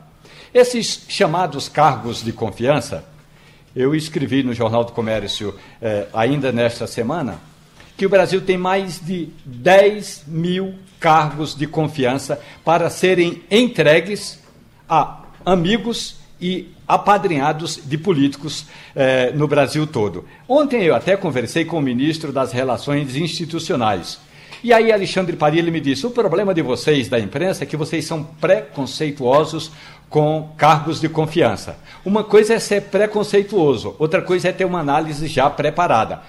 Esses 0.53 1.05
chamados 1.09 1.69
cargos 1.69 2.25
de 2.25 2.33
confiança, 2.33 3.05
eu 3.75 3.95
escrevi 3.95 4.43
no 4.43 4.53
Jornal 4.53 4.83
do 4.83 4.91
Comércio 4.91 5.55
eh, 5.81 6.09
ainda 6.13 6.51
nesta 6.51 6.89
semana, 6.89 7.39
que 7.97 8.05
o 8.05 8.09
Brasil 8.09 8.41
tem 8.41 8.59
mais 8.59 8.99
de 8.99 9.29
10 9.45 10.25
mil 10.27 10.75
cargos 10.99 11.55
de 11.55 11.69
confiança 11.69 12.41
para 12.65 12.91
serem 12.91 13.43
entregues 13.49 14.41
a 14.89 15.21
amigos 15.47 16.17
e 16.41 16.69
apadrinhados 16.89 17.79
de 17.85 17.97
políticos 17.97 18.67
eh, 18.97 19.31
no 19.33 19.47
Brasil 19.47 19.87
todo. 19.87 20.25
Ontem 20.49 20.83
eu 20.83 20.97
até 20.97 21.17
conversei 21.17 21.65
com 21.65 21.79
o 21.79 21.83
ministro 21.83 22.33
das 22.33 22.51
Relações 22.51 23.15
Institucionais. 23.15 24.19
E 24.63 24.75
aí 24.75 24.93
Alexandre 24.93 25.37
Parilli 25.37 25.71
me 25.71 25.81
disse: 25.81 26.07
o 26.07 26.11
problema 26.11 26.53
de 26.53 26.61
vocês 26.61 27.09
da 27.09 27.19
imprensa 27.19 27.65
é 27.65 27.67
que 27.67 27.77
vocês 27.77 28.05
são 28.05 28.23
preconceituosos 28.23 29.71
com 30.11 30.51
cargos 30.57 31.01
de 31.01 31.09
confiança. 31.09 31.77
Uma 32.05 32.25
coisa 32.25 32.55
é 32.55 32.59
ser 32.59 32.83
preconceituoso, 32.83 33.95
outra 33.99 34.21
coisa 34.21 34.49
é 34.49 34.53
ter 34.53 34.65
uma 34.65 34.81
análise 34.81 35.29
já 35.29 35.49
preparada. 35.49 36.21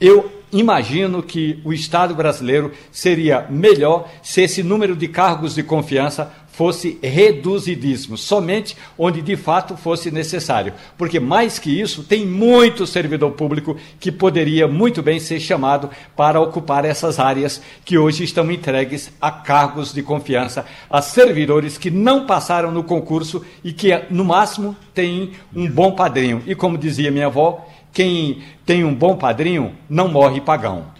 Eu 0.00 0.30
imagino 0.52 1.22
que 1.22 1.60
o 1.64 1.72
Estado 1.72 2.14
brasileiro 2.14 2.72
seria 2.90 3.46
melhor 3.50 4.08
se 4.22 4.42
esse 4.42 4.62
número 4.62 4.94
de 4.94 5.08
cargos 5.08 5.54
de 5.54 5.62
confiança 5.62 6.32
fosse 6.54 7.00
reduzidíssimo, 7.02 8.16
somente 8.16 8.76
onde 8.96 9.20
de 9.20 9.36
fato 9.36 9.76
fosse 9.76 10.10
necessário. 10.12 10.72
Porque 10.96 11.18
mais 11.18 11.58
que 11.58 11.80
isso, 11.80 12.04
tem 12.04 12.24
muito 12.24 12.86
servidor 12.86 13.32
público 13.32 13.76
que 13.98 14.12
poderia 14.12 14.68
muito 14.68 15.02
bem 15.02 15.18
ser 15.18 15.40
chamado 15.40 15.90
para 16.14 16.40
ocupar 16.40 16.84
essas 16.84 17.18
áreas 17.18 17.60
que 17.84 17.98
hoje 17.98 18.22
estão 18.22 18.50
entregues 18.52 19.10
a 19.20 19.32
cargos 19.32 19.92
de 19.92 20.00
confiança, 20.00 20.64
a 20.88 21.02
servidores 21.02 21.76
que 21.76 21.90
não 21.90 22.24
passaram 22.24 22.70
no 22.70 22.84
concurso 22.84 23.44
e 23.64 23.72
que, 23.72 23.90
no 24.08 24.24
máximo, 24.24 24.76
têm 24.94 25.32
um 25.54 25.68
bom 25.68 25.90
padrinho. 25.90 26.40
E 26.46 26.54
como 26.54 26.78
dizia 26.78 27.10
minha 27.10 27.26
avó, 27.26 27.66
quem 27.94 28.42
tem 28.66 28.84
um 28.84 28.94
bom 28.94 29.16
padrinho 29.16 29.72
não 29.88 30.08
morre 30.08 30.40
pagão. 30.40 30.92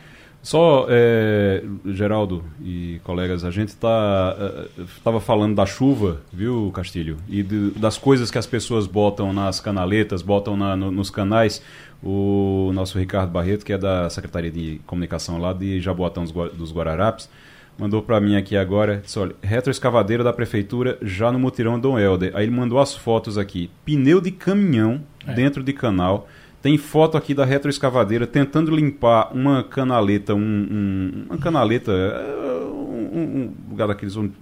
Só, 0.44 0.86
é, 0.90 1.64
Geraldo 1.86 2.44
e 2.62 3.00
colegas, 3.02 3.46
a 3.46 3.50
gente 3.50 3.70
estava 3.70 4.60
tá, 5.02 5.10
uh, 5.10 5.20
falando 5.20 5.54
da 5.54 5.64
chuva, 5.64 6.20
viu, 6.30 6.70
Castilho? 6.74 7.16
E 7.30 7.42
de, 7.42 7.70
das 7.70 7.96
coisas 7.96 8.30
que 8.30 8.36
as 8.36 8.46
pessoas 8.46 8.86
botam 8.86 9.32
nas 9.32 9.58
canaletas, 9.58 10.20
botam 10.20 10.54
na, 10.54 10.76
no, 10.76 10.90
nos 10.90 11.08
canais. 11.08 11.62
O 12.02 12.70
nosso 12.74 12.98
Ricardo 12.98 13.30
Barreto, 13.30 13.64
que 13.64 13.72
é 13.72 13.78
da 13.78 14.10
Secretaria 14.10 14.50
de 14.50 14.82
Comunicação 14.86 15.38
lá 15.38 15.54
de 15.54 15.80
Jaboatão 15.80 16.24
dos, 16.24 16.32
dos 16.52 16.74
Guararapes, 16.74 17.26
mandou 17.78 18.02
para 18.02 18.20
mim 18.20 18.36
aqui 18.36 18.54
agora, 18.54 19.00
disse, 19.02 19.18
olha, 19.18 19.34
retroescavadeira 19.42 20.22
da 20.22 20.32
prefeitura 20.32 20.98
já 21.00 21.32
no 21.32 21.38
mutirão 21.38 21.80
Dom 21.80 21.98
Helder. 21.98 22.32
Aí 22.34 22.44
ele 22.44 22.54
mandou 22.54 22.78
as 22.78 22.94
fotos 22.94 23.38
aqui, 23.38 23.70
pneu 23.82 24.20
de 24.20 24.30
caminhão 24.30 25.00
é. 25.26 25.32
dentro 25.32 25.62
de 25.62 25.72
canal, 25.72 26.28
tem 26.64 26.78
foto 26.78 27.18
aqui 27.18 27.34
da 27.34 27.44
retroescavadeira 27.44 28.26
tentando 28.26 28.74
limpar 28.74 29.30
uma 29.34 29.62
canaleta, 29.62 30.34
um, 30.34 30.38
um, 30.40 31.24
uma 31.28 31.36
canaleta, 31.36 31.92
é, 31.92 32.64
um, 32.64 33.18
um 33.18 33.54
lugar 33.68 33.86
daqueles 33.86 34.16
onde 34.16 34.32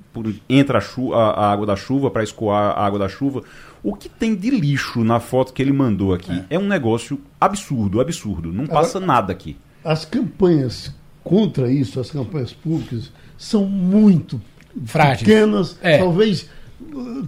entra 0.49 0.79
a, 0.79 0.81
chuva, 0.81 1.17
a, 1.17 1.31
a 1.31 1.53
água 1.53 1.67
da 1.67 1.75
chuva 1.75 2.13
para 2.13 2.23
escoar 2.23 2.79
a 2.79 2.87
água 2.87 3.01
da 3.01 3.09
chuva. 3.09 3.43
O 3.83 3.93
que 3.93 4.09
tem 4.09 4.37
de 4.37 4.51
lixo 4.51 5.03
na 5.03 5.19
foto 5.19 5.53
que 5.53 5.61
ele 5.61 5.73
mandou 5.73 6.15
aqui 6.15 6.45
é, 6.49 6.55
é 6.55 6.59
um 6.61 6.69
negócio 6.69 7.21
absurdo, 7.41 8.01
absurdo. 8.01 8.53
Não 8.53 8.69
passa 8.69 8.99
Agora, 8.99 9.15
nada 9.15 9.33
aqui. 9.33 9.57
As 9.83 10.05
campanhas 10.05 10.95
contra 11.25 11.73
isso, 11.73 11.99
as 11.99 12.13
campanhas 12.13 12.53
públicas, 12.53 13.11
são 13.37 13.65
muito 13.65 14.41
Frágeis. 14.85 15.19
pequenas, 15.19 15.77
é. 15.83 15.99
talvez 15.99 16.49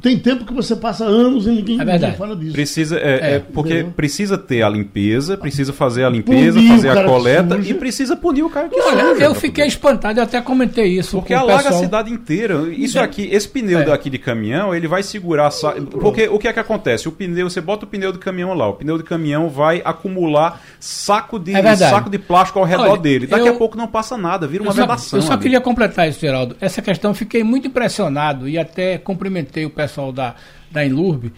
tem 0.00 0.18
tempo 0.18 0.44
que 0.44 0.52
você 0.52 0.76
passa 0.76 1.04
anos 1.04 1.46
e 1.46 1.50
ninguém, 1.50 1.80
é 1.80 1.84
ninguém 1.84 2.12
fala 2.14 2.36
disso. 2.36 2.52
Precisa, 2.52 2.98
é, 2.98 3.00
é, 3.00 3.34
é 3.34 3.38
porque 3.38 3.84
precisa 3.96 4.36
ter 4.36 4.62
a 4.62 4.68
limpeza, 4.68 5.36
precisa 5.36 5.72
fazer 5.72 6.04
a 6.04 6.10
limpeza, 6.10 6.58
punir 6.58 6.68
fazer 6.70 6.90
a 6.90 7.04
coleta 7.04 7.58
e 7.58 7.74
precisa 7.74 8.16
punir 8.16 8.42
o 8.42 8.50
cara 8.50 8.68
que 8.68 8.78
Olha, 8.78 9.14
suja. 9.14 9.24
Eu 9.24 9.34
fiquei 9.34 9.66
espantado, 9.66 10.18
eu 10.18 10.24
até 10.24 10.40
comentei 10.40 10.98
isso. 10.98 11.16
Porque 11.16 11.32
alaga 11.32 11.64
pessoal. 11.64 11.80
a 11.80 11.84
cidade 11.84 12.12
inteira. 12.12 12.68
Isso 12.70 12.98
aqui, 13.00 13.28
esse 13.32 13.48
pneu 13.48 13.80
é. 13.80 13.84
daqui 13.84 14.10
de 14.10 14.18
caminhão, 14.18 14.74
ele 14.74 14.86
vai 14.86 15.02
segurar. 15.02 15.50
Porque 16.00 16.28
o 16.28 16.38
que 16.38 16.48
é 16.48 16.52
que 16.52 16.60
acontece? 16.60 17.08
O 17.08 17.12
pneu, 17.12 17.48
você 17.48 17.60
bota 17.60 17.84
o 17.84 17.88
pneu 17.88 18.12
do 18.12 18.18
caminhão 18.18 18.52
lá, 18.54 18.68
o 18.68 18.74
pneu 18.74 18.98
de 18.98 19.04
caminhão 19.04 19.48
vai 19.48 19.80
acumular 19.84 20.60
saco 20.78 21.38
de, 21.38 21.54
é 21.54 21.76
saco 21.76 22.10
de 22.10 22.18
plástico 22.18 22.58
ao 22.58 22.64
redor 22.64 22.90
Olha, 22.90 23.00
dele. 23.00 23.26
Daqui 23.26 23.48
eu, 23.48 23.54
a 23.54 23.56
pouco 23.56 23.76
não 23.76 23.86
passa 23.86 24.16
nada, 24.16 24.46
vira 24.46 24.62
uma 24.62 24.70
eu 24.70 24.74
só, 24.74 24.82
vedação. 24.82 25.18
Eu 25.18 25.22
só 25.22 25.32
ali. 25.32 25.42
queria 25.42 25.60
completar 25.60 26.08
isso, 26.08 26.20
Geraldo. 26.20 26.56
Essa 26.60 26.82
questão, 26.82 27.14
fiquei 27.14 27.42
muito 27.42 27.68
impressionado 27.68 28.48
e 28.48 28.58
até 28.58 28.98
cumprimentei 28.98 29.53
o 29.62 29.70
pessoal 29.70 30.10
da, 30.10 30.34
da 30.70 30.84
Enlurb 30.84 31.30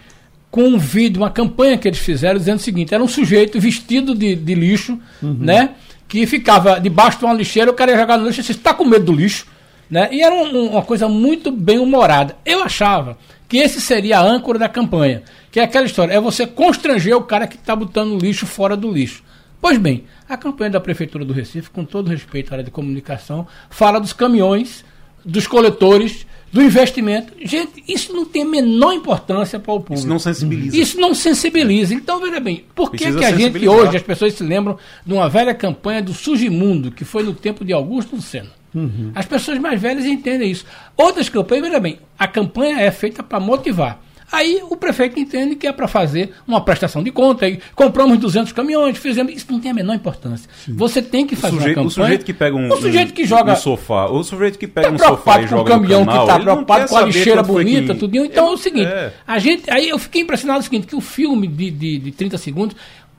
com 0.49 0.63
um 0.63 0.77
vídeo, 0.77 1.21
uma 1.21 1.29
campanha 1.29 1.77
que 1.77 1.87
eles 1.87 1.99
fizeram 1.99 2.39
dizendo 2.39 2.57
o 2.57 2.61
seguinte: 2.61 2.93
era 2.93 3.03
um 3.03 3.07
sujeito 3.07 3.59
vestido 3.59 4.15
de, 4.15 4.35
de 4.35 4.55
lixo, 4.55 4.99
uhum. 5.21 5.37
né? 5.39 5.75
Que 6.07 6.25
ficava 6.25 6.79
debaixo 6.79 7.19
de 7.19 7.25
uma 7.25 7.33
lixeira, 7.33 7.69
o 7.69 7.73
cara 7.73 7.91
ia 7.91 7.97
jogar 7.97 8.17
no 8.17 8.25
lixo 8.25 8.39
e 8.39 8.43
você 8.43 8.53
está 8.53 8.73
com 8.73 8.85
medo 8.85 9.05
do 9.05 9.13
lixo. 9.13 9.45
Né? 9.89 10.09
E 10.11 10.21
era 10.21 10.33
um, 10.33 10.71
uma 10.71 10.81
coisa 10.81 11.07
muito 11.07 11.51
bem 11.51 11.79
humorada. 11.79 12.35
Eu 12.45 12.63
achava 12.63 13.17
que 13.47 13.57
esse 13.57 13.79
seria 13.79 14.19
a 14.19 14.21
âncora 14.21 14.57
da 14.59 14.67
campanha, 14.67 15.23
que 15.51 15.59
é 15.59 15.63
aquela 15.63 15.85
história, 15.85 16.13
é 16.13 16.19
você 16.19 16.45
constranger 16.45 17.15
o 17.15 17.23
cara 17.23 17.47
que 17.47 17.55
está 17.55 17.75
botando 17.75 18.19
lixo 18.19 18.45
fora 18.45 18.75
do 18.75 18.91
lixo. 18.91 19.23
Pois 19.61 19.77
bem, 19.77 20.03
a 20.27 20.37
campanha 20.37 20.71
da 20.71 20.79
Prefeitura 20.79 21.25
do 21.25 21.33
Recife, 21.33 21.69
com 21.69 21.83
todo 21.83 22.09
respeito 22.09 22.51
à 22.51 22.55
área 22.55 22.63
de 22.63 22.71
comunicação, 22.71 23.47
fala 23.69 23.99
dos 23.99 24.13
caminhões, 24.13 24.83
dos 25.25 25.47
coletores, 25.47 26.25
do 26.57 26.63
investimento. 26.63 27.33
Gente, 27.39 27.83
isso 27.87 28.11
não 28.11 28.25
tem 28.25 28.41
a 28.41 28.45
menor 28.45 28.91
importância 28.91 29.59
para 29.59 29.71
o 29.73 29.79
público. 29.79 29.99
Isso 29.99 30.07
não 30.07 30.17
sensibiliza. 30.17 30.75
Isso 30.75 30.99
não 30.99 31.13
sensibiliza. 31.13 31.93
Então, 31.93 32.19
veja 32.19 32.39
bem, 32.39 32.65
por 32.73 32.89
que, 32.89 33.13
que 33.13 33.23
a 33.23 33.31
gente 33.31 33.67
hoje, 33.67 33.97
as 33.97 34.01
pessoas 34.01 34.33
se 34.33 34.43
lembram 34.43 34.75
de 35.05 35.13
uma 35.13 35.29
velha 35.29 35.53
campanha 35.53 36.01
do 36.01 36.15
Sugimundo, 36.15 36.91
que 36.91 37.05
foi 37.05 37.21
no 37.21 37.33
tempo 37.33 37.63
de 37.63 37.73
Augusto 37.73 38.19
Senna? 38.19 38.49
Uhum. 38.73 39.11
As 39.13 39.27
pessoas 39.27 39.59
mais 39.59 39.79
velhas 39.79 40.05
entendem 40.05 40.49
isso. 40.49 40.65
Outras 40.97 41.29
campanhas, 41.29 41.65
veja 41.65 41.79
bem, 41.79 41.99
a 42.17 42.27
campanha 42.27 42.79
é 42.79 42.89
feita 42.89 43.21
para 43.21 43.39
motivar. 43.39 44.01
Aí 44.31 44.61
o 44.69 44.75
prefeito 44.75 45.19
entende 45.19 45.55
que 45.55 45.65
é 45.65 45.71
para 45.71 45.87
fazer 45.87 46.33
uma 46.47 46.59
prestação 46.59 47.01
de 47.01 47.11
conta. 47.11 47.45
Aí 47.45 47.59
compramos 47.73 48.17
200 48.17 48.51
caminhões, 48.51 48.97
fizemos. 48.97 49.33
Isso 49.33 49.45
não 49.49 49.59
tem 49.59 49.71
a 49.71 49.73
menor 49.73 49.95
importância. 49.95 50.49
Sim. 50.65 50.73
Você 50.75 51.01
tem 51.01 51.25
que 51.25 51.35
fazer 51.35 51.55
o 51.55 51.59
sujeito, 51.59 51.75
campanha. 51.75 51.87
O 51.87 51.91
sujeito 51.91 52.25
que 52.25 52.33
pega 52.33 52.55
um, 52.55 52.69
o 52.69 52.77
sujeito 52.77 53.13
que 53.13 53.25
joga, 53.25 53.53
um 53.53 53.55
sofá, 53.55 54.05
o 54.07 54.23
sujeito 54.23 54.59
que 54.59 54.67
pega 54.67 54.89
tá 54.89 54.93
um 54.93 54.97
sofá 54.97 55.41
e 55.41 55.47
joga 55.47 55.61
o 55.61 55.65
caminhão 55.65 56.05
canal, 56.05 56.25
que 56.25 56.31
está 56.31 56.43
preocupado 56.43 56.89
com 56.89 56.97
a 56.97 57.01
lixeira 57.03 57.43
bonita, 57.43 57.93
que... 57.93 57.99
tudo. 57.99 58.15
Então 58.17 58.45
ele, 58.45 58.51
é 58.51 58.55
o 58.55 58.57
seguinte, 58.57 58.91
é. 58.91 59.13
a 59.25 59.39
gente, 59.39 59.69
aí 59.69 59.89
eu 59.89 59.97
fiquei 59.97 60.21
impressionado 60.21 60.59
com 60.59 60.63
o 60.63 60.69
seguinte, 60.69 60.87
que 60.87 60.95
o 60.95 61.01
filme 61.01 61.47
de, 61.47 61.71
de, 61.71 61.99
de 61.99 62.11
30 62.11 62.37
segundos 62.37 62.75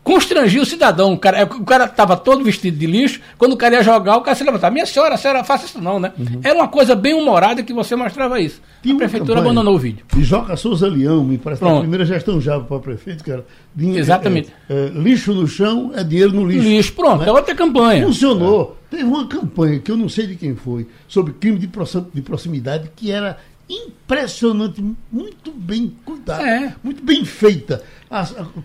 constrangia 0.09 0.63
o 0.63 0.65
cidadão. 0.65 1.13
O 1.13 1.19
cara, 1.19 1.45
o 1.45 1.65
cara 1.67 1.85
estava 1.85 2.17
todo 2.17 2.43
vestido 2.43 2.79
de 2.79 2.87
lixo, 2.87 3.21
quando 3.37 3.53
o 3.53 3.57
cara 3.59 3.75
ia 3.75 3.83
jogar, 3.83 4.17
o 4.17 4.23
cara 4.23 4.35
se 4.35 4.43
levantava. 4.43 4.73
Minha 4.73 4.87
senhora, 4.87 5.17
a 5.17 5.19
senhora 5.19 5.45
faça 5.45 5.67
isso 5.67 5.79
não, 5.83 6.01
né? 6.01 6.13
Uhum. 6.19 6.41
Era 6.43 6.55
uma 6.55 6.69
coisa 6.69 6.97
bem 6.97 7.13
humorada 7.13 7.63
que 7.63 7.75
você 7.75 7.95
mostrava 7.95 8.41
isso. 8.41 8.63
Tinha 8.83 8.95
a 8.95 8.99
prefeitura 8.99 9.41
abandonou 9.41 9.75
o 9.75 9.79
vídeo. 9.79 10.07
E 10.17 10.25
Joca 10.25 10.57
Souza 10.57 10.89
Leão, 10.89 11.23
me 11.23 11.37
parece 11.37 11.63
que 11.63 11.69
a 11.69 11.81
primeira 11.81 12.07
gestão 12.07 12.41
já 12.41 12.59
para 12.59 12.79
prefeito, 12.79 13.23
cara. 13.23 13.45
Dinheiro, 13.77 14.01
Exatamente. 14.01 14.51
É, 14.67 14.87
é, 14.87 14.89
lixo 14.99 15.35
no 15.35 15.47
chão 15.47 15.93
é 15.95 16.03
dinheiro 16.03 16.33
no 16.33 16.47
lixo. 16.49 16.67
Lixo, 16.67 16.93
pronto, 16.95 17.21
né? 17.21 17.29
é 17.29 17.33
outra 17.33 17.55
campanha. 17.55 18.07
Funcionou. 18.07 18.79
É. 18.85 18.97
Teve 18.97 19.05
uma 19.05 19.27
campanha 19.27 19.79
que 19.79 19.91
eu 19.91 19.97
não 19.99 20.09
sei 20.09 20.27
de 20.27 20.37
quem 20.37 20.57
foi, 20.57 20.87
sobre 21.07 21.35
crime 21.35 21.59
de 21.59 22.23
proximidade, 22.23 22.91
que 22.97 23.13
era 23.13 23.37
impressionante, 23.69 24.83
muito 25.13 25.53
bem 25.53 25.93
cuidada, 26.05 26.49
é. 26.49 26.75
muito 26.83 27.05
bem 27.05 27.25
feita. 27.25 27.83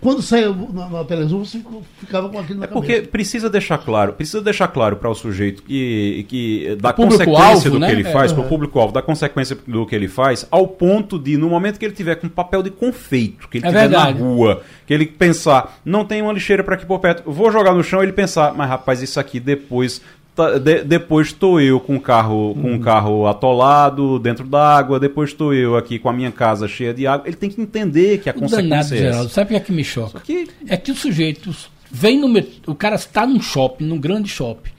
Quando 0.00 0.22
saiu 0.22 0.54
na, 0.72 0.88
na, 0.88 1.04
televisão, 1.04 1.44
você 1.44 1.60
ficava 1.98 2.28
com 2.30 2.38
aquilo 2.38 2.60
na 2.60 2.64
é 2.64 2.68
Porque 2.68 2.94
cabeça. 2.94 3.10
precisa 3.10 3.50
deixar 3.50 3.78
claro, 3.78 4.14
precisa 4.14 4.40
deixar 4.40 4.68
claro 4.68 4.96
para 4.96 5.10
o 5.10 5.14
sujeito 5.14 5.62
que, 5.62 6.24
que 6.28 6.76
dá 6.80 6.92
consequência 6.94 7.70
do 7.70 7.78
né? 7.78 7.88
que 7.88 7.92
ele 7.92 8.04
faz, 8.04 8.32
é, 8.32 8.34
para 8.34 8.44
o 8.44 8.48
público-alvo, 8.48 8.92
da 8.92 9.02
consequência 9.02 9.56
do 9.66 9.84
que 9.84 9.94
ele 9.94 10.08
faz, 10.08 10.46
ao 10.50 10.66
ponto 10.66 11.18
de, 11.18 11.36
no 11.36 11.50
momento 11.50 11.78
que 11.78 11.84
ele 11.84 11.94
tiver 11.94 12.14
com 12.16 12.28
papel 12.28 12.62
de 12.62 12.70
confeito, 12.70 13.48
que 13.48 13.58
ele 13.58 13.66
é 13.66 13.68
tiver 13.68 13.88
na 13.90 14.04
rua, 14.10 14.62
que 14.86 14.94
ele 14.94 15.06
pensar, 15.06 15.78
não 15.84 16.04
tem 16.04 16.22
uma 16.22 16.32
lixeira 16.32 16.64
para 16.64 16.76
aqui 16.76 16.86
por 16.86 16.98
perto, 16.98 17.30
vou 17.30 17.52
jogar 17.52 17.74
no 17.74 17.84
chão, 17.84 18.02
ele 18.02 18.12
pensar, 18.12 18.54
mas 18.54 18.68
rapaz, 18.68 19.02
isso 19.02 19.20
aqui 19.20 19.38
depois 19.38 20.00
Tá, 20.34 20.58
de, 20.58 20.82
depois 20.82 21.28
estou 21.28 21.60
eu 21.60 21.78
com 21.78 21.94
o 21.94 22.00
carro 22.00 22.56
com 22.60 22.72
um 22.72 22.80
carro 22.80 23.26
atolado 23.28 24.18
dentro 24.18 24.44
da 24.44 24.76
água, 24.76 24.98
depois 24.98 25.30
estou 25.30 25.54
eu 25.54 25.76
aqui 25.76 25.96
com 25.96 26.08
a 26.08 26.12
minha 26.12 26.32
casa 26.32 26.66
cheia 26.66 26.92
de 26.92 27.06
água. 27.06 27.28
Ele 27.28 27.36
tem 27.36 27.48
que 27.48 27.60
entender 27.60 28.18
que 28.18 28.28
a 28.28 28.32
o 28.32 28.40
consequência 28.40 28.68
danado, 28.68 28.94
é 28.94 28.98
Geraldo, 28.98 29.30
sabe 29.30 29.46
o 29.46 29.48
que 29.50 29.54
é 29.54 29.60
que 29.60 29.72
me 29.72 29.84
choca? 29.84 30.20
Que... 30.20 30.48
É 30.68 30.76
que 30.76 30.90
o 30.90 30.96
sujeito 30.96 31.54
vem 31.88 32.18
no 32.18 32.26
o 32.66 32.74
cara 32.74 32.96
está 32.96 33.24
num 33.24 33.40
shopping, 33.40 33.84
num 33.84 34.00
grande 34.00 34.28
shopping, 34.28 34.70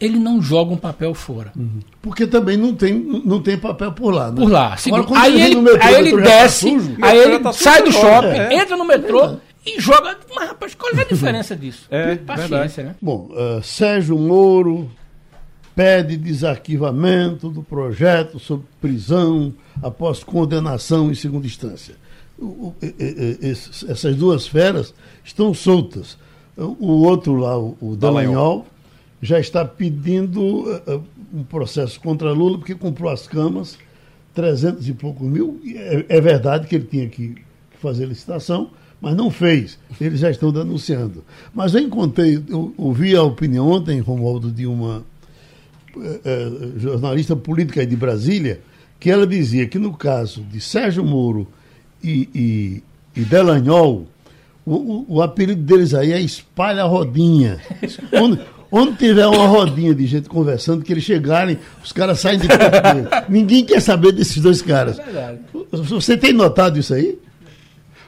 ele 0.00 0.18
não 0.18 0.40
joga 0.40 0.72
um 0.72 0.78
papel 0.78 1.12
fora. 1.12 1.52
Uhum. 1.54 1.80
Porque 2.00 2.26
também 2.26 2.56
não 2.56 2.74
tem, 2.74 2.94
não 2.94 3.42
tem 3.42 3.58
papel 3.58 3.92
por 3.92 4.14
lá. 4.14 4.30
Né? 4.30 4.36
Por 4.40 4.50
lá. 4.50 4.76
Agora, 4.92 5.20
aí, 5.20 5.42
ele, 5.42 5.60
metrô, 5.60 5.78
aí 5.82 5.94
ele 5.94 6.10
tá 6.10 6.22
desce, 6.22 6.78
tá 6.98 7.06
aí 7.06 7.18
ele 7.18 7.38
tá 7.38 7.52
sai 7.52 7.82
do 7.82 7.92
shopping, 7.92 8.38
é. 8.38 8.54
entra 8.54 8.76
no 8.78 8.86
metrô. 8.86 9.24
É 9.26 9.36
e 9.64 9.80
joga. 9.80 10.16
Mas, 10.34 10.48
rapaz, 10.48 10.74
qual 10.74 10.92
é 10.92 11.00
a 11.02 11.04
diferença 11.06 11.54
disso? 11.54 11.86
É, 11.90 12.16
Paciência, 12.16 12.58
verdade. 12.58 12.82
né? 12.82 12.94
Bom, 13.00 13.30
uh, 13.30 13.62
Sérgio 13.62 14.18
Moro, 14.18 14.90
pede 15.74 16.16
desarquivamento 16.16 17.48
do 17.48 17.62
projeto 17.62 18.38
sobre 18.38 18.66
prisão 18.80 19.54
após 19.82 20.22
condenação 20.22 21.10
em 21.10 21.14
segunda 21.14 21.46
instância. 21.46 21.94
O, 22.38 22.44
o, 22.44 22.74
esses, 23.40 23.84
essas 23.88 24.16
duas 24.16 24.46
feras 24.46 24.94
estão 25.24 25.54
soltas. 25.54 26.18
O 26.56 27.04
outro 27.04 27.36
lá, 27.36 27.58
o, 27.58 27.76
o 27.80 27.96
Dallagnol, 27.96 28.66
já 29.20 29.38
está 29.38 29.64
pedindo 29.64 30.40
uh, 30.40 31.02
um 31.32 31.44
processo 31.44 31.98
contra 32.00 32.32
Lula 32.32 32.58
porque 32.58 32.74
comprou 32.74 33.10
as 33.10 33.26
camas, 33.26 33.78
300 34.34 34.88
e 34.88 34.92
poucos 34.92 35.26
mil. 35.26 35.60
É, 35.64 36.04
é 36.08 36.20
verdade 36.20 36.66
que 36.66 36.74
ele 36.74 36.84
tinha 36.84 37.08
que 37.08 37.36
fazer 37.80 38.06
licitação, 38.06 38.70
mas 39.00 39.16
não 39.16 39.30
fez. 39.30 39.78
Eles 40.00 40.20
já 40.20 40.30
estão 40.30 40.52
denunciando. 40.52 41.24
Mas 41.54 41.74
eu 41.74 41.80
encontrei, 41.80 42.42
eu 42.48 42.74
ouvi 42.76 43.16
a 43.16 43.22
opinião 43.22 43.70
ontem, 43.70 44.00
Romualdo, 44.00 44.50
de 44.50 44.66
uma 44.66 45.04
uh, 45.96 46.78
jornalista 46.78 47.34
política 47.36 47.84
de 47.86 47.96
Brasília, 47.96 48.60
que 48.98 49.10
ela 49.10 49.26
dizia 49.26 49.66
que 49.66 49.78
no 49.78 49.92
caso 49.94 50.42
de 50.42 50.60
Sérgio 50.60 51.04
Moro 51.04 51.48
e, 52.02 52.28
e, 52.34 53.20
e 53.20 53.24
Delanhol, 53.24 54.06
o, 54.64 54.74
o, 54.74 55.06
o, 55.16 55.22
apelido 55.22 55.60
deles 55.60 55.92
aí 55.92 56.12
é 56.12 56.20
espalha 56.20 56.84
rodinha. 56.84 57.60
Onde, 58.12 58.40
onde, 58.70 58.96
tiver 58.96 59.26
uma 59.26 59.46
rodinha 59.46 59.94
de 59.94 60.06
gente 60.06 60.28
conversando, 60.28 60.84
que 60.84 60.92
eles 60.92 61.02
chegarem, 61.04 61.58
os 61.82 61.92
caras 61.92 62.20
saem 62.20 62.38
de 62.38 62.46
perto 62.46 63.26
Ninguém 63.28 63.64
quer 63.64 63.80
saber 63.80 64.12
desses 64.12 64.40
dois 64.40 64.62
caras. 64.62 64.98
É 64.98 65.36
Você 65.72 66.16
tem 66.16 66.32
notado 66.32 66.78
isso 66.78 66.94
aí? 66.94 67.18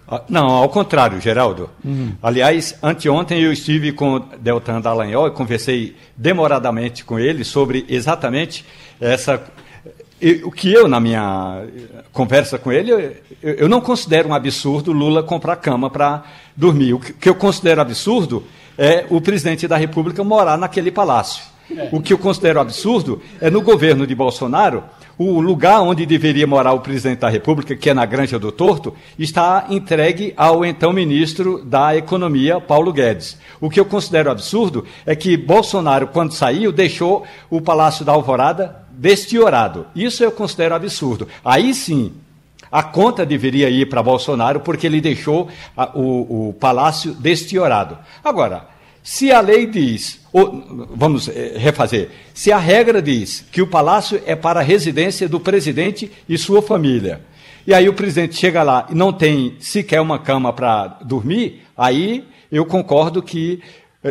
Ah, 0.06 0.22
não, 0.28 0.46
ao 0.46 0.68
contrário, 0.68 1.20
Geraldo. 1.20 1.70
Uhum. 1.84 2.12
Aliás, 2.22 2.76
anteontem 2.82 3.40
eu 3.40 3.52
estive 3.52 3.92
com 3.92 4.18
Deltan 4.38 4.80
Dallagnol 4.80 5.28
e 5.28 5.30
conversei 5.30 5.96
demoradamente 6.16 7.04
com 7.04 7.18
ele 7.18 7.44
sobre 7.44 7.84
exatamente 7.88 8.64
essa 9.00 9.42
o 10.42 10.50
que 10.50 10.72
eu, 10.72 10.88
na 10.88 10.98
minha 11.00 11.64
conversa 12.12 12.58
com 12.58 12.72
ele, 12.72 12.90
eu, 12.90 13.14
eu, 13.42 13.68
não 13.68 13.80
considero 13.80 14.28
um 14.30 14.34
absurdo 14.34 14.90
Lula 14.90 15.22
comprar 15.22 15.56
cama 15.56 15.90
para 15.90 16.22
dormir. 16.56 16.94
O 16.94 16.98
que 16.98 17.28
eu 17.28 17.34
considero 17.34 17.82
absurdo 17.82 18.42
é 18.78 19.04
o 19.10 19.20
presidente 19.20 19.68
da 19.68 19.76
República 19.76 20.24
morar 20.24 20.56
naquele 20.56 20.90
palácio. 20.90 21.44
O 21.90 22.00
que 22.00 22.12
eu 22.12 22.18
considero 22.18 22.60
absurdo 22.60 23.20
é 23.40 23.50
no 23.50 23.60
governo 23.62 24.06
de 24.06 24.14
Bolsonaro, 24.14 24.84
o 25.18 25.40
lugar 25.40 25.80
onde 25.80 26.06
deveria 26.06 26.46
morar 26.46 26.72
o 26.72 26.80
presidente 26.80 27.20
da 27.20 27.28
República, 27.28 27.76
que 27.76 27.90
é 27.90 27.94
na 27.94 28.04
Granja 28.04 28.38
do 28.38 28.50
Torto, 28.50 28.94
está 29.18 29.66
entregue 29.70 30.32
ao 30.36 30.64
então 30.64 30.92
ministro 30.92 31.64
da 31.64 31.96
Economia, 31.96 32.60
Paulo 32.60 32.92
Guedes. 32.92 33.38
O 33.60 33.70
que 33.70 33.78
eu 33.78 33.84
considero 33.84 34.30
absurdo 34.30 34.84
é 35.06 35.14
que 35.14 35.36
Bolsonaro, 35.36 36.08
quando 36.08 36.32
saiu, 36.32 36.72
deixou 36.72 37.24
o 37.48 37.60
Palácio 37.60 38.04
da 38.04 38.12
Alvorada 38.12 38.84
destiorado. 38.90 39.86
Isso 39.94 40.22
eu 40.22 40.32
considero 40.32 40.74
absurdo. 40.74 41.28
Aí 41.44 41.74
sim, 41.74 42.12
a 42.70 42.82
conta 42.82 43.24
deveria 43.24 43.70
ir 43.70 43.88
para 43.88 44.02
Bolsonaro 44.02 44.60
porque 44.60 44.86
ele 44.86 45.00
deixou 45.00 45.48
a, 45.76 45.96
o, 45.96 46.48
o 46.48 46.52
palácio 46.54 47.14
destiorado. 47.14 47.96
Agora, 48.22 48.66
se 49.04 49.30
a 49.30 49.38
lei 49.40 49.66
diz, 49.66 50.18
ou, 50.32 50.88
vamos 50.96 51.28
eh, 51.28 51.56
refazer, 51.58 52.08
se 52.32 52.50
a 52.50 52.56
regra 52.56 53.02
diz 53.02 53.44
que 53.52 53.60
o 53.60 53.66
palácio 53.66 54.20
é 54.24 54.34
para 54.34 54.60
a 54.60 54.62
residência 54.62 55.28
do 55.28 55.38
presidente 55.38 56.10
e 56.26 56.38
sua 56.38 56.62
família, 56.62 57.20
e 57.66 57.74
aí 57.74 57.86
o 57.86 57.92
presidente 57.92 58.34
chega 58.34 58.62
lá 58.62 58.86
e 58.90 58.94
não 58.94 59.12
tem 59.12 59.56
sequer 59.60 60.00
uma 60.00 60.18
cama 60.18 60.54
para 60.54 60.86
dormir, 61.04 61.62
aí 61.76 62.24
eu 62.50 62.64
concordo 62.64 63.22
que 63.22 63.62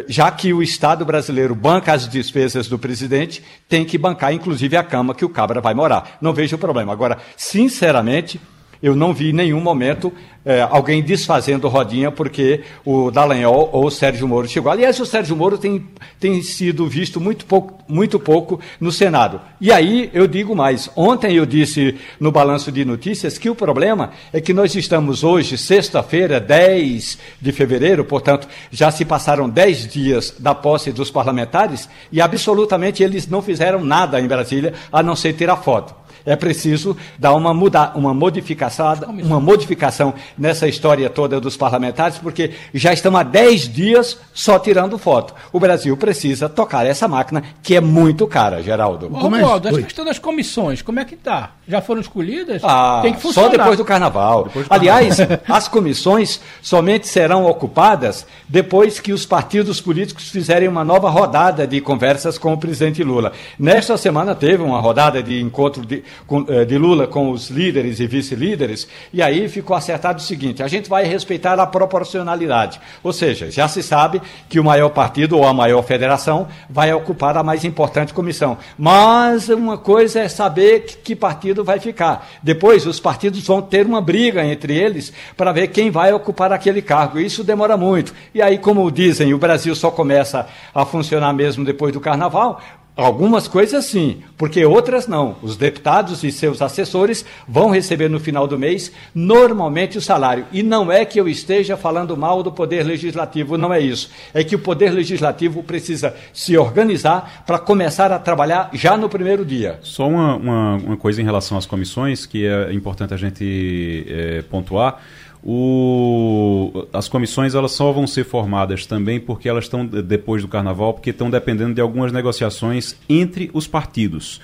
já 0.07 0.29
que 0.31 0.53
o 0.53 0.63
Estado 0.63 1.05
brasileiro 1.05 1.53
banca 1.53 1.93
as 1.93 2.07
despesas 2.07 2.67
do 2.67 2.79
presidente, 2.79 3.43
tem 3.69 3.85
que 3.85 3.97
bancar 3.97 4.33
inclusive 4.33 4.75
a 4.75 4.83
cama 4.83 5.13
que 5.13 5.25
o 5.25 5.29
cabra 5.29 5.61
vai 5.61 5.73
morar. 5.73 6.17
Não 6.19 6.33
vejo 6.33 6.57
problema. 6.57 6.91
Agora, 6.91 7.19
sinceramente, 7.37 8.39
eu 8.83 8.97
não 8.97 9.13
vi 9.13 9.29
em 9.29 9.33
nenhum 9.33 9.61
momento 9.61 10.11
é, 10.43 10.61
alguém 10.61 11.01
desfazendo 11.01 11.69
rodinha 11.69 12.11
porque 12.11 12.63
o 12.83 13.09
Dallagnol 13.09 13.69
ou 13.71 13.85
o 13.85 13.89
Sérgio 13.89 14.27
Moro 14.27 14.45
chegou. 14.45 14.69
Aliás, 14.69 14.99
o 14.99 15.05
Sérgio 15.05 15.37
Moro 15.37 15.57
tem, 15.57 15.87
tem 16.19 16.41
sido 16.41 16.85
visto 16.85 17.21
muito 17.21 17.45
pouco, 17.45 17.81
muito 17.87 18.19
pouco 18.19 18.59
no 18.81 18.91
Senado. 18.91 19.39
E 19.61 19.71
aí 19.71 20.09
eu 20.13 20.27
digo 20.27 20.53
mais: 20.53 20.89
ontem 20.97 21.35
eu 21.35 21.45
disse 21.45 21.97
no 22.19 22.29
balanço 22.29 22.73
de 22.73 22.83
notícias 22.83 23.37
que 23.37 23.49
o 23.49 23.55
problema 23.55 24.11
é 24.33 24.41
que 24.41 24.53
nós 24.53 24.75
estamos 24.75 25.23
hoje, 25.23 25.57
sexta-feira, 25.57 26.41
10 26.41 27.17
de 27.39 27.51
fevereiro, 27.53 28.03
portanto, 28.03 28.49
já 28.69 28.91
se 28.91 29.05
passaram 29.05 29.49
10 29.49 29.87
dias 29.87 30.35
da 30.37 30.53
posse 30.53 30.91
dos 30.91 31.09
parlamentares 31.09 31.87
e 32.11 32.19
absolutamente 32.19 33.01
eles 33.01 33.29
não 33.29 33.41
fizeram 33.41 33.81
nada 33.81 34.19
em 34.19 34.27
Brasília 34.27 34.73
a 34.91 35.01
não 35.01 35.15
ser 35.15 35.31
tirar 35.31 35.55
foto 35.55 36.02
é 36.25 36.35
preciso 36.35 36.95
dar 37.17 37.33
uma, 37.33 37.53
muda, 37.53 37.91
uma, 37.95 38.13
modificação, 38.13 38.93
uma 39.07 39.39
modificação 39.39 40.13
nessa 40.37 40.67
história 40.67 41.09
toda 41.09 41.39
dos 41.39 41.57
parlamentares, 41.57 42.17
porque 42.17 42.51
já 42.73 42.93
estamos 42.93 43.19
há 43.19 43.23
10 43.23 43.69
dias 43.69 44.17
só 44.33 44.57
tirando 44.57 44.97
foto. 44.97 45.33
O 45.51 45.59
Brasil 45.59 45.95
precisa 45.97 46.47
tocar 46.47 46.85
essa 46.85 47.07
máquina, 47.07 47.43
que 47.61 47.75
é 47.75 47.81
muito 47.81 48.25
cara, 48.27 48.61
Geraldo. 48.61 49.07
Ô, 49.07 49.17
Romualdo, 49.17 49.67
a 49.67 49.81
questão 49.81 50.05
das 50.05 50.19
comissões, 50.19 50.81
como 50.81 50.99
é 50.99 51.05
que 51.05 51.15
está? 51.15 51.51
Já 51.67 51.81
foram 51.81 52.01
escolhidas? 52.01 52.61
Ah, 52.63 52.99
Tem 53.01 53.13
que 53.13 53.21
funcionar. 53.21 53.49
Só 53.49 53.57
depois 53.57 53.77
do 53.77 53.85
carnaval. 53.85 54.43
Depois 54.45 54.65
do 54.65 54.69
carnaval. 54.69 54.97
Aliás, 54.97 55.17
as 55.47 55.67
comissões 55.67 56.39
somente 56.61 57.07
serão 57.07 57.45
ocupadas 57.45 58.25
depois 58.47 58.99
que 58.99 59.13
os 59.13 59.25
partidos 59.25 59.79
políticos 59.79 60.29
fizerem 60.29 60.67
uma 60.67 60.83
nova 60.83 61.09
rodada 61.09 61.65
de 61.65 61.79
conversas 61.81 62.37
com 62.37 62.53
o 62.53 62.57
presidente 62.57 63.03
Lula. 63.03 63.31
Nesta 63.57 63.97
semana 63.97 64.35
teve 64.35 64.63
uma 64.63 64.79
rodada 64.79 65.21
de 65.21 65.41
encontro 65.41 65.85
de, 65.85 66.03
com, 66.25 66.45
eh, 66.47 66.65
de 66.65 66.77
Lula 66.77 67.07
com 67.07 67.31
os 67.31 67.49
líderes 67.49 67.99
e 67.99 68.07
vice-líderes, 68.07 68.87
e 69.11 69.21
aí 69.21 69.47
ficou 69.47 69.75
acertado 69.75 70.19
o 70.19 70.23
seguinte: 70.23 70.63
a 70.63 70.67
gente 70.67 70.89
vai 70.89 71.05
respeitar 71.05 71.59
a 71.59 71.65
proporcionalidade. 71.65 72.79
Ou 73.03 73.13
seja, 73.13 73.51
já 73.51 73.67
se 73.67 73.83
sabe 73.83 74.21
que 74.49 74.59
o 74.59 74.63
maior 74.63 74.89
partido 74.89 75.37
ou 75.37 75.45
a 75.45 75.53
maior 75.53 75.81
federação 75.83 76.47
vai 76.69 76.93
ocupar 76.93 77.37
a 77.37 77.43
mais 77.43 77.63
importante 77.63 78.13
comissão. 78.13 78.57
Mas 78.77 79.49
uma 79.49 79.77
coisa 79.77 80.21
é 80.21 80.27
saber 80.27 80.81
que, 80.81 80.97
que 80.97 81.15
partido 81.15 81.63
vai 81.63 81.79
ficar. 81.79 82.27
Depois, 82.41 82.85
os 82.85 82.99
partidos 82.99 83.45
vão 83.45 83.61
ter 83.61 83.85
uma 83.85 84.01
briga 84.01 84.45
entre 84.45 84.75
eles 84.75 85.13
para 85.35 85.51
ver 85.51 85.67
quem 85.67 85.91
vai 85.91 86.13
ocupar 86.13 86.51
aquele 86.51 86.81
cargo. 86.81 87.19
Isso 87.19 87.43
demora 87.43 87.77
muito. 87.77 88.13
E 88.33 88.41
aí, 88.41 88.57
como 88.57 88.89
dizem, 88.91 89.33
o 89.33 89.37
Brasil 89.37 89.75
só 89.75 89.91
começa 89.91 90.47
a 90.73 90.85
funcionar 90.85 91.33
mesmo 91.33 91.65
depois 91.65 91.93
do 91.93 91.99
carnaval. 91.99 92.61
Algumas 92.95 93.47
coisas 93.47 93.85
sim, 93.85 94.21
porque 94.37 94.63
outras 94.63 95.07
não. 95.07 95.35
Os 95.41 95.57
deputados 95.57 96.23
e 96.23 96.31
seus 96.31 96.61
assessores 96.61 97.25
vão 97.47 97.71
receber 97.71 98.07
no 98.07 98.19
final 98.19 98.45
do 98.47 98.57
mês 98.57 98.91
normalmente 99.15 99.97
o 99.97 100.01
salário. 100.01 100.45
E 100.51 100.61
não 100.61 100.91
é 100.91 101.03
que 101.03 101.19
eu 101.19 101.27
esteja 101.27 101.75
falando 101.75 102.15
mal 102.15 102.43
do 102.43 102.51
Poder 102.51 102.83
Legislativo, 102.83 103.57
não 103.57 103.73
é 103.73 103.79
isso. 103.79 104.11
É 104.31 104.43
que 104.43 104.55
o 104.55 104.59
Poder 104.59 104.91
Legislativo 104.91 105.63
precisa 105.63 106.15
se 106.31 106.55
organizar 106.55 107.43
para 107.47 107.57
começar 107.57 108.11
a 108.11 108.19
trabalhar 108.19 108.69
já 108.73 108.95
no 108.95 109.09
primeiro 109.09 109.43
dia. 109.43 109.79
Só 109.81 110.07
uma, 110.07 110.35
uma, 110.35 110.75
uma, 110.75 110.97
coisa 110.97 111.19
em 111.19 111.25
relação 111.25 111.57
às 111.57 111.65
comissões 111.65 112.27
que 112.27 112.45
é 112.45 112.71
importante 112.73 113.11
a 113.11 113.17
gente 113.17 114.05
é, 114.07 114.43
pontuar. 114.43 115.01
O, 115.45 116.87
as 116.93 117.09
comissões 117.09 117.53
elas 117.53 117.73
só 117.73 117.91
vão 117.91 118.07
ser 118.07 118.23
formadas 118.23 118.85
também 118.85 119.19
porque 119.19 119.49
elas 119.49 119.65
estão 119.65 119.85
depois 119.85 120.41
do 120.41 120.47
carnaval, 120.47 120.93
porque 120.93 121.09
estão 121.09 121.29
dependendo 121.29 121.73
de 121.73 121.81
algumas 121.81 122.13
negociações 122.13 122.95
entre 123.09 123.51
os 123.53 123.67
partidos. 123.67 124.39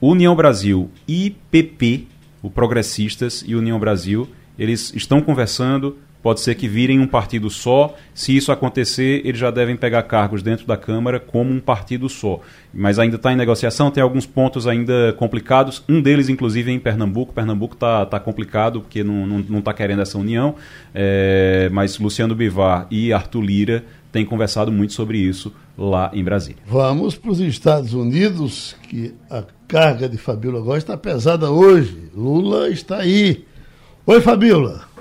União 0.00 0.36
Brasil 0.36 0.90
e 1.08 1.34
PP, 1.50 2.04
o 2.40 2.50
Progressistas 2.50 3.42
e 3.46 3.56
União 3.56 3.78
Brasil, 3.80 4.28
eles 4.58 4.92
estão 4.94 5.20
conversando, 5.20 5.96
pode 6.24 6.40
ser 6.40 6.54
que 6.54 6.66
virem 6.66 6.98
um 6.98 7.06
partido 7.06 7.50
só. 7.50 7.94
Se 8.14 8.34
isso 8.34 8.50
acontecer, 8.50 9.20
eles 9.26 9.38
já 9.38 9.50
devem 9.50 9.76
pegar 9.76 10.02
cargos 10.04 10.42
dentro 10.42 10.66
da 10.66 10.74
Câmara 10.74 11.20
como 11.20 11.52
um 11.52 11.60
partido 11.60 12.08
só. 12.08 12.40
Mas 12.72 12.98
ainda 12.98 13.16
está 13.16 13.30
em 13.30 13.36
negociação, 13.36 13.90
tem 13.90 14.02
alguns 14.02 14.24
pontos 14.24 14.66
ainda 14.66 15.12
complicados. 15.18 15.84
Um 15.86 16.00
deles, 16.00 16.30
inclusive, 16.30 16.70
é 16.70 16.74
em 16.74 16.78
Pernambuco. 16.78 17.34
Pernambuco 17.34 17.74
está 17.74 18.06
tá 18.06 18.18
complicado 18.18 18.80
porque 18.80 19.04
não 19.04 19.58
está 19.58 19.74
querendo 19.74 20.00
essa 20.00 20.16
união. 20.16 20.54
É, 20.94 21.68
mas 21.70 21.98
Luciano 21.98 22.34
Bivar 22.34 22.86
e 22.90 23.12
Arthur 23.12 23.42
Lira 23.42 23.84
têm 24.10 24.24
conversado 24.24 24.72
muito 24.72 24.94
sobre 24.94 25.18
isso 25.18 25.52
lá 25.76 26.10
em 26.14 26.24
Brasília. 26.24 26.62
Vamos 26.66 27.16
para 27.16 27.32
os 27.32 27.40
Estados 27.40 27.92
Unidos, 27.92 28.74
que 28.88 29.12
a 29.28 29.44
carga 29.68 30.08
de 30.08 30.16
Fabíola 30.16 30.58
agora 30.60 30.78
está 30.78 30.96
pesada 30.96 31.50
hoje. 31.50 32.08
Lula 32.14 32.70
está 32.70 33.00
aí. 33.00 33.44
Oi, 34.06 34.22
Fabíola. 34.22 34.93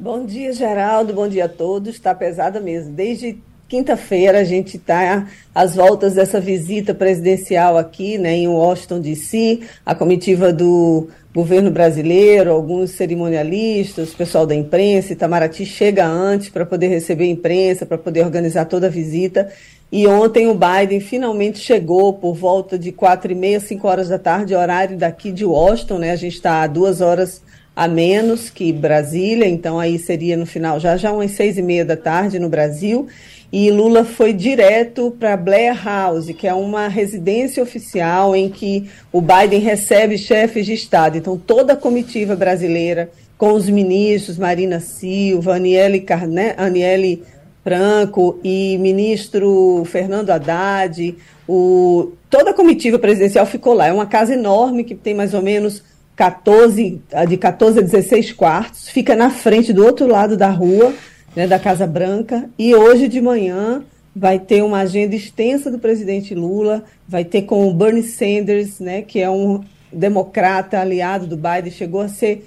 Bom 0.00 0.24
dia, 0.24 0.52
Geraldo. 0.52 1.12
Bom 1.12 1.26
dia 1.26 1.46
a 1.46 1.48
todos. 1.48 1.96
Está 1.96 2.14
pesada 2.14 2.60
mesmo. 2.60 2.92
Desde 2.92 3.36
quinta-feira 3.68 4.38
a 4.38 4.44
gente 4.44 4.76
está 4.76 5.26
às 5.52 5.74
voltas 5.74 6.14
dessa 6.14 6.40
visita 6.40 6.94
presidencial 6.94 7.76
aqui, 7.76 8.16
né, 8.16 8.36
em 8.36 8.46
Washington 8.46 9.00
D.C. 9.00 9.60
A 9.84 9.96
comitiva 9.96 10.52
do 10.52 11.08
governo 11.34 11.68
brasileiro, 11.72 12.52
alguns 12.52 12.92
cerimonialistas, 12.92 14.14
pessoal 14.14 14.46
da 14.46 14.54
imprensa. 14.54 15.14
Itamaraty 15.14 15.66
chega 15.66 16.06
antes 16.06 16.48
para 16.48 16.64
poder 16.64 16.86
receber 16.86 17.24
a 17.24 17.32
imprensa, 17.32 17.84
para 17.84 17.98
poder 17.98 18.24
organizar 18.24 18.66
toda 18.66 18.86
a 18.86 18.90
visita. 18.90 19.52
E 19.90 20.06
ontem 20.06 20.46
o 20.46 20.54
Biden 20.54 21.00
finalmente 21.00 21.58
chegou 21.58 22.12
por 22.12 22.34
volta 22.34 22.78
de 22.78 22.92
quatro 22.92 23.32
e 23.32 23.34
meia, 23.34 23.58
cinco 23.58 23.88
horas 23.88 24.08
da 24.08 24.18
tarde, 24.18 24.54
horário 24.54 24.96
daqui 24.96 25.32
de 25.32 25.44
Washington, 25.44 25.98
né? 25.98 26.12
A 26.12 26.16
gente 26.16 26.34
está 26.34 26.62
a 26.62 26.68
duas 26.68 27.00
horas 27.00 27.42
a 27.78 27.86
menos 27.86 28.50
que 28.50 28.72
Brasília, 28.72 29.46
então 29.46 29.78
aí 29.78 30.00
seria 30.00 30.36
no 30.36 30.44
final 30.44 30.80
já 30.80 30.96
já 30.96 31.12
umas 31.12 31.30
seis 31.30 31.56
e 31.56 31.62
meia 31.62 31.84
da 31.84 31.96
tarde 31.96 32.36
no 32.40 32.48
Brasil. 32.48 33.06
e 33.52 33.70
Lula 33.70 34.04
foi 34.04 34.32
direto 34.32 35.14
para 35.16 35.36
Blair 35.36 35.80
House, 35.84 36.26
que 36.36 36.48
é 36.48 36.52
uma 36.52 36.88
residência 36.88 37.62
oficial 37.62 38.34
em 38.34 38.50
que 38.50 38.90
o 39.12 39.20
Biden 39.20 39.60
recebe 39.60 40.18
chefes 40.18 40.66
de 40.66 40.74
Estado. 40.74 41.18
Então, 41.18 41.38
toda 41.38 41.74
a 41.74 41.76
comitiva 41.76 42.34
brasileira, 42.34 43.12
com 43.38 43.52
os 43.52 43.70
ministros 43.70 44.36
Marina 44.36 44.80
Silva, 44.80 45.54
Aniele, 45.54 46.00
Carne, 46.00 46.54
Aniele 46.56 47.22
Franco 47.62 48.40
e 48.42 48.76
ministro 48.78 49.84
Fernando 49.84 50.30
Haddad, 50.30 51.16
o, 51.46 52.10
toda 52.28 52.50
a 52.50 52.54
comitiva 52.54 52.98
presidencial 52.98 53.46
ficou 53.46 53.72
lá. 53.72 53.86
É 53.86 53.92
uma 53.92 54.06
casa 54.06 54.34
enorme 54.34 54.82
que 54.82 54.96
tem 54.96 55.14
mais 55.14 55.32
ou 55.32 55.40
menos 55.40 55.82
14, 56.18 57.00
de 57.28 57.36
14 57.36 57.78
a 57.78 57.82
16 57.82 58.32
quartos, 58.32 58.88
fica 58.88 59.14
na 59.14 59.30
frente 59.30 59.72
do 59.72 59.84
outro 59.84 60.08
lado 60.08 60.36
da 60.36 60.50
rua 60.50 60.92
né, 61.36 61.46
da 61.46 61.60
Casa 61.60 61.86
Branca. 61.86 62.50
E 62.58 62.74
hoje 62.74 63.06
de 63.06 63.20
manhã 63.20 63.84
vai 64.16 64.40
ter 64.40 64.64
uma 64.64 64.80
agenda 64.80 65.14
extensa 65.14 65.70
do 65.70 65.78
presidente 65.78 66.34
Lula, 66.34 66.82
vai 67.06 67.24
ter 67.24 67.42
com 67.42 67.68
o 67.68 67.72
Bernie 67.72 68.02
Sanders, 68.02 68.80
né, 68.80 69.02
que 69.02 69.20
é 69.20 69.30
um 69.30 69.62
democrata 69.92 70.80
aliado 70.80 71.24
do 71.24 71.36
Biden, 71.36 71.70
chegou 71.70 72.00
a 72.00 72.08
ser 72.08 72.44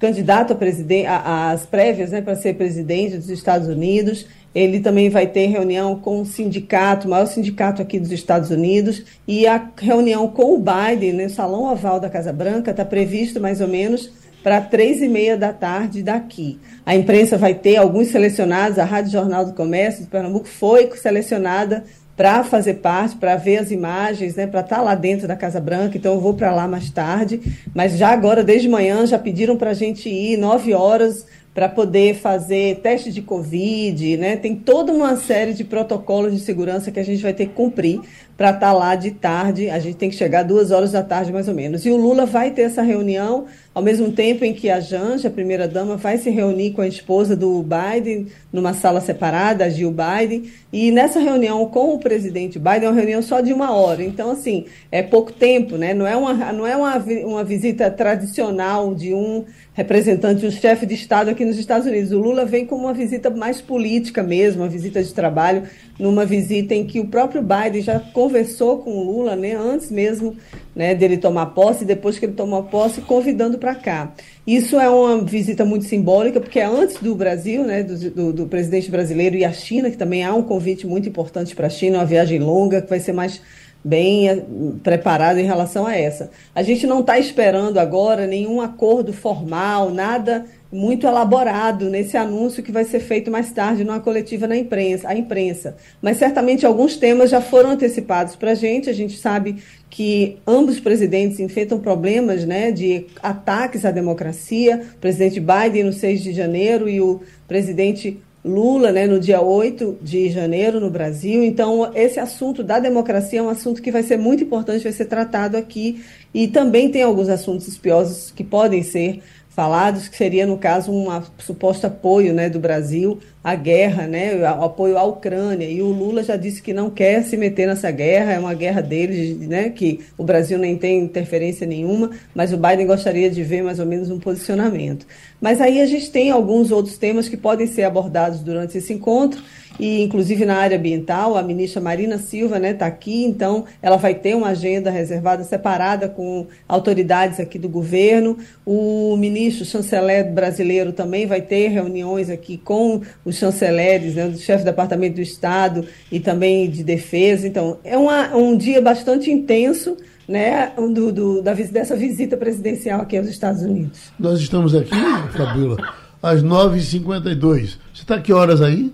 candidato 0.00 0.52
a 0.52 0.56
presidente, 0.56 1.06
às 1.06 1.64
prévias 1.64 2.10
né, 2.10 2.20
para 2.20 2.34
ser 2.34 2.56
presidente 2.56 3.18
dos 3.18 3.30
Estados 3.30 3.68
Unidos. 3.68 4.26
Ele 4.54 4.80
também 4.80 5.08
vai 5.08 5.26
ter 5.26 5.46
reunião 5.46 5.96
com 5.96 6.20
o 6.20 6.26
sindicato, 6.26 7.06
o 7.06 7.10
maior 7.10 7.26
sindicato 7.26 7.80
aqui 7.80 7.98
dos 7.98 8.12
Estados 8.12 8.50
Unidos, 8.50 9.02
e 9.26 9.46
a 9.46 9.70
reunião 9.78 10.28
com 10.28 10.54
o 10.54 10.58
Biden, 10.58 11.12
no 11.12 11.18
né, 11.18 11.28
Salão 11.28 11.72
Oval 11.72 11.98
da 11.98 12.10
Casa 12.10 12.32
Branca, 12.32 12.70
está 12.70 12.84
previsto 12.84 13.40
mais 13.40 13.60
ou 13.60 13.68
menos 13.68 14.10
para 14.42 14.60
três 14.60 15.00
e 15.00 15.08
meia 15.08 15.36
da 15.36 15.52
tarde 15.52 16.02
daqui. 16.02 16.58
A 16.84 16.94
imprensa 16.94 17.38
vai 17.38 17.54
ter 17.54 17.76
alguns 17.76 18.08
selecionados, 18.08 18.78
a 18.78 18.84
Rádio 18.84 19.12
Jornal 19.12 19.44
do 19.46 19.54
Comércio 19.54 20.02
de 20.02 20.10
Pernambuco 20.10 20.48
foi 20.48 20.90
selecionada 20.96 21.84
para 22.16 22.44
fazer 22.44 22.74
parte, 22.74 23.16
para 23.16 23.36
ver 23.36 23.58
as 23.58 23.70
imagens, 23.70 24.36
né, 24.36 24.46
para 24.46 24.60
estar 24.60 24.76
tá 24.76 24.82
lá 24.82 24.94
dentro 24.94 25.26
da 25.26 25.34
Casa 25.34 25.60
Branca. 25.60 25.96
Então 25.96 26.14
eu 26.14 26.20
vou 26.20 26.34
para 26.34 26.54
lá 26.54 26.68
mais 26.68 26.90
tarde. 26.90 27.40
Mas 27.74 27.96
já 27.96 28.10
agora, 28.10 28.44
desde 28.44 28.68
manhã, 28.68 29.06
já 29.06 29.18
pediram 29.18 29.56
para 29.56 29.70
a 29.70 29.74
gente 29.74 30.08
ir 30.08 30.36
nove 30.36 30.74
horas 30.74 31.24
para 31.54 31.68
poder 31.68 32.14
fazer 32.14 32.80
teste 32.80 33.12
de 33.12 33.20
Covid, 33.20 34.16
né? 34.16 34.36
Tem 34.36 34.56
toda 34.56 34.92
uma 34.92 35.16
série 35.16 35.52
de 35.52 35.64
protocolos 35.64 36.32
de 36.32 36.40
segurança 36.40 36.90
que 36.90 36.98
a 36.98 37.04
gente 37.04 37.22
vai 37.22 37.34
ter 37.34 37.46
que 37.46 37.52
cumprir 37.52 38.00
para 38.36 38.50
estar 38.50 38.60
tá 38.60 38.72
lá 38.72 38.94
de 38.94 39.10
tarde. 39.10 39.70
A 39.70 39.78
gente 39.78 39.96
tem 39.96 40.10
que 40.10 40.16
chegar 40.16 40.42
duas 40.42 40.70
horas 40.70 40.92
da 40.92 41.02
tarde, 41.02 41.32
mais 41.32 41.48
ou 41.48 41.54
menos. 41.54 41.84
E 41.84 41.90
o 41.90 41.96
Lula 41.96 42.26
vai 42.26 42.50
ter 42.50 42.62
essa 42.62 42.82
reunião 42.82 43.46
ao 43.74 43.82
mesmo 43.82 44.12
tempo 44.12 44.44
em 44.44 44.52
que 44.52 44.68
a 44.68 44.80
Janja, 44.80 45.28
a 45.28 45.30
primeira-dama, 45.30 45.96
vai 45.96 46.18
se 46.18 46.28
reunir 46.28 46.72
com 46.72 46.82
a 46.82 46.86
esposa 46.86 47.34
do 47.34 47.62
Biden 47.62 48.26
numa 48.52 48.74
sala 48.74 49.00
separada, 49.00 49.64
a 49.64 49.70
Jill 49.70 49.92
Biden, 49.92 50.50
e 50.70 50.90
nessa 50.90 51.18
reunião 51.18 51.64
com 51.66 51.94
o 51.94 51.98
presidente 51.98 52.58
Biden 52.58 52.84
é 52.84 52.88
uma 52.88 52.94
reunião 52.94 53.22
só 53.22 53.40
de 53.40 53.52
uma 53.52 53.74
hora. 53.74 54.04
Então, 54.04 54.30
assim, 54.30 54.66
é 54.90 55.02
pouco 55.02 55.32
tempo, 55.32 55.76
né? 55.76 55.94
Não 55.94 56.06
é 56.06 56.14
uma, 56.14 56.52
não 56.52 56.66
é 56.66 56.76
uma, 56.76 56.98
uma 57.24 57.44
visita 57.44 57.90
tradicional 57.90 58.94
de 58.94 59.14
um 59.14 59.44
representante, 59.74 60.44
um 60.44 60.50
chefe 60.50 60.84
de 60.84 60.94
Estado 60.94 61.30
aqui 61.30 61.44
nos 61.44 61.58
Estados 61.58 61.86
Unidos. 61.86 62.12
O 62.12 62.18
Lula 62.18 62.44
vem 62.44 62.66
como 62.66 62.84
uma 62.84 62.92
visita 62.92 63.30
mais 63.30 63.60
política 63.60 64.22
mesmo, 64.22 64.62
uma 64.62 64.68
visita 64.68 65.02
de 65.02 65.12
trabalho, 65.14 65.62
numa 66.02 66.26
visita 66.26 66.74
em 66.74 66.84
que 66.84 66.98
o 66.98 67.06
próprio 67.06 67.40
Biden 67.40 67.80
já 67.80 68.00
conversou 68.00 68.78
com 68.78 68.90
o 68.90 69.04
Lula, 69.04 69.36
né, 69.36 69.54
antes 69.54 69.88
mesmo 69.88 70.36
né, 70.74 70.96
dele 70.96 71.16
tomar 71.16 71.46
posse, 71.46 71.84
depois 71.84 72.18
que 72.18 72.26
ele 72.26 72.32
tomou 72.32 72.64
posse, 72.64 73.00
convidando 73.02 73.56
para 73.56 73.76
cá. 73.76 74.12
Isso 74.44 74.80
é 74.80 74.90
uma 74.90 75.22
visita 75.22 75.64
muito 75.64 75.84
simbólica, 75.84 76.40
porque 76.40 76.58
é 76.58 76.64
antes 76.64 76.96
do 76.96 77.14
Brasil, 77.14 77.62
né, 77.62 77.84
do, 77.84 78.10
do, 78.10 78.32
do 78.32 78.46
presidente 78.46 78.90
brasileiro 78.90 79.36
e 79.36 79.44
a 79.44 79.52
China, 79.52 79.92
que 79.92 79.96
também 79.96 80.24
há 80.24 80.34
um 80.34 80.42
convite 80.42 80.88
muito 80.88 81.08
importante 81.08 81.54
para 81.54 81.68
a 81.68 81.70
China, 81.70 81.98
uma 81.98 82.04
viagem 82.04 82.40
longa, 82.40 82.82
que 82.82 82.90
vai 82.90 82.98
ser 82.98 83.12
mais 83.12 83.40
bem 83.84 84.28
eh, 84.28 84.42
preparado 84.82 85.38
em 85.38 85.44
relação 85.44 85.86
a 85.86 85.96
essa. 85.96 86.30
A 86.52 86.62
gente 86.62 86.84
não 86.84 87.00
está 87.00 87.18
esperando 87.18 87.78
agora 87.78 88.26
nenhum 88.26 88.60
acordo 88.60 89.12
formal, 89.12 89.90
nada 89.90 90.46
muito 90.72 91.06
elaborado 91.06 91.90
nesse 91.90 92.16
anúncio 92.16 92.62
que 92.62 92.72
vai 92.72 92.84
ser 92.84 93.00
feito 93.00 93.30
mais 93.30 93.52
tarde 93.52 93.84
numa 93.84 94.00
coletiva 94.00 94.46
na 94.46 94.56
imprensa, 94.56 95.06
a 95.06 95.14
imprensa. 95.14 95.76
Mas 96.00 96.16
certamente 96.16 96.64
alguns 96.64 96.96
temas 96.96 97.28
já 97.28 97.42
foram 97.42 97.72
antecipados 97.72 98.34
para 98.34 98.52
a 98.52 98.54
gente. 98.54 98.88
A 98.88 98.94
gente 98.94 99.18
sabe 99.18 99.56
que 99.90 100.38
ambos 100.46 100.80
presidentes 100.80 101.38
enfrentam 101.38 101.78
problemas 101.78 102.46
né, 102.46 102.72
de 102.72 103.04
ataques 103.22 103.84
à 103.84 103.90
democracia. 103.90 104.82
O 104.94 104.98
presidente 104.98 105.38
Biden 105.38 105.84
no 105.84 105.92
6 105.92 106.22
de 106.22 106.32
janeiro 106.32 106.88
e 106.88 107.02
o 107.02 107.20
presidente 107.46 108.18
Lula 108.42 108.90
né, 108.90 109.06
no 109.06 109.20
dia 109.20 109.40
8 109.40 109.98
de 110.02 110.30
janeiro 110.30 110.80
no 110.80 110.90
Brasil. 110.90 111.44
Então, 111.44 111.92
esse 111.94 112.18
assunto 112.18 112.64
da 112.64 112.80
democracia 112.80 113.38
é 113.38 113.42
um 113.42 113.48
assunto 113.48 113.82
que 113.82 113.92
vai 113.92 114.02
ser 114.02 114.16
muito 114.16 114.42
importante, 114.42 114.82
vai 114.82 114.92
ser 114.92 115.04
tratado 115.04 115.56
aqui. 115.56 116.02
E 116.34 116.48
também 116.48 116.90
tem 116.90 117.02
alguns 117.02 117.28
assuntos 117.28 117.68
espiosos 117.68 118.32
que 118.32 118.42
podem 118.42 118.82
ser 118.82 119.20
falados, 119.54 120.08
que 120.08 120.16
seria, 120.16 120.46
no 120.46 120.56
caso, 120.56 120.90
um 120.90 121.06
suposto 121.38 121.86
apoio 121.86 122.32
né, 122.32 122.48
do 122.48 122.58
Brasil 122.58 123.18
à 123.44 123.54
guerra, 123.54 124.06
né, 124.06 124.34
o 124.36 124.64
apoio 124.64 124.96
à 124.96 125.04
Ucrânia. 125.04 125.68
E 125.68 125.82
o 125.82 125.88
Lula 125.88 126.22
já 126.22 126.36
disse 126.36 126.62
que 126.62 126.72
não 126.72 126.88
quer 126.88 127.22
se 127.22 127.36
meter 127.36 127.66
nessa 127.66 127.90
guerra, 127.90 128.32
é 128.32 128.38
uma 128.38 128.54
guerra 128.54 128.80
deles, 128.80 129.36
né, 129.38 129.68
que 129.68 130.00
o 130.16 130.24
Brasil 130.24 130.58
nem 130.58 130.76
tem 130.76 131.00
interferência 131.00 131.66
nenhuma, 131.66 132.10
mas 132.34 132.52
o 132.52 132.56
Biden 132.56 132.86
gostaria 132.86 133.28
de 133.28 133.42
ver 133.42 133.62
mais 133.62 133.78
ou 133.78 133.84
menos 133.84 134.10
um 134.10 134.18
posicionamento. 134.18 135.06
Mas 135.40 135.60
aí 135.60 135.82
a 135.82 135.86
gente 135.86 136.10
tem 136.10 136.30
alguns 136.30 136.70
outros 136.70 136.96
temas 136.96 137.28
que 137.28 137.36
podem 137.36 137.66
ser 137.66 137.82
abordados 137.82 138.40
durante 138.40 138.78
esse 138.78 138.92
encontro 138.92 139.42
e 139.82 140.00
inclusive 140.00 140.44
na 140.44 140.58
área 140.58 140.78
ambiental, 140.78 141.36
a 141.36 141.42
ministra 141.42 141.82
Marina 141.82 142.16
Silva 142.16 142.54
está 142.54 142.60
né, 142.60 142.72
tá 142.72 142.86
aqui, 142.86 143.24
então 143.24 143.64
ela 143.82 143.96
vai 143.96 144.14
ter 144.14 144.36
uma 144.36 144.50
agenda 144.50 144.92
reservada, 144.92 145.42
separada 145.42 146.08
com 146.08 146.46
autoridades 146.68 147.40
aqui 147.40 147.58
do 147.58 147.68
governo. 147.68 148.38
O 148.64 149.16
ministro 149.16 149.64
chanceler 149.64 150.32
brasileiro 150.32 150.92
também 150.92 151.26
vai 151.26 151.42
ter 151.42 151.66
reuniões 151.66 152.30
aqui 152.30 152.56
com 152.56 153.02
os 153.24 153.34
chanceleres, 153.34 154.14
né, 154.14 154.26
o 154.26 154.38
chefe 154.38 154.62
do 154.62 154.66
Departamento 154.66 155.16
do 155.16 155.20
Estado 155.20 155.84
e 156.12 156.20
também 156.20 156.70
de 156.70 156.84
defesa. 156.84 157.48
Então, 157.48 157.78
é 157.82 157.98
uma, 157.98 158.36
um 158.36 158.56
dia 158.56 158.80
bastante 158.80 159.32
intenso. 159.32 159.96
Né, 160.28 160.72
do, 160.76 161.12
do, 161.12 161.42
da, 161.42 161.52
dessa 161.52 161.96
visita 161.96 162.36
presidencial 162.36 163.00
aqui 163.00 163.18
aos 163.18 163.26
Estados 163.26 163.62
Unidos. 163.62 164.12
Nós 164.18 164.40
estamos 164.40 164.72
aqui, 164.72 164.94
Fabíola, 165.36 165.76
às 166.22 166.44
9h52. 166.44 167.76
Você 167.92 168.02
está 168.02 168.20
que 168.20 168.32
horas 168.32 168.62
aí? 168.62 168.92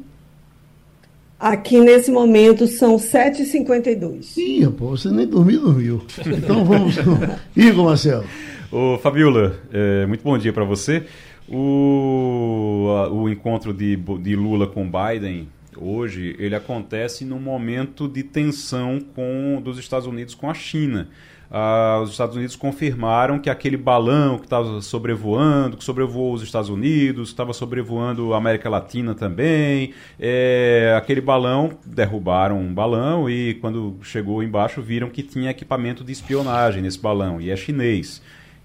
Aqui 1.38 1.78
nesse 1.78 2.10
momento 2.10 2.66
são 2.66 2.96
7h52. 2.96 4.36
Ih, 4.36 4.66
pô, 4.76 4.88
você 4.88 5.08
nem 5.08 5.24
dormiu, 5.24 5.60
dormiu. 5.60 6.02
Então 6.26 6.64
vamos. 6.64 6.96
Igor 7.56 7.84
Marcelo. 7.84 8.24
Ô, 8.72 8.98
Fabiola, 8.98 9.56
é, 9.72 10.04
muito 10.06 10.24
bom 10.24 10.36
dia 10.36 10.52
para 10.52 10.64
você. 10.64 11.04
O, 11.48 12.88
a, 12.88 13.08
o 13.12 13.28
encontro 13.28 13.72
de, 13.72 13.94
de 13.96 14.34
Lula 14.34 14.66
com 14.66 14.90
Biden 14.90 15.48
hoje, 15.76 16.34
ele 16.40 16.56
acontece 16.56 17.24
num 17.24 17.38
momento 17.38 18.08
de 18.08 18.24
tensão 18.24 18.98
com 19.14 19.62
dos 19.62 19.78
Estados 19.78 20.08
Unidos 20.08 20.34
com 20.34 20.50
a 20.50 20.54
China 20.54 21.08
ah, 21.50 22.00
os 22.02 22.10
Estados 22.10 22.36
Unidos 22.36 22.56
confirmaram 22.56 23.38
que 23.38 23.48
aquele 23.48 23.76
balão 23.76 24.38
que 24.38 24.44
estava 24.44 24.80
sobrevoando, 24.82 25.76
que 25.76 25.84
sobrevoou 25.84 26.34
os 26.34 26.42
Estados 26.42 26.68
Unidos, 26.68 27.30
estava 27.30 27.52
sobrevoando 27.52 28.34
a 28.34 28.38
América 28.38 28.68
Latina 28.68 29.14
também, 29.14 29.94
é, 30.18 30.94
aquele 30.96 31.20
balão, 31.20 31.70
derrubaram 31.84 32.58
um 32.58 32.72
balão 32.72 33.30
e 33.30 33.54
quando 33.54 33.96
chegou 34.02 34.42
embaixo 34.42 34.82
viram 34.82 35.08
que 35.08 35.22
tinha 35.22 35.50
equipamento 35.50 36.04
de 36.04 36.12
espionagem 36.12 36.82
nesse 36.82 37.00
balão, 37.00 37.40
e 37.40 37.50
é 37.50 37.56
chinês. 37.56 38.20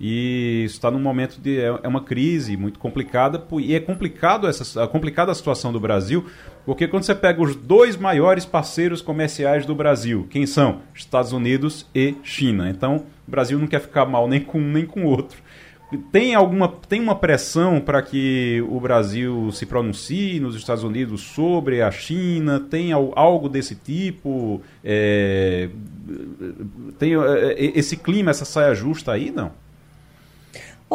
E 0.06 0.66
está 0.66 0.92
num 0.92 1.00
momento 1.00 1.40
de. 1.40 1.62
É, 1.62 1.80
é 1.82 1.88
uma 1.88 2.04
crise 2.04 2.58
muito 2.58 2.78
complicada, 2.78 3.42
e 3.62 3.74
é 3.74 3.80
complicado 3.80 4.50
essa, 4.50 4.86
complicada 4.86 5.32
a 5.32 5.36
situação 5.36 5.72
do 5.72 5.80
Brasil, 5.80 6.26
porque 6.66 6.90
quando 6.90 7.04
você 7.04 7.16
pega 7.16 7.42
os 7.42 7.56
dois 7.56 7.96
maiores 7.96 8.44
parceiros 8.44 9.02
comerciais 9.02 9.66
do 9.66 9.74
Brasil, 9.74 10.28
quem 10.30 10.46
são? 10.46 10.82
Estados 10.94 11.32
Unidos 11.32 11.90
e 11.96 12.16
China. 12.22 12.70
Então, 12.70 13.06
o 13.26 13.32
Brasil 13.32 13.58
não 13.58 13.66
quer 13.66 13.80
ficar 13.80 14.06
mal 14.06 14.28
nem 14.28 14.42
com 14.42 14.60
um 14.60 14.72
nem 14.74 14.86
com 14.86 15.06
o 15.06 15.08
outro. 15.08 15.38
Tem 16.12 16.36
alguma 16.36 16.68
tem 16.68 17.00
uma 17.00 17.16
pressão 17.16 17.80
para 17.80 18.02
que 18.02 18.62
o 18.68 18.82
Brasil 18.82 19.52
se 19.54 19.66
pronuncie 19.66 20.38
nos 20.38 20.54
Estados 20.54 20.84
Unidos 20.84 21.22
sobre 21.22 21.82
a 21.82 21.90
China? 21.92 22.60
Tem 22.60 22.92
algo 22.92 23.48
desse 23.48 23.74
tipo? 23.74 24.62
É, 24.84 25.70
tem 27.00 27.14
é, 27.16 27.72
esse 27.74 27.96
clima, 27.96 28.32
essa 28.32 28.44
saia 28.44 28.76
justa 28.76 29.14
aí, 29.14 29.32
não? 29.32 29.64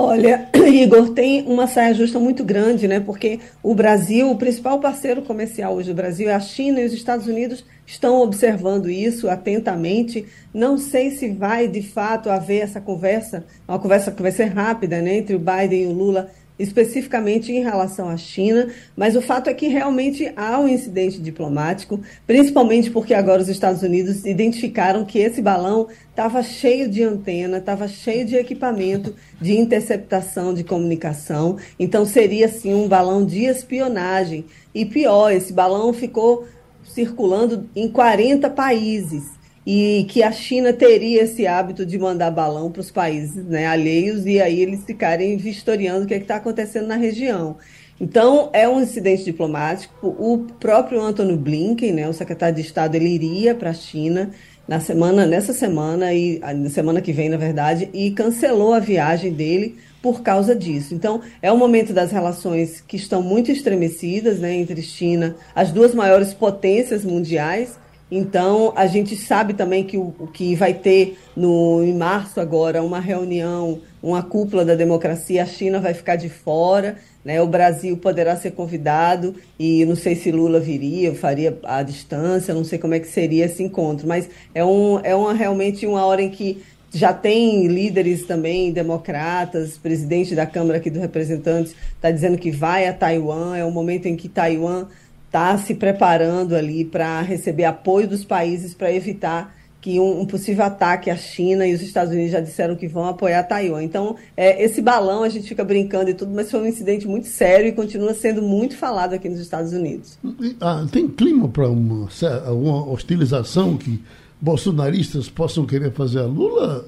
Olha, 0.00 0.48
Igor, 0.54 1.08
tem 1.08 1.42
uma 1.48 1.66
saia 1.66 1.92
justa 1.92 2.20
muito 2.20 2.44
grande, 2.44 2.86
né? 2.86 3.00
Porque 3.00 3.40
o 3.60 3.74
Brasil, 3.74 4.30
o 4.30 4.36
principal 4.36 4.78
parceiro 4.78 5.22
comercial 5.22 5.74
hoje 5.74 5.88
do 5.88 5.96
Brasil 5.96 6.30
é 6.30 6.34
a 6.34 6.38
China 6.38 6.80
e 6.80 6.84
os 6.84 6.92
Estados 6.92 7.26
Unidos 7.26 7.64
estão 7.84 8.22
observando 8.22 8.88
isso 8.88 9.28
atentamente. 9.28 10.24
Não 10.54 10.78
sei 10.78 11.10
se 11.10 11.30
vai 11.30 11.66
de 11.66 11.82
fato 11.82 12.30
haver 12.30 12.60
essa 12.60 12.80
conversa, 12.80 13.44
uma 13.66 13.80
conversa 13.80 14.12
que 14.12 14.22
vai 14.22 14.30
ser 14.30 14.44
rápida, 14.44 15.02
né, 15.02 15.16
entre 15.16 15.34
o 15.34 15.40
Biden 15.40 15.82
e 15.82 15.86
o 15.88 15.92
Lula 15.92 16.30
especificamente 16.58 17.52
em 17.52 17.62
relação 17.62 18.08
à 18.08 18.16
China, 18.16 18.68
mas 18.96 19.14
o 19.14 19.22
fato 19.22 19.48
é 19.48 19.54
que 19.54 19.68
realmente 19.68 20.32
há 20.34 20.58
um 20.58 20.68
incidente 20.68 21.20
diplomático, 21.20 22.00
principalmente 22.26 22.90
porque 22.90 23.14
agora 23.14 23.40
os 23.40 23.48
Estados 23.48 23.82
Unidos 23.82 24.24
identificaram 24.26 25.04
que 25.04 25.18
esse 25.18 25.40
balão 25.40 25.86
estava 26.10 26.42
cheio 26.42 26.88
de 26.88 27.02
antena, 27.02 27.58
estava 27.58 27.86
cheio 27.86 28.26
de 28.26 28.36
equipamento 28.36 29.14
de 29.40 29.56
interceptação 29.56 30.52
de 30.52 30.64
comunicação, 30.64 31.56
então 31.78 32.04
seria 32.04 32.48
sim 32.48 32.74
um 32.74 32.88
balão 32.88 33.24
de 33.24 33.44
espionagem. 33.44 34.44
E 34.74 34.84
pior, 34.84 35.30
esse 35.30 35.52
balão 35.52 35.92
ficou 35.92 36.46
circulando 36.84 37.68
em 37.76 37.88
40 37.88 38.50
países 38.50 39.37
e 39.70 40.06
que 40.08 40.22
a 40.22 40.32
China 40.32 40.72
teria 40.72 41.24
esse 41.24 41.46
hábito 41.46 41.84
de 41.84 41.98
mandar 41.98 42.30
balão 42.30 42.72
para 42.72 42.80
os 42.80 42.90
países 42.90 43.44
né, 43.44 43.66
alheios 43.66 44.24
e 44.24 44.40
aí 44.40 44.62
eles 44.62 44.82
ficarem 44.82 45.36
vistoriando 45.36 46.04
o 46.04 46.08
que 46.08 46.14
é 46.14 46.16
está 46.16 46.36
acontecendo 46.36 46.86
na 46.86 46.96
região. 46.96 47.58
Então, 48.00 48.48
é 48.54 48.66
um 48.66 48.80
incidente 48.80 49.24
diplomático. 49.24 50.06
O 50.06 50.46
próprio 50.58 51.02
Antony 51.02 51.36
Blinken, 51.36 51.92
né, 51.92 52.08
o 52.08 52.14
secretário 52.14 52.54
de 52.54 52.62
Estado, 52.62 52.94
ele 52.94 53.10
iria 53.10 53.54
para 53.54 53.68
a 53.68 53.74
China 53.74 54.30
na 54.66 54.80
semana, 54.80 55.26
nessa 55.26 55.52
semana 55.52 56.14
e 56.14 56.38
na 56.38 56.70
semana 56.70 57.02
que 57.02 57.12
vem, 57.12 57.28
na 57.28 57.36
verdade, 57.36 57.90
e 57.92 58.10
cancelou 58.12 58.72
a 58.72 58.78
viagem 58.78 59.34
dele 59.34 59.76
por 60.00 60.22
causa 60.22 60.56
disso. 60.56 60.94
Então, 60.94 61.20
é 61.42 61.52
um 61.52 61.58
momento 61.58 61.92
das 61.92 62.10
relações 62.10 62.80
que 62.80 62.96
estão 62.96 63.20
muito 63.20 63.52
estremecidas, 63.52 64.38
né, 64.38 64.54
entre 64.54 64.80
China, 64.80 65.36
as 65.54 65.70
duas 65.70 65.94
maiores 65.94 66.32
potências 66.32 67.04
mundiais, 67.04 67.76
então, 68.10 68.72
a 68.74 68.86
gente 68.86 69.16
sabe 69.16 69.52
também 69.52 69.84
que 69.84 69.98
o, 69.98 70.12
que 70.32 70.54
vai 70.54 70.72
ter 70.72 71.18
no, 71.36 71.84
em 71.84 71.94
março 71.94 72.40
agora 72.40 72.82
uma 72.82 73.00
reunião, 73.00 73.80
uma 74.02 74.22
cúpula 74.22 74.64
da 74.64 74.74
democracia, 74.74 75.42
a 75.42 75.46
China 75.46 75.78
vai 75.78 75.92
ficar 75.92 76.16
de 76.16 76.30
fora, 76.30 76.96
né? 77.22 77.42
o 77.42 77.46
Brasil 77.46 77.96
poderá 77.98 78.34
ser 78.34 78.52
convidado, 78.52 79.34
e 79.58 79.84
não 79.84 79.94
sei 79.94 80.16
se 80.16 80.32
Lula 80.32 80.58
viria, 80.58 81.14
faria 81.14 81.58
à 81.64 81.82
distância, 81.82 82.54
não 82.54 82.64
sei 82.64 82.78
como 82.78 82.94
é 82.94 83.00
que 83.00 83.08
seria 83.08 83.44
esse 83.44 83.62
encontro, 83.62 84.08
mas 84.08 84.28
é, 84.54 84.64
um, 84.64 84.98
é 85.00 85.14
uma, 85.14 85.34
realmente 85.34 85.86
uma 85.86 86.04
hora 86.06 86.22
em 86.22 86.30
que 86.30 86.62
já 86.90 87.12
tem 87.12 87.66
líderes 87.66 88.24
também 88.24 88.72
democratas, 88.72 89.76
presidente 89.76 90.34
da 90.34 90.46
Câmara 90.46 90.78
aqui 90.78 90.88
dos 90.88 91.02
Representantes 91.02 91.74
está 91.94 92.10
dizendo 92.10 92.38
que 92.38 92.50
vai 92.50 92.86
a 92.86 92.94
Taiwan, 92.94 93.54
é 93.54 93.64
o 93.64 93.70
momento 93.70 94.06
em 94.06 94.16
que 94.16 94.26
Taiwan 94.26 94.86
está 95.28 95.56
se 95.58 95.74
preparando 95.74 96.56
ali 96.56 96.84
para 96.84 97.20
receber 97.20 97.64
apoio 97.64 98.08
dos 98.08 98.24
países 98.24 98.74
para 98.74 98.92
evitar 98.92 99.54
que 99.80 100.00
um, 100.00 100.22
um, 100.22 100.26
possível 100.26 100.64
ataque 100.64 101.08
à 101.08 101.16
China 101.16 101.64
e 101.66 101.72
os 101.72 101.80
Estados 101.80 102.12
Unidos 102.12 102.32
já 102.32 102.40
disseram 102.40 102.74
que 102.74 102.88
vão 102.88 103.04
apoiar 103.04 103.44
Taiwan. 103.44 103.84
Então, 103.84 104.16
é, 104.36 104.62
esse 104.64 104.82
balão 104.82 105.22
a 105.22 105.28
gente 105.28 105.48
fica 105.48 105.62
brincando 105.62 106.10
e 106.10 106.14
tudo, 106.14 106.32
mas 106.34 106.50
foi 106.50 106.60
um 106.60 106.66
incidente 106.66 107.06
muito 107.06 107.28
sério 107.28 107.68
e 107.68 107.72
continua 107.72 108.12
sendo 108.12 108.42
muito 108.42 108.76
falado 108.76 109.12
aqui 109.12 109.28
nos 109.28 109.38
Estados 109.38 109.72
Unidos. 109.72 110.18
Ah, 110.60 110.84
tem 110.90 111.06
clima 111.06 111.48
para 111.48 111.68
uma, 111.68 112.08
uma 112.48 112.84
hostilização 112.86 113.76
que 113.76 114.02
bolsonaristas 114.40 115.28
possam 115.28 115.64
querer 115.64 115.92
fazer 115.92 116.20
a 116.20 116.26
Lula? 116.26 116.84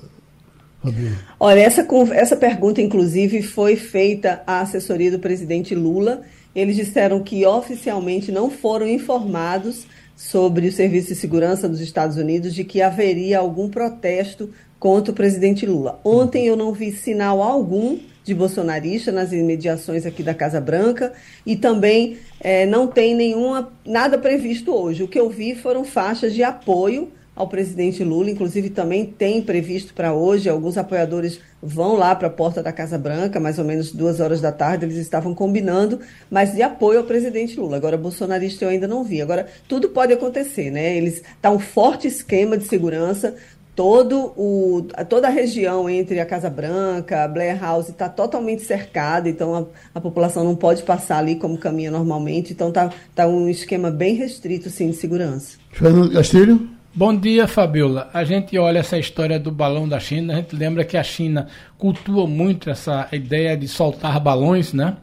Olha, 1.39 1.61
essa, 1.61 1.87
essa 2.13 2.37
pergunta, 2.37 2.81
inclusive, 2.81 3.43
foi 3.43 3.77
feita 3.77 4.43
à 4.47 4.61
assessoria 4.61 5.11
do 5.11 5.19
presidente 5.19 5.75
Lula 5.75 6.23
eles 6.55 6.77
disseram 6.77 7.23
que 7.23 7.47
oficialmente 7.47 8.33
não 8.33 8.51
foram 8.51 8.89
informados 8.89 9.87
sobre 10.17 10.69
o 10.69 10.73
Serviço 10.73 11.09
de 11.09 11.15
Segurança 11.15 11.69
dos 11.69 11.81
Estados 11.81 12.17
Unidos 12.17 12.55
de 12.55 12.65
que 12.65 12.83
haveria 12.83 13.39
algum 13.39 13.69
protesto 13.69 14.51
contra 14.79 15.13
o 15.13 15.15
presidente 15.15 15.65
Lula. 15.65 16.01
Ontem 16.05 16.47
eu 16.47 16.57
não 16.57 16.73
vi 16.73 16.93
sinal 16.93 17.43
algum 17.43 17.99
de 18.25 18.35
bolsonarista 18.35 19.11
nas 19.11 19.33
imediações 19.33 20.05
aqui 20.05 20.23
da 20.23 20.35
Casa 20.35 20.61
Branca 20.61 21.13
e 21.45 21.57
também 21.57 22.19
é, 22.39 22.67
não 22.67 22.87
tem 22.87 23.15
nenhuma 23.15 23.73
nada 23.85 24.19
previsto 24.19 24.75
hoje. 24.75 25.03
O 25.03 25.09
que 25.09 25.19
eu 25.19 25.31
vi 25.31 25.55
foram 25.55 25.85
faixas 25.85 26.35
de 26.35 26.43
apoio 26.43 27.11
ao 27.41 27.49
presidente 27.49 28.05
Lula, 28.05 28.31
inclusive 28.31 28.69
também 28.69 29.07
tem 29.07 29.41
previsto 29.41 29.95
para 29.95 30.13
hoje, 30.13 30.49
alguns 30.49 30.77
apoiadores 30.77 31.41
vão 31.63 31.97
lá 31.97 32.15
para 32.15 32.29
a 32.29 32.31
porta 32.31 32.63
da 32.63 32.73
Casa 32.73 32.99
Branca, 32.99 33.41
mais 33.41 33.59
ou 33.59 33.65
menos 33.65 33.93
duas 33.93 34.21
horas 34.21 34.41
da 34.41 34.53
tarde, 34.53 34.85
eles 34.85 34.97
estavam 34.97 35.35
combinando, 35.35 36.01
mas 36.31 36.53
de 36.53 36.63
apoio 36.63 36.99
ao 36.99 37.05
presidente 37.05 37.59
Lula. 37.59 37.79
Agora, 37.79 37.97
bolsonarista 37.97 38.65
eu 38.65 38.69
ainda 38.69 38.87
não 38.87 39.03
vi. 39.03 39.23
Agora, 39.23 39.47
tudo 39.67 39.89
pode 39.89 40.13
acontecer, 40.13 40.71
né? 40.71 40.97
Eles 40.97 41.23
tá 41.41 41.51
um 41.51 41.59
forte 41.59 42.07
esquema 42.07 42.59
de 42.59 42.65
segurança, 42.65 43.35
todo 43.75 44.35
o, 44.37 44.87
toda 45.09 45.29
a 45.29 45.31
região 45.31 45.89
entre 45.89 46.21
a 46.21 46.27
Casa 46.27 46.51
Branca, 46.51 47.25
a 47.25 47.29
Blair 47.29 47.59
House 47.59 47.89
está 47.89 48.09
totalmente 48.09 48.63
cercada, 48.63 49.31
então 49.31 49.55
a, 49.55 49.99
a, 49.99 50.01
população 50.01 50.45
não 50.45 50.55
pode 50.55 50.83
passar 50.83 51.19
ali 51.19 51.37
como 51.37 51.57
caminha 51.57 51.91
normalmente, 51.91 52.53
então 52.53 52.71
tá, 52.71 52.91
tá 53.15 53.27
um 53.27 53.49
esquema 53.49 53.91
bem 53.91 54.15
restrito, 54.15 54.69
sim, 54.69 54.91
de 54.91 54.97
segurança. 54.97 55.57
Fernando 55.73 56.13
Castilho? 56.13 56.80
Bom 56.93 57.15
dia, 57.15 57.47
Fabiola. 57.47 58.11
A 58.13 58.25
gente 58.25 58.59
olha 58.59 58.81
essa 58.81 58.99
história 58.99 59.39
do 59.39 59.53
balão 59.53 59.89
da 59.89 60.01
China, 60.01 60.33
a 60.33 60.37
gente 60.39 60.57
lembra 60.57 60.85
que 60.85 60.97
a 60.97 61.05
China 61.05 61.47
cultua 61.79 62.27
muito 62.27 62.69
essa 62.69 63.07
ideia 63.13 63.57
de 63.57 63.69
soltar 63.69 64.19
balões, 64.19 64.73
né? 64.73 64.97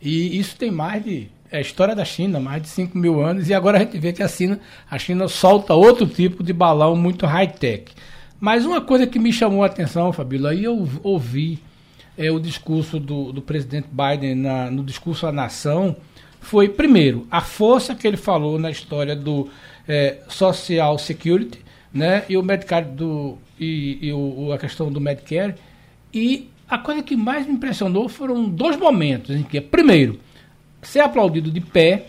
E 0.00 0.38
isso 0.38 0.56
tem 0.56 0.70
mais 0.70 1.04
de. 1.04 1.28
É 1.52 1.58
a 1.58 1.60
história 1.60 1.94
da 1.94 2.04
China, 2.04 2.40
mais 2.40 2.62
de 2.62 2.68
5 2.68 2.96
mil 2.96 3.22
anos, 3.22 3.50
e 3.50 3.52
agora 3.52 3.76
a 3.76 3.80
gente 3.82 3.98
vê 3.98 4.10
que 4.10 4.22
a 4.22 4.28
China, 4.28 4.58
a 4.90 4.98
China 4.98 5.28
solta 5.28 5.74
outro 5.74 6.06
tipo 6.06 6.42
de 6.42 6.54
balão 6.54 6.96
muito 6.96 7.26
high-tech. 7.26 7.92
Mas 8.40 8.64
uma 8.64 8.80
coisa 8.80 9.06
que 9.06 9.18
me 9.18 9.30
chamou 9.30 9.62
a 9.62 9.66
atenção, 9.66 10.14
Fabiola, 10.14 10.50
aí 10.50 10.64
eu 10.64 10.88
ouvi 11.02 11.58
é, 12.16 12.30
o 12.30 12.40
discurso 12.40 12.98
do, 12.98 13.32
do 13.32 13.42
presidente 13.42 13.88
Biden 13.92 14.34
na, 14.34 14.70
no 14.70 14.82
discurso 14.82 15.26
à 15.26 15.32
nação, 15.32 15.94
foi, 16.40 16.68
primeiro, 16.68 17.26
a 17.30 17.40
força 17.40 17.94
que 17.94 18.06
ele 18.06 18.16
falou 18.16 18.58
na 18.58 18.70
história 18.70 19.14
do 19.14 19.48
é, 19.88 20.18
Social 20.28 20.98
Security, 20.98 21.60
né? 21.92 22.24
E 22.28 22.36
o 22.36 22.42
Medicare 22.42 22.86
do 22.86 23.38
e, 23.58 23.98
e 24.08 24.12
o, 24.12 24.52
a 24.52 24.58
questão 24.58 24.90
do 24.90 25.00
Medicare. 25.00 25.54
E 26.12 26.48
a 26.68 26.78
coisa 26.78 27.02
que 27.02 27.16
mais 27.16 27.46
me 27.46 27.54
impressionou 27.54 28.08
foram 28.08 28.48
dois 28.48 28.76
momentos 28.76 29.34
em 29.34 29.42
que, 29.42 29.60
primeiro, 29.60 30.18
ser 30.82 31.00
aplaudido 31.00 31.50
de 31.50 31.60
pé, 31.60 32.06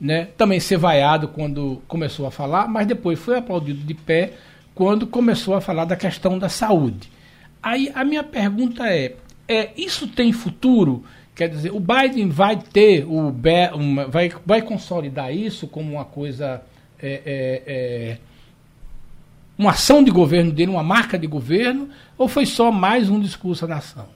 né? 0.00 0.28
Também 0.36 0.60
ser 0.60 0.78
vaiado 0.78 1.28
quando 1.28 1.82
começou 1.86 2.26
a 2.26 2.30
falar, 2.30 2.68
mas 2.68 2.86
depois 2.86 3.18
foi 3.18 3.36
aplaudido 3.36 3.80
de 3.80 3.94
pé 3.94 4.32
quando 4.74 5.06
começou 5.06 5.54
a 5.54 5.60
falar 5.60 5.84
da 5.84 5.96
questão 5.96 6.38
da 6.38 6.48
saúde. 6.48 7.10
Aí 7.62 7.90
a 7.94 8.04
minha 8.04 8.22
pergunta 8.22 8.86
é, 8.86 9.16
é 9.48 9.70
isso 9.76 10.06
tem 10.06 10.32
futuro? 10.32 11.04
Quer 11.34 11.48
dizer, 11.48 11.72
o 11.72 11.80
Biden 11.80 12.28
vai 12.28 12.56
ter 12.56 13.04
o 13.04 13.32
vai, 14.08 14.30
vai 14.44 14.62
consolidar 14.62 15.34
isso 15.34 15.66
como 15.66 15.92
uma 15.92 16.04
coisa 16.04 16.62
é, 17.00 17.22
é, 17.24 17.62
é, 17.66 18.18
uma 19.56 19.72
ação 19.72 20.02
de 20.02 20.10
governo 20.10 20.52
dele, 20.52 20.70
uma 20.70 20.82
marca 20.82 21.18
de 21.18 21.26
governo, 21.26 21.88
ou 22.16 22.28
foi 22.28 22.46
só 22.46 22.70
mais 22.70 23.08
um 23.08 23.20
discurso 23.20 23.64
à 23.64 23.68
nação? 23.68 24.06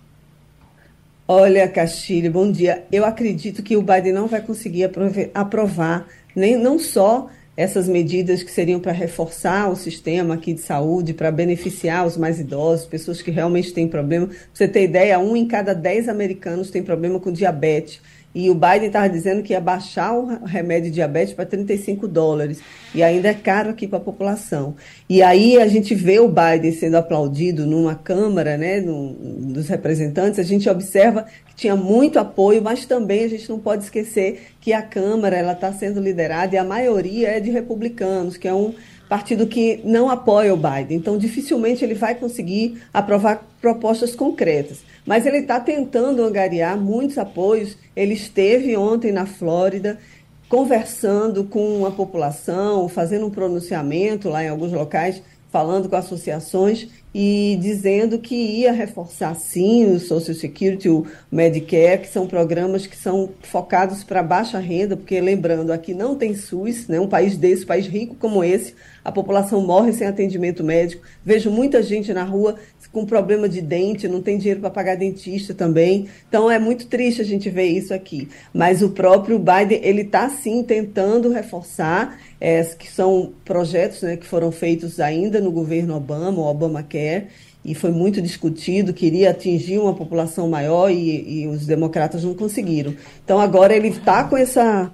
Olha, 1.26 1.68
Castilho, 1.68 2.30
bom 2.30 2.50
dia. 2.50 2.84
Eu 2.92 3.04
acredito 3.04 3.62
que 3.62 3.76
o 3.76 3.82
Biden 3.82 4.12
não 4.12 4.26
vai 4.26 4.40
conseguir 4.40 4.90
aprovar 5.34 6.06
nem 6.34 6.56
não 6.56 6.78
só 6.78 7.30
essas 7.56 7.86
medidas 7.86 8.42
que 8.42 8.50
seriam 8.50 8.80
para 8.80 8.92
reforçar 8.92 9.70
o 9.70 9.76
sistema 9.76 10.34
aqui 10.34 10.54
de 10.54 10.60
saúde, 10.60 11.12
para 11.12 11.30
beneficiar 11.30 12.06
os 12.06 12.16
mais 12.16 12.40
idosos, 12.40 12.86
pessoas 12.86 13.20
que 13.20 13.30
realmente 13.30 13.72
têm 13.72 13.86
problema. 13.86 14.26
Pra 14.26 14.36
você 14.52 14.66
ter 14.66 14.84
ideia, 14.84 15.18
um 15.18 15.36
em 15.36 15.46
cada 15.46 15.74
dez 15.74 16.08
americanos 16.08 16.70
tem 16.70 16.82
problema 16.82 17.20
com 17.20 17.30
diabetes. 17.30 18.00
E 18.34 18.48
o 18.48 18.54
Biden 18.54 18.86
estava 18.86 19.08
dizendo 19.08 19.42
que 19.42 19.52
ia 19.52 19.60
baixar 19.60 20.14
o 20.14 20.44
remédio 20.44 20.90
de 20.90 20.94
diabetes 20.94 21.34
para 21.34 21.44
35 21.44 22.08
dólares. 22.08 22.60
E 22.94 23.02
ainda 23.02 23.28
é 23.28 23.34
caro 23.34 23.70
aqui 23.70 23.86
para 23.86 23.98
a 23.98 24.02
população. 24.02 24.74
E 25.08 25.22
aí 25.22 25.58
a 25.58 25.68
gente 25.68 25.94
vê 25.94 26.18
o 26.18 26.28
Biden 26.28 26.72
sendo 26.72 26.96
aplaudido 26.96 27.66
numa 27.66 27.94
Câmara 27.94 28.56
né, 28.56 28.80
no, 28.80 29.12
dos 29.12 29.68
representantes, 29.68 30.38
a 30.38 30.42
gente 30.42 30.68
observa 30.68 31.26
que 31.46 31.54
tinha 31.54 31.76
muito 31.76 32.18
apoio, 32.18 32.62
mas 32.62 32.86
também 32.86 33.24
a 33.24 33.28
gente 33.28 33.48
não 33.48 33.58
pode 33.58 33.84
esquecer 33.84 34.48
que 34.60 34.72
a 34.72 34.82
Câmara 34.82 35.52
está 35.52 35.72
sendo 35.72 36.00
liderada 36.00 36.54
e 36.54 36.58
a 36.58 36.64
maioria 36.64 37.28
é 37.28 37.40
de 37.40 37.50
republicanos, 37.50 38.36
que 38.36 38.48
é 38.48 38.54
um 38.54 38.74
partido 39.12 39.46
que 39.46 39.78
não 39.84 40.08
apoia 40.08 40.54
o 40.54 40.56
Biden. 40.56 40.96
Então, 40.96 41.18
dificilmente 41.18 41.84
ele 41.84 41.92
vai 41.92 42.14
conseguir 42.14 42.82
aprovar 42.94 43.46
propostas 43.60 44.16
concretas. 44.16 44.78
Mas 45.04 45.26
ele 45.26 45.40
está 45.40 45.60
tentando 45.60 46.24
angariar 46.24 46.78
muitos 46.78 47.18
apoios. 47.18 47.76
Ele 47.94 48.14
esteve 48.14 48.74
ontem 48.74 49.12
na 49.12 49.26
Flórida 49.26 49.98
conversando 50.48 51.44
com 51.44 51.84
a 51.84 51.90
população, 51.90 52.88
fazendo 52.88 53.26
um 53.26 53.30
pronunciamento 53.30 54.30
lá 54.30 54.42
em 54.42 54.48
alguns 54.48 54.72
locais, 54.72 55.22
falando 55.50 55.90
com 55.90 55.96
associações. 55.96 56.88
E 57.14 57.58
dizendo 57.60 58.18
que 58.18 58.34
ia 58.34 58.72
reforçar 58.72 59.34
sim 59.34 59.84
o 59.84 60.00
Social 60.00 60.34
Security, 60.34 60.88
o 60.88 61.06
Medicare, 61.30 62.00
que 62.00 62.08
são 62.08 62.26
programas 62.26 62.86
que 62.86 62.96
são 62.96 63.28
focados 63.42 64.02
para 64.02 64.22
baixa 64.22 64.58
renda, 64.58 64.96
porque 64.96 65.20
lembrando, 65.20 65.72
aqui 65.72 65.92
não 65.92 66.14
tem 66.14 66.34
SUS, 66.34 66.88
né? 66.88 66.98
um 66.98 67.08
país 67.08 67.36
desse, 67.36 67.64
um 67.64 67.66
país 67.66 67.86
rico 67.86 68.14
como 68.14 68.42
esse, 68.42 68.74
a 69.04 69.12
população 69.12 69.60
morre 69.60 69.92
sem 69.92 70.06
atendimento 70.06 70.64
médico. 70.64 71.04
Vejo 71.24 71.50
muita 71.50 71.82
gente 71.82 72.14
na 72.14 72.24
rua 72.24 72.56
com 72.92 73.06
problema 73.06 73.48
de 73.48 73.62
dente, 73.62 74.06
não 74.06 74.20
tem 74.20 74.36
dinheiro 74.36 74.60
para 74.60 74.70
pagar 74.70 74.96
dentista 74.96 75.54
também. 75.54 76.08
Então 76.28 76.50
é 76.50 76.58
muito 76.58 76.86
triste 76.86 77.22
a 77.22 77.24
gente 77.24 77.48
ver 77.48 77.66
isso 77.66 77.94
aqui. 77.94 78.28
Mas 78.52 78.82
o 78.82 78.90
próprio 78.90 79.38
Biden, 79.38 79.80
ele 79.82 80.02
está 80.02 80.28
sim 80.28 80.62
tentando 80.62 81.30
reforçar 81.30 82.18
é, 82.38 82.62
que 82.62 82.90
são 82.90 83.32
projetos 83.44 84.02
né, 84.02 84.16
que 84.16 84.26
foram 84.26 84.52
feitos 84.52 85.00
ainda 85.00 85.40
no 85.40 85.50
governo 85.50 85.96
Obama, 85.96 86.40
o 86.40 86.44
Obamacare, 86.44 87.28
e 87.64 87.74
foi 87.74 87.92
muito 87.92 88.20
discutido, 88.20 88.92
queria 88.92 89.30
atingir 89.30 89.78
uma 89.78 89.94
população 89.94 90.48
maior 90.48 90.90
e, 90.90 91.42
e 91.42 91.46
os 91.46 91.64
democratas 91.64 92.24
não 92.24 92.34
conseguiram. 92.34 92.94
Então 93.24 93.40
agora 93.40 93.74
ele 93.74 93.88
está 93.88 94.24
com 94.24 94.36
essa 94.36 94.92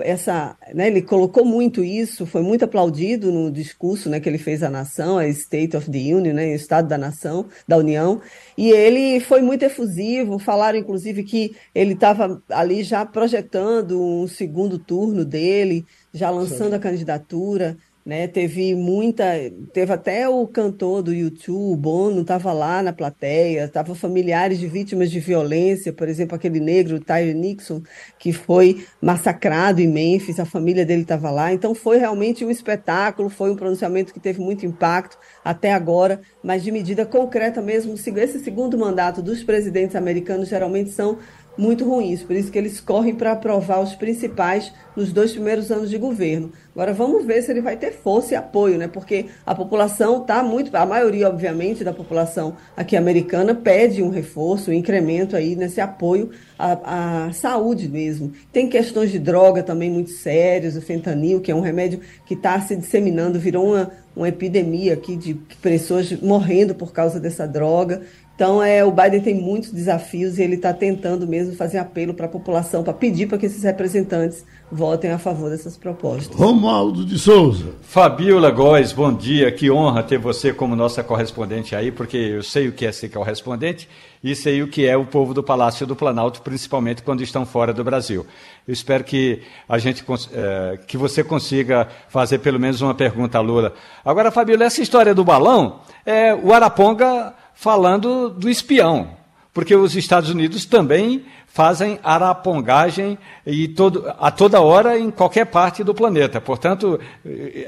essa, 0.00 0.56
né, 0.74 0.88
ele 0.88 1.02
colocou 1.02 1.44
muito 1.44 1.84
isso, 1.84 2.26
foi 2.26 2.42
muito 2.42 2.64
aplaudido 2.64 3.30
no 3.30 3.50
discurso 3.50 4.08
né, 4.08 4.18
que 4.18 4.28
ele 4.28 4.38
fez 4.38 4.62
à 4.62 4.70
nação, 4.70 5.18
a 5.18 5.26
State 5.28 5.76
of 5.76 5.90
the 5.90 5.98
Union, 5.98 6.34
né, 6.34 6.54
Estado 6.54 6.88
da 6.88 6.98
Nação, 6.98 7.46
da 7.66 7.76
União, 7.76 8.20
e 8.56 8.70
ele 8.70 9.20
foi 9.20 9.42
muito 9.42 9.62
efusivo, 9.62 10.38
falaram 10.38 10.78
inclusive 10.78 11.22
que 11.22 11.54
ele 11.74 11.92
estava 11.92 12.42
ali 12.48 12.82
já 12.82 13.04
projetando 13.06 14.00
um 14.00 14.26
segundo 14.26 14.78
turno 14.78 15.24
dele, 15.24 15.84
já 16.12 16.30
lançando 16.30 16.74
a 16.74 16.78
candidatura, 16.78 17.76
né? 18.04 18.26
Teve 18.26 18.74
muita, 18.74 19.24
teve 19.72 19.92
até 19.92 20.28
o 20.28 20.46
cantor 20.46 21.02
do 21.02 21.12
YouTube, 21.12 21.72
o 21.72 21.76
Bono, 21.76 22.22
estava 22.22 22.52
lá 22.52 22.82
na 22.82 22.92
plateia, 22.92 23.64
estavam 23.64 23.94
familiares 23.94 24.58
de 24.58 24.66
vítimas 24.66 25.10
de 25.10 25.20
violência, 25.20 25.92
por 25.92 26.08
exemplo, 26.08 26.34
aquele 26.34 26.60
negro, 26.60 27.00
Tyre 27.00 27.34
Nixon, 27.34 27.82
que 28.18 28.32
foi 28.32 28.84
massacrado 29.00 29.80
em 29.80 29.86
Memphis, 29.86 30.40
a 30.40 30.44
família 30.44 30.84
dele 30.84 31.02
estava 31.02 31.30
lá. 31.30 31.52
Então 31.52 31.74
foi 31.74 31.98
realmente 31.98 32.44
um 32.44 32.50
espetáculo, 32.50 33.28
foi 33.28 33.50
um 33.50 33.56
pronunciamento 33.56 34.12
que 34.12 34.20
teve 34.20 34.40
muito 34.40 34.64
impacto 34.64 35.18
até 35.44 35.72
agora, 35.72 36.20
mas 36.42 36.62
de 36.62 36.72
medida 36.72 37.04
concreta 37.04 37.60
mesmo, 37.60 37.94
esse 37.94 38.40
segundo 38.40 38.78
mandato 38.78 39.22
dos 39.22 39.42
presidentes 39.42 39.96
americanos 39.96 40.48
geralmente 40.48 40.90
são 40.90 41.18
muito 41.60 41.84
ruins, 41.84 42.22
por 42.22 42.34
isso 42.34 42.50
que 42.50 42.58
eles 42.58 42.80
correm 42.80 43.14
para 43.14 43.32
aprovar 43.32 43.80
os 43.80 43.94
principais 43.94 44.72
nos 44.96 45.12
dois 45.12 45.32
primeiros 45.32 45.70
anos 45.70 45.90
de 45.90 45.98
governo. 45.98 46.50
Agora 46.74 46.94
vamos 46.94 47.24
ver 47.24 47.42
se 47.42 47.50
ele 47.50 47.60
vai 47.60 47.76
ter 47.76 47.92
força 47.92 48.32
e 48.32 48.36
apoio, 48.36 48.78
né? 48.78 48.88
Porque 48.88 49.26
a 49.44 49.54
população 49.54 50.22
está 50.22 50.42
muito, 50.42 50.74
a 50.74 50.86
maioria, 50.86 51.28
obviamente, 51.28 51.84
da 51.84 51.92
população 51.92 52.56
aqui 52.76 52.96
americana 52.96 53.54
pede 53.54 54.02
um 54.02 54.08
reforço, 54.08 54.70
um 54.70 54.74
incremento 54.74 55.36
aí 55.36 55.54
nesse 55.54 55.80
apoio 55.80 56.30
à, 56.58 57.26
à 57.26 57.32
saúde 57.32 57.88
mesmo. 57.88 58.32
Tem 58.50 58.68
questões 58.68 59.10
de 59.12 59.18
droga 59.18 59.62
também 59.62 59.90
muito 59.90 60.10
sérias, 60.10 60.76
o 60.76 60.80
fentanil, 60.80 61.40
que 61.40 61.52
é 61.52 61.54
um 61.54 61.60
remédio 61.60 62.00
que 62.24 62.34
está 62.34 62.58
se 62.60 62.74
disseminando, 62.74 63.38
virou 63.38 63.66
uma, 63.66 63.90
uma 64.20 64.28
epidemia 64.28 64.92
aqui 64.92 65.16
de 65.16 65.34
pessoas 65.62 66.12
morrendo 66.20 66.74
por 66.74 66.92
causa 66.92 67.18
dessa 67.18 67.48
droga. 67.48 68.02
Então, 68.34 68.62
é, 68.62 68.82
o 68.84 68.90
Biden 68.90 69.20
tem 69.20 69.34
muitos 69.34 69.70
desafios 69.70 70.38
e 70.38 70.42
ele 70.42 70.54
está 70.54 70.72
tentando 70.72 71.26
mesmo 71.26 71.54
fazer 71.54 71.78
apelo 71.78 72.14
para 72.14 72.26
a 72.26 72.28
população, 72.28 72.82
para 72.82 72.92
pedir 72.92 73.26
para 73.26 73.36
que 73.36 73.46
esses 73.46 73.62
representantes 73.62 74.44
votem 74.70 75.10
a 75.10 75.18
favor 75.18 75.50
dessas 75.50 75.76
propostas. 75.76 76.34
Romualdo 76.34 77.04
de 77.04 77.18
Souza. 77.18 77.74
Fabiola 77.82 78.50
Góes, 78.50 78.92
bom 78.92 79.12
dia. 79.12 79.50
Que 79.52 79.70
honra 79.70 80.02
ter 80.02 80.18
você 80.18 80.52
como 80.52 80.74
nossa 80.76 81.02
correspondente 81.02 81.74
aí, 81.74 81.90
porque 81.90 82.16
eu 82.16 82.42
sei 82.42 82.68
o 82.68 82.72
que 82.72 82.86
é 82.86 82.92
ser 82.92 83.10
correspondente 83.10 83.88
e 84.22 84.34
sei 84.34 84.62
o 84.62 84.68
que 84.68 84.86
é 84.86 84.96
o 84.96 85.06
povo 85.06 85.32
do 85.32 85.42
Palácio 85.42 85.86
do 85.86 85.96
Planalto, 85.96 86.42
principalmente 86.42 87.02
quando 87.02 87.22
estão 87.22 87.46
fora 87.46 87.72
do 87.72 87.82
Brasil. 87.82 88.26
Eu 88.68 88.72
espero 88.72 89.02
que 89.02 89.42
a 89.68 89.78
gente 89.78 90.04
é, 90.32 90.78
que 90.86 90.96
você 90.96 91.24
consiga 91.24 91.88
fazer 92.08 92.38
pelo 92.38 92.60
menos 92.60 92.80
uma 92.82 92.94
pergunta 92.94 93.38
a 93.38 93.40
Lula. 93.40 93.74
Agora, 94.04 94.30
Fabiola, 94.30 94.64
essa 94.64 94.82
história 94.82 95.14
do 95.14 95.24
balão, 95.24 95.80
é, 96.04 96.34
o 96.34 96.52
Araponga 96.52 97.34
falando 97.54 98.28
do 98.28 98.48
espião, 98.48 99.19
porque 99.52 99.74
os 99.74 99.96
Estados 99.96 100.30
Unidos 100.30 100.64
também 100.64 101.24
fazem 101.46 101.98
arapongagem 102.02 103.18
e 103.44 103.66
todo, 103.66 104.04
a 104.18 104.30
toda 104.30 104.60
hora 104.60 104.98
em 104.98 105.10
qualquer 105.10 105.46
parte 105.46 105.82
do 105.82 105.92
planeta. 105.92 106.40
Portanto, 106.40 107.00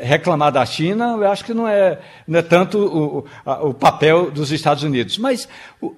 reclamar 0.00 0.52
da 0.52 0.64
China, 0.64 1.16
eu 1.18 1.30
acho 1.30 1.44
que 1.44 1.52
não 1.52 1.66
é, 1.66 1.98
não 2.26 2.38
é 2.38 2.42
tanto 2.42 2.78
o, 2.78 3.26
o 3.68 3.74
papel 3.74 4.30
dos 4.30 4.52
Estados 4.52 4.84
Unidos. 4.84 5.18
Mas 5.18 5.48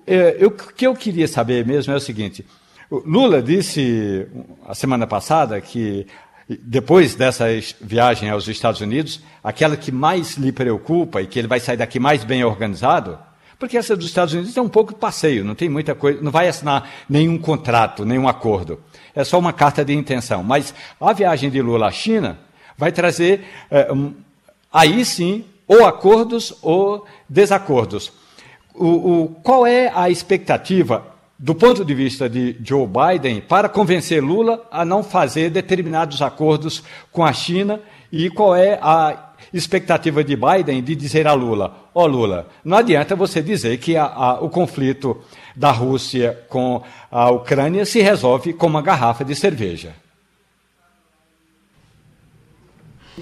é, 0.07 0.37
eu, 0.41 0.49
o 0.49 0.53
que 0.53 0.87
eu 0.87 0.95
queria 0.95 1.29
saber 1.29 1.67
mesmo 1.67 1.93
é 1.93 1.97
o 1.97 2.01
seguinte: 2.01 2.47
Lula 2.91 3.43
disse 3.43 4.27
a 4.67 4.75
semana 4.75 5.07
passada 5.07 5.61
que 5.61 6.07
depois 6.49 7.15
dessa 7.15 7.47
viagem 7.81 8.31
aos 8.31 8.49
Estados 8.49 8.81
Unidos, 8.81 9.21
aquela 9.43 9.77
que 9.77 9.93
mais 9.93 10.37
lhe 10.37 10.53
preocupa 10.53 11.21
e 11.21 11.27
que 11.27 11.39
ele 11.39 11.49
vai 11.49 11.61
sair 11.61 11.77
daqui 11.77 11.99
mais 11.99 12.25
bem 12.25 12.45
organizado 12.45 13.19
porque 13.65 13.79
essa 13.79 13.97
dos 13.97 14.05
Estados 14.05 14.35
Unidos 14.35 14.55
é 14.55 14.61
um 14.61 14.69
pouco 14.69 14.95
passeio, 14.95 15.43
não 15.43 15.55
tem 15.55 15.71
muita 15.71 15.95
coisa, 15.95 16.21
não 16.21 16.31
vai 16.31 16.47
assinar 16.47 16.87
nenhum 17.09 17.39
contrato, 17.39 18.05
nenhum 18.05 18.29
acordo. 18.29 18.79
É 19.15 19.25
só 19.25 19.39
uma 19.39 19.55
carta 19.55 19.83
de 19.83 19.95
intenção. 19.95 20.43
Mas 20.43 20.75
a 21.01 21.13
viagem 21.15 21.49
de 21.49 21.63
Lula 21.63 21.87
à 21.87 21.91
China 21.91 22.39
vai 22.77 22.93
trazer, 22.93 23.43
é, 23.71 23.89
aí 24.71 25.03
sim, 25.03 25.47
ou 25.67 25.87
acordos 25.87 26.55
ou 26.61 27.07
desacordos. 27.27 28.13
O, 28.75 29.23
o, 29.23 29.29
qual 29.43 29.67
é 29.67 29.91
a 29.95 30.11
expectativa, 30.11 31.03
do 31.39 31.55
ponto 31.55 31.87
de 31.87 31.95
vista 31.95 32.29
de 32.29 32.59
Joe 32.63 32.87
Biden, 32.87 33.41
para 33.41 33.67
convencer 33.67 34.23
Lula 34.23 34.63
a 34.71 34.85
não 34.85 35.03
fazer 35.03 35.49
determinados 35.49 36.21
acordos 36.21 36.85
com 37.11 37.25
a 37.25 37.33
China 37.33 37.81
e 38.13 38.29
qual 38.29 38.55
é 38.55 38.79
a 38.83 39.24
expectativa 39.55 40.25
de 40.25 40.37
Biden 40.37 40.83
de 40.83 40.97
dizer 40.97 41.27
a 41.27 41.33
Lula: 41.33 41.89
Ó 41.95 42.03
oh, 42.03 42.07
Lula, 42.07 42.49
não 42.65 42.77
adianta 42.77 43.15
você 43.15 43.41
dizer 43.41 43.79
que 43.79 43.97
a, 43.97 44.05
a, 44.05 44.41
o 44.41 44.51
conflito 44.51 45.17
da 45.55 45.71
Rússia 45.71 46.45
com 46.49 46.83
a 47.11 47.31
Ucrânia 47.31 47.87
se 47.87 48.03
resolve 48.03 48.53
com 48.53 48.67
uma 48.67 48.83
garrafa 48.83 49.25
de 49.25 49.35
cerveja. 49.35 49.95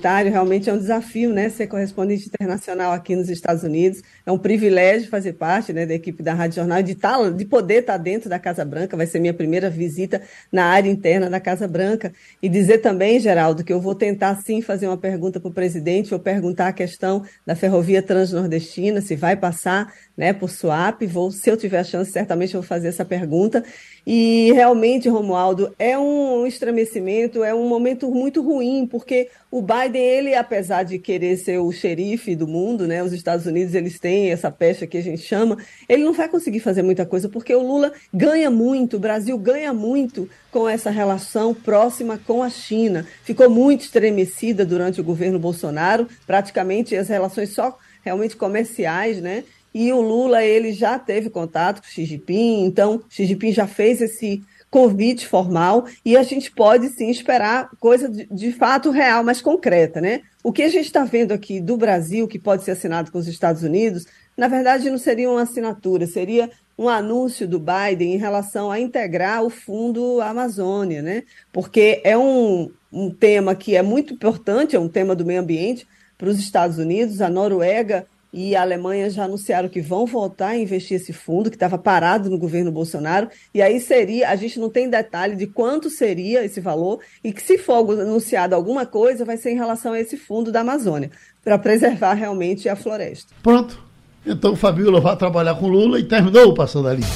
Realmente 0.00 0.70
é 0.70 0.72
um 0.72 0.78
desafio, 0.78 1.32
né, 1.32 1.50
ser 1.50 1.66
correspondente 1.66 2.26
internacional 2.26 2.92
aqui 2.92 3.14
nos 3.14 3.28
Estados 3.28 3.62
Unidos. 3.62 4.02
É 4.24 4.32
um 4.32 4.38
privilégio 4.38 5.08
fazer 5.10 5.34
parte 5.34 5.72
né, 5.72 5.84
da 5.84 5.94
equipe 5.94 6.22
da 6.22 6.32
Rádio 6.32 6.56
Jornal, 6.56 6.82
de, 6.82 6.94
tá, 6.94 7.28
de 7.28 7.44
poder 7.44 7.80
estar 7.80 7.98
dentro 7.98 8.30
da 8.30 8.38
Casa 8.38 8.64
Branca. 8.64 8.96
Vai 8.96 9.06
ser 9.06 9.20
minha 9.20 9.34
primeira 9.34 9.68
visita 9.68 10.22
na 10.50 10.64
área 10.64 10.88
interna 10.88 11.28
da 11.28 11.38
Casa 11.38 11.68
Branca. 11.68 12.12
E 12.42 12.48
dizer 12.48 12.78
também, 12.78 13.20
Geraldo, 13.20 13.62
que 13.62 13.72
eu 13.72 13.80
vou 13.80 13.94
tentar 13.94 14.34
sim 14.36 14.62
fazer 14.62 14.86
uma 14.86 14.96
pergunta 14.96 15.38
para 15.38 15.50
o 15.50 15.54
presidente, 15.54 16.10
vou 16.10 16.18
perguntar 16.18 16.68
a 16.68 16.72
questão 16.72 17.24
da 17.46 17.54
ferrovia 17.54 18.02
transnordestina, 18.02 19.00
se 19.00 19.14
vai 19.14 19.36
passar 19.36 19.92
né, 20.16 20.32
por 20.32 20.48
swap. 20.48 21.02
Vou, 21.02 21.30
se 21.30 21.50
eu 21.50 21.56
tiver 21.56 21.80
a 21.80 21.84
chance, 21.84 22.10
certamente 22.10 22.54
vou 22.54 22.62
fazer 22.62 22.88
essa 22.88 23.04
pergunta. 23.04 23.62
E 24.04 24.50
realmente, 24.52 25.08
Romualdo, 25.08 25.72
é 25.78 25.96
um 25.96 26.44
estremecimento, 26.44 27.44
é 27.44 27.54
um 27.54 27.68
momento 27.68 28.10
muito 28.10 28.42
ruim, 28.42 28.84
porque 28.84 29.28
o 29.48 29.62
Biden, 29.62 30.02
ele, 30.02 30.34
apesar 30.34 30.82
de 30.82 30.98
querer 30.98 31.36
ser 31.36 31.58
o 31.58 31.70
xerife 31.70 32.34
do 32.34 32.48
mundo, 32.48 32.86
né, 32.86 33.02
os 33.02 33.12
Estados 33.12 33.46
Unidos, 33.46 33.74
eles 33.74 34.00
têm 34.00 34.30
essa 34.30 34.50
pecha 34.50 34.86
que 34.88 34.96
a 34.96 35.02
gente 35.02 35.22
chama, 35.22 35.56
ele 35.88 36.02
não 36.02 36.12
vai 36.12 36.28
conseguir 36.28 36.58
fazer 36.58 36.82
muita 36.82 37.06
coisa, 37.06 37.28
porque 37.28 37.54
o 37.54 37.62
Lula 37.62 37.92
ganha 38.12 38.50
muito, 38.50 38.96
o 38.96 39.00
Brasil 39.00 39.38
ganha 39.38 39.72
muito 39.72 40.28
com 40.50 40.68
essa 40.68 40.90
relação 40.90 41.54
próxima 41.54 42.18
com 42.26 42.42
a 42.42 42.50
China. 42.50 43.06
Ficou 43.22 43.48
muito 43.48 43.82
estremecida 43.82 44.66
durante 44.66 45.00
o 45.00 45.04
governo 45.04 45.38
Bolsonaro, 45.38 46.08
praticamente 46.26 46.96
as 46.96 47.08
relações 47.08 47.50
só 47.50 47.78
realmente 48.02 48.36
comerciais, 48.36 49.20
né? 49.20 49.44
E 49.74 49.92
o 49.92 50.00
Lula, 50.00 50.42
ele 50.42 50.72
já 50.72 50.98
teve 50.98 51.30
contato 51.30 51.80
com 51.80 51.86
o 51.86 51.90
Xi 51.90 52.04
Jinping, 52.04 52.64
então 52.64 53.02
Xi 53.08 53.24
Jinping 53.24 53.52
já 53.52 53.66
fez 53.66 54.00
esse 54.00 54.42
convite 54.70 55.26
formal 55.26 55.84
e 56.02 56.16
a 56.16 56.22
gente 56.22 56.50
pode 56.50 56.88
sim 56.88 57.10
esperar 57.10 57.68
coisa 57.78 58.08
de, 58.08 58.26
de 58.30 58.52
fato 58.52 58.90
real, 58.90 59.22
mais 59.22 59.42
concreta, 59.42 60.00
né? 60.00 60.22
O 60.42 60.50
que 60.50 60.62
a 60.62 60.68
gente 60.68 60.86
está 60.86 61.04
vendo 61.04 61.32
aqui 61.32 61.60
do 61.60 61.76
Brasil, 61.76 62.26
que 62.26 62.38
pode 62.38 62.64
ser 62.64 62.70
assinado 62.70 63.12
com 63.12 63.18
os 63.18 63.28
Estados 63.28 63.62
Unidos, 63.62 64.06
na 64.36 64.48
verdade 64.48 64.88
não 64.88 64.96
seria 64.96 65.30
uma 65.30 65.42
assinatura, 65.42 66.06
seria 66.06 66.50
um 66.78 66.88
anúncio 66.88 67.46
do 67.46 67.60
Biden 67.60 68.14
em 68.14 68.18
relação 68.18 68.70
a 68.70 68.80
integrar 68.80 69.42
o 69.42 69.50
Fundo 69.50 70.20
Amazônia, 70.20 71.02
né? 71.02 71.24
Porque 71.52 72.00
é 72.02 72.16
um, 72.16 72.70
um 72.90 73.10
tema 73.10 73.54
que 73.54 73.76
é 73.76 73.82
muito 73.82 74.14
importante, 74.14 74.74
é 74.74 74.80
um 74.80 74.88
tema 74.88 75.14
do 75.14 75.24
meio 75.24 75.40
ambiente 75.40 75.86
para 76.16 76.28
os 76.28 76.38
Estados 76.38 76.78
Unidos. 76.78 77.20
A 77.20 77.28
Noruega 77.28 78.06
e 78.32 78.56
a 78.56 78.62
Alemanha 78.62 79.10
já 79.10 79.24
anunciaram 79.24 79.68
que 79.68 79.80
vão 79.80 80.06
voltar 80.06 80.48
a 80.48 80.56
investir 80.56 80.96
esse 80.96 81.12
fundo, 81.12 81.50
que 81.50 81.56
estava 81.56 81.76
parado 81.76 82.30
no 82.30 82.38
governo 82.38 82.72
Bolsonaro, 82.72 83.28
e 83.52 83.60
aí 83.60 83.78
seria, 83.78 84.30
a 84.30 84.36
gente 84.36 84.58
não 84.58 84.70
tem 84.70 84.88
detalhe 84.88 85.36
de 85.36 85.46
quanto 85.46 85.90
seria 85.90 86.44
esse 86.44 86.60
valor, 86.60 87.00
e 87.22 87.32
que 87.32 87.42
se 87.42 87.58
for 87.58 88.00
anunciado 88.00 88.54
alguma 88.54 88.86
coisa, 88.86 89.24
vai 89.24 89.36
ser 89.36 89.50
em 89.50 89.56
relação 89.56 89.92
a 89.92 90.00
esse 90.00 90.16
fundo 90.16 90.50
da 90.50 90.60
Amazônia, 90.60 91.10
para 91.44 91.58
preservar 91.58 92.14
realmente 92.14 92.68
a 92.68 92.76
floresta. 92.76 93.34
Pronto. 93.42 93.78
Então 94.24 94.54
Fabiola 94.54 95.00
vai 95.00 95.16
trabalhar 95.16 95.56
com 95.56 95.66
Lula 95.66 95.98
e 95.98 96.04
terminou 96.04 96.50
o 96.50 96.54
Passando 96.54 96.88
a 96.88 96.94
Limpo. 96.94 97.08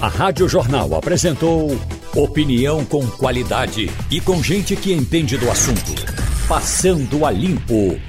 A 0.00 0.08
Rádio 0.08 0.48
Jornal 0.48 0.94
apresentou 0.94 1.68
opinião 2.16 2.84
com 2.86 3.06
qualidade 3.06 3.90
e 4.10 4.20
com 4.20 4.42
gente 4.42 4.74
que 4.74 4.92
entende 4.92 5.36
do 5.36 5.50
assunto. 5.50 5.92
Passando 6.48 7.26
a 7.26 7.30
Limpo. 7.30 8.00